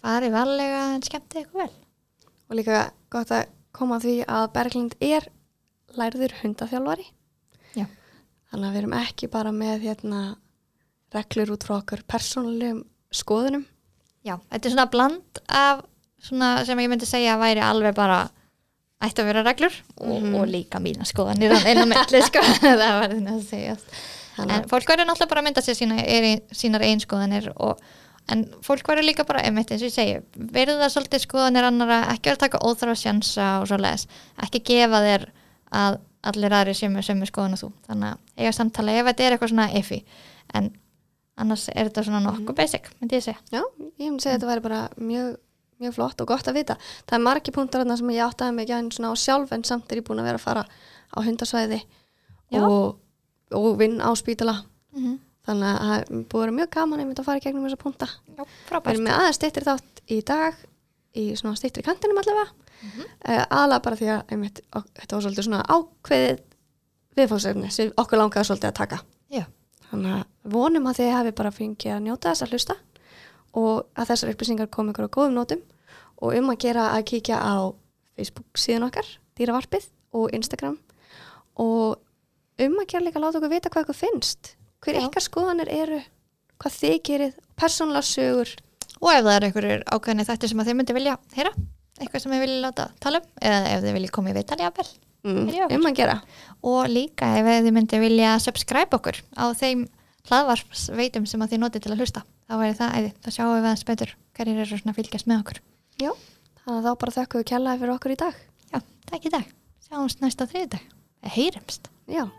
farið 0.00 0.34
varlega 0.34 0.82
en 0.94 1.04
skemmti 1.04 1.40
eitthvað 1.40 1.64
vel. 1.64 1.72
Og 2.50 2.58
líka 2.58 2.82
gott 3.12 3.32
að 3.34 3.48
koma 3.76 4.00
því 4.02 4.16
að 4.28 4.46
Berglind 4.54 4.96
er 5.00 5.26
lærður 5.98 6.36
hundaþjálfari. 6.42 7.06
Já. 7.78 7.86
þannig 8.50 8.66
að 8.66 8.72
við 8.72 8.80
erum 8.80 8.96
ekki 8.98 9.28
bara 9.30 9.52
með 9.54 9.84
hérna 9.86 10.20
reglur 11.14 11.54
út 11.54 11.66
frá 11.66 11.76
okkur 11.78 12.02
persónulegum 12.10 12.84
skoðunum. 13.14 13.64
Já, 14.26 14.36
þetta 14.50 14.68
er 14.68 14.74
svona 14.74 14.90
bland 14.90 15.40
af 15.48 15.84
svona 16.20 16.50
sem 16.68 16.82
ég 16.82 16.90
myndi 16.92 17.08
segja 17.08 17.36
að 17.36 17.44
væri 17.44 17.62
alveg 17.64 17.96
bara 17.96 18.18
ætti 19.00 19.22
að 19.22 19.28
vera 19.30 19.42
reglur 19.46 19.72
og, 20.00 20.22
Mhm. 20.22 20.34
og 20.36 20.48
líka 20.48 20.80
mína 20.82 21.06
skoðanir 21.08 21.54
milli 21.88 22.22
sko, 22.26 22.42
það 22.60 22.78
var 23.00 23.08
þetta 23.14 23.36
að 23.36 23.44
segja. 23.48 23.76
En 24.40 24.64
fólk 24.70 24.86
verður 24.88 25.08
náttúrulega 25.10 25.28
bara 25.28 25.40
að 25.42 25.46
mynda 25.48 25.62
sér 25.64 25.76
sína, 25.76 25.96
er, 26.04 26.26
sínar 26.52 26.80
eigin 26.86 27.00
skoðanir 27.02 27.50
og, 27.56 27.80
en 28.32 28.44
fólk 28.64 28.86
verður 28.88 29.04
líka 29.08 29.24
bara, 29.28 29.42
einmitt 29.44 29.70
eins 29.72 29.82
og 29.82 29.88
ég 29.90 29.96
segi 29.96 30.20
verður 30.36 30.80
það 30.84 30.92
svolítið 30.94 31.24
skoðanir 31.26 31.66
annara 31.68 31.98
ekki 32.12 32.30
verður 32.30 32.38
að 32.38 32.44
taka 32.46 32.60
óþráð 32.64 33.00
sjansa 33.02 33.48
og 33.60 33.66
svo 33.68 33.78
les 33.82 34.06
ekki 34.44 34.62
gefa 34.70 35.00
þér 35.04 35.26
að 35.72 35.98
allir 36.30 36.52
aðri 36.52 36.74
sem 36.76 36.96
er 37.00 37.02
sömu 37.06 37.26
skoðan 37.28 37.56
og 37.56 37.60
þú. 37.64 37.68
Þannig 37.88 38.08
að 38.12 38.40
eiga 38.44 38.52
samtala 38.52 38.92
ef 39.00 39.06
þetta 39.10 39.24
er 39.26 39.32
eitthvað 39.36 39.52
svona 39.54 39.68
effi 39.80 40.00
en 40.54 40.70
annars 41.40 41.68
er 41.72 41.88
þetta 41.88 42.04
svona 42.04 42.20
nokkuð 42.26 42.56
basic, 42.58 42.90
myndi 43.00 43.16
ég 43.16 43.24
segja. 43.24 43.38
Já, 43.52 43.62
ég 44.00 44.10
myndi 44.10 44.20
segja 44.24 44.36
að 44.36 44.40
þetta 44.42 44.50
væri 44.50 44.64
bara 44.66 44.80
mjög, 45.00 45.30
mjög 45.80 45.94
flott 45.96 46.20
og 46.20 46.28
gott 46.30 46.48
að 46.50 46.58
vita. 46.60 46.76
Það 47.08 47.16
er 47.18 47.24
margi 47.24 47.54
punktar 47.56 47.82
þarna 47.82 47.96
sem 48.00 48.12
ég 48.14 48.24
áttaði 48.26 48.54
mig 48.56 48.66
ekki 48.66 48.76
aðeins 48.76 48.98
svona 48.98 49.12
á 49.12 49.16
sjálf 49.16 49.52
en 49.56 49.64
samt 49.64 49.92
er 49.92 50.00
ég 50.00 50.06
búin 50.06 50.20
að 50.22 50.28
vera 50.30 50.40
að 50.40 50.44
fara 50.44 50.64
á 51.10 51.18
hundasvæði 51.26 51.80
og, 52.68 52.96
og 53.56 53.68
vinn 53.80 54.00
á 54.00 54.10
spítala. 54.18 54.64
mm 54.92 55.04
-hmm. 55.04 55.18
Þannig 55.46 55.68
að 55.72 55.78
það 55.80 55.94
er 56.00 56.04
búið 56.28 56.40
að 56.40 56.44
vera 56.44 56.52
mjög 56.58 56.70
gaman 56.70 57.00
einmitt 57.00 57.18
að 57.18 57.24
fara 57.24 57.38
í 57.38 57.40
gegnum 57.40 57.64
þessa 57.64 57.76
punkta. 57.80 58.06
Já, 58.36 58.42
Við 58.44 58.46
frábært 58.68 58.92
erum 58.92 59.04
með 59.04 59.14
aðeins 59.18 59.36
stýttir 59.36 59.64
þátt 59.64 60.00
í 60.06 60.18
dag 60.24 60.54
í 61.16 61.36
svona 61.36 61.56
stýttir 61.56 61.82
kantinum 61.82 62.18
allavega. 62.18 62.50
Mm 62.82 62.90
Mhm. 62.90 63.04
aðalega 63.50 63.82
bara 63.82 63.96
því 63.96 64.06
að 64.08 64.22
einmitt, 64.32 64.60
ok, 64.72 64.86
þetta 65.00 65.16
var 65.16 65.22
svolítið 65.22 65.44
svona 65.44 65.62
ákveðið 65.68 66.38
viðfóðsefni 67.16 67.70
sem 67.70 67.92
okkur 67.96 68.18
langaði 68.18 68.44
svolítið 68.48 68.68
að 68.70 68.74
taka. 68.74 68.98
Já, 69.30 69.44
Þannig 69.90 70.12
að 70.14 70.24
vonum 70.52 70.86
að 70.86 70.96
þið 71.00 71.12
hafi 71.12 71.32
bara 71.32 71.50
fengið 71.50 71.92
að 71.96 72.02
njóta 72.06 72.30
þess 72.30 72.42
að 72.42 72.50
hlusta 72.50 72.76
og 73.56 73.86
að 73.98 74.10
þessar 74.12 74.32
upplýsingar 74.34 74.70
komi 74.70 74.92
ykkur 74.94 75.08
á 75.10 75.14
góðum 75.16 75.34
nótum 75.38 75.62
og 76.20 76.36
um 76.36 76.50
að 76.52 76.60
gera 76.66 76.88
að 76.94 77.06
kíkja 77.10 77.38
á 77.40 77.72
Facebook 78.16 78.46
síðan 78.60 78.86
okkar, 78.90 79.06
dýravarpið 79.38 79.88
og 80.14 80.30
Instagram 80.36 80.78
og 81.60 81.98
um 82.60 82.78
að 82.82 82.88
gera 82.92 83.04
líka 83.06 83.18
að 83.20 83.24
láta 83.26 83.40
okkur 83.40 83.52
vita 83.54 83.70
hvað 83.72 83.86
ykkur 83.86 83.98
finnst, 84.00 84.54
hver 84.84 84.98
Já. 84.98 85.04
ykkar 85.08 85.24
skoðanir 85.24 85.70
eru, 85.72 86.00
hvað 86.60 86.76
þið 86.80 86.96
gerið, 87.08 87.34
persónulega 87.56 88.06
sögur. 88.06 88.54
og 89.00 89.10
ef 89.14 89.22
það 89.24 89.34
er 89.36 89.46
einhverjur 89.48 89.84
ákveðni 89.96 90.26
þættir 90.28 90.48
sem 90.52 90.60
að 90.60 90.68
þið 90.70 90.76
myndi 90.80 90.96
vilja 90.98 91.14
heyra, 91.36 91.52
eitthvað 92.00 92.20
sem 92.22 92.32
þið 92.34 92.42
vilja 92.44 92.60
láta 92.66 92.88
tala 93.00 93.20
um 93.22 93.30
eða 93.40 93.70
ef 93.74 93.84
þið 93.86 93.94
vilja 93.96 94.10
koma 94.18 94.30
í 94.30 94.36
vitali 94.40 94.66
jafnvel 94.68 94.90
Mm, 95.20 95.50
Já. 95.52 95.66
um 95.76 95.82
að 95.84 95.96
gera. 95.98 96.14
og 96.64 96.86
líka 96.88 97.26
ef 97.36 97.44
þið 97.44 97.72
myndi 97.76 97.98
vilja 98.00 98.38
subscribe 98.40 98.96
okkur 98.96 99.18
á 99.36 99.52
þeim 99.52 99.82
hlaðvarpsveitum 100.28 101.26
sem 101.30 101.42
að 101.42 101.54
þið 101.54 101.62
notið 101.64 101.86
til 101.86 101.92
að 101.94 102.04
hlusta. 102.04 102.24
Þá 102.50 102.54
væri 102.60 102.78
það 102.78 102.94
æði, 102.98 103.10
þá 103.24 103.28
sjáum 103.36 103.52
við 103.54 103.68
aðeins 103.70 103.88
betur 103.88 104.14
hverjir 104.36 104.62
eru 104.64 104.80
svona 104.80 104.94
að 104.94 105.00
fylgjast 105.00 105.30
með 105.30 105.42
okkur. 105.44 105.60
Já, 106.00 106.12
þannig 106.60 106.78
að 106.78 106.86
þá 106.88 107.02
bara 107.04 107.16
þökkum 107.18 107.42
við 107.42 107.50
kjallaði 107.52 107.82
fyrir 107.84 107.96
okkur 107.96 108.16
í 108.16 108.22
dag. 108.24 108.40
Já, 108.70 108.80
takk 109.10 109.28
í 109.28 109.34
dag, 109.36 109.52
sjáumst 109.88 110.24
næsta 110.24 110.48
þriðdag 110.50 110.88
heyrumst. 111.22 111.90
Já. 112.06 112.30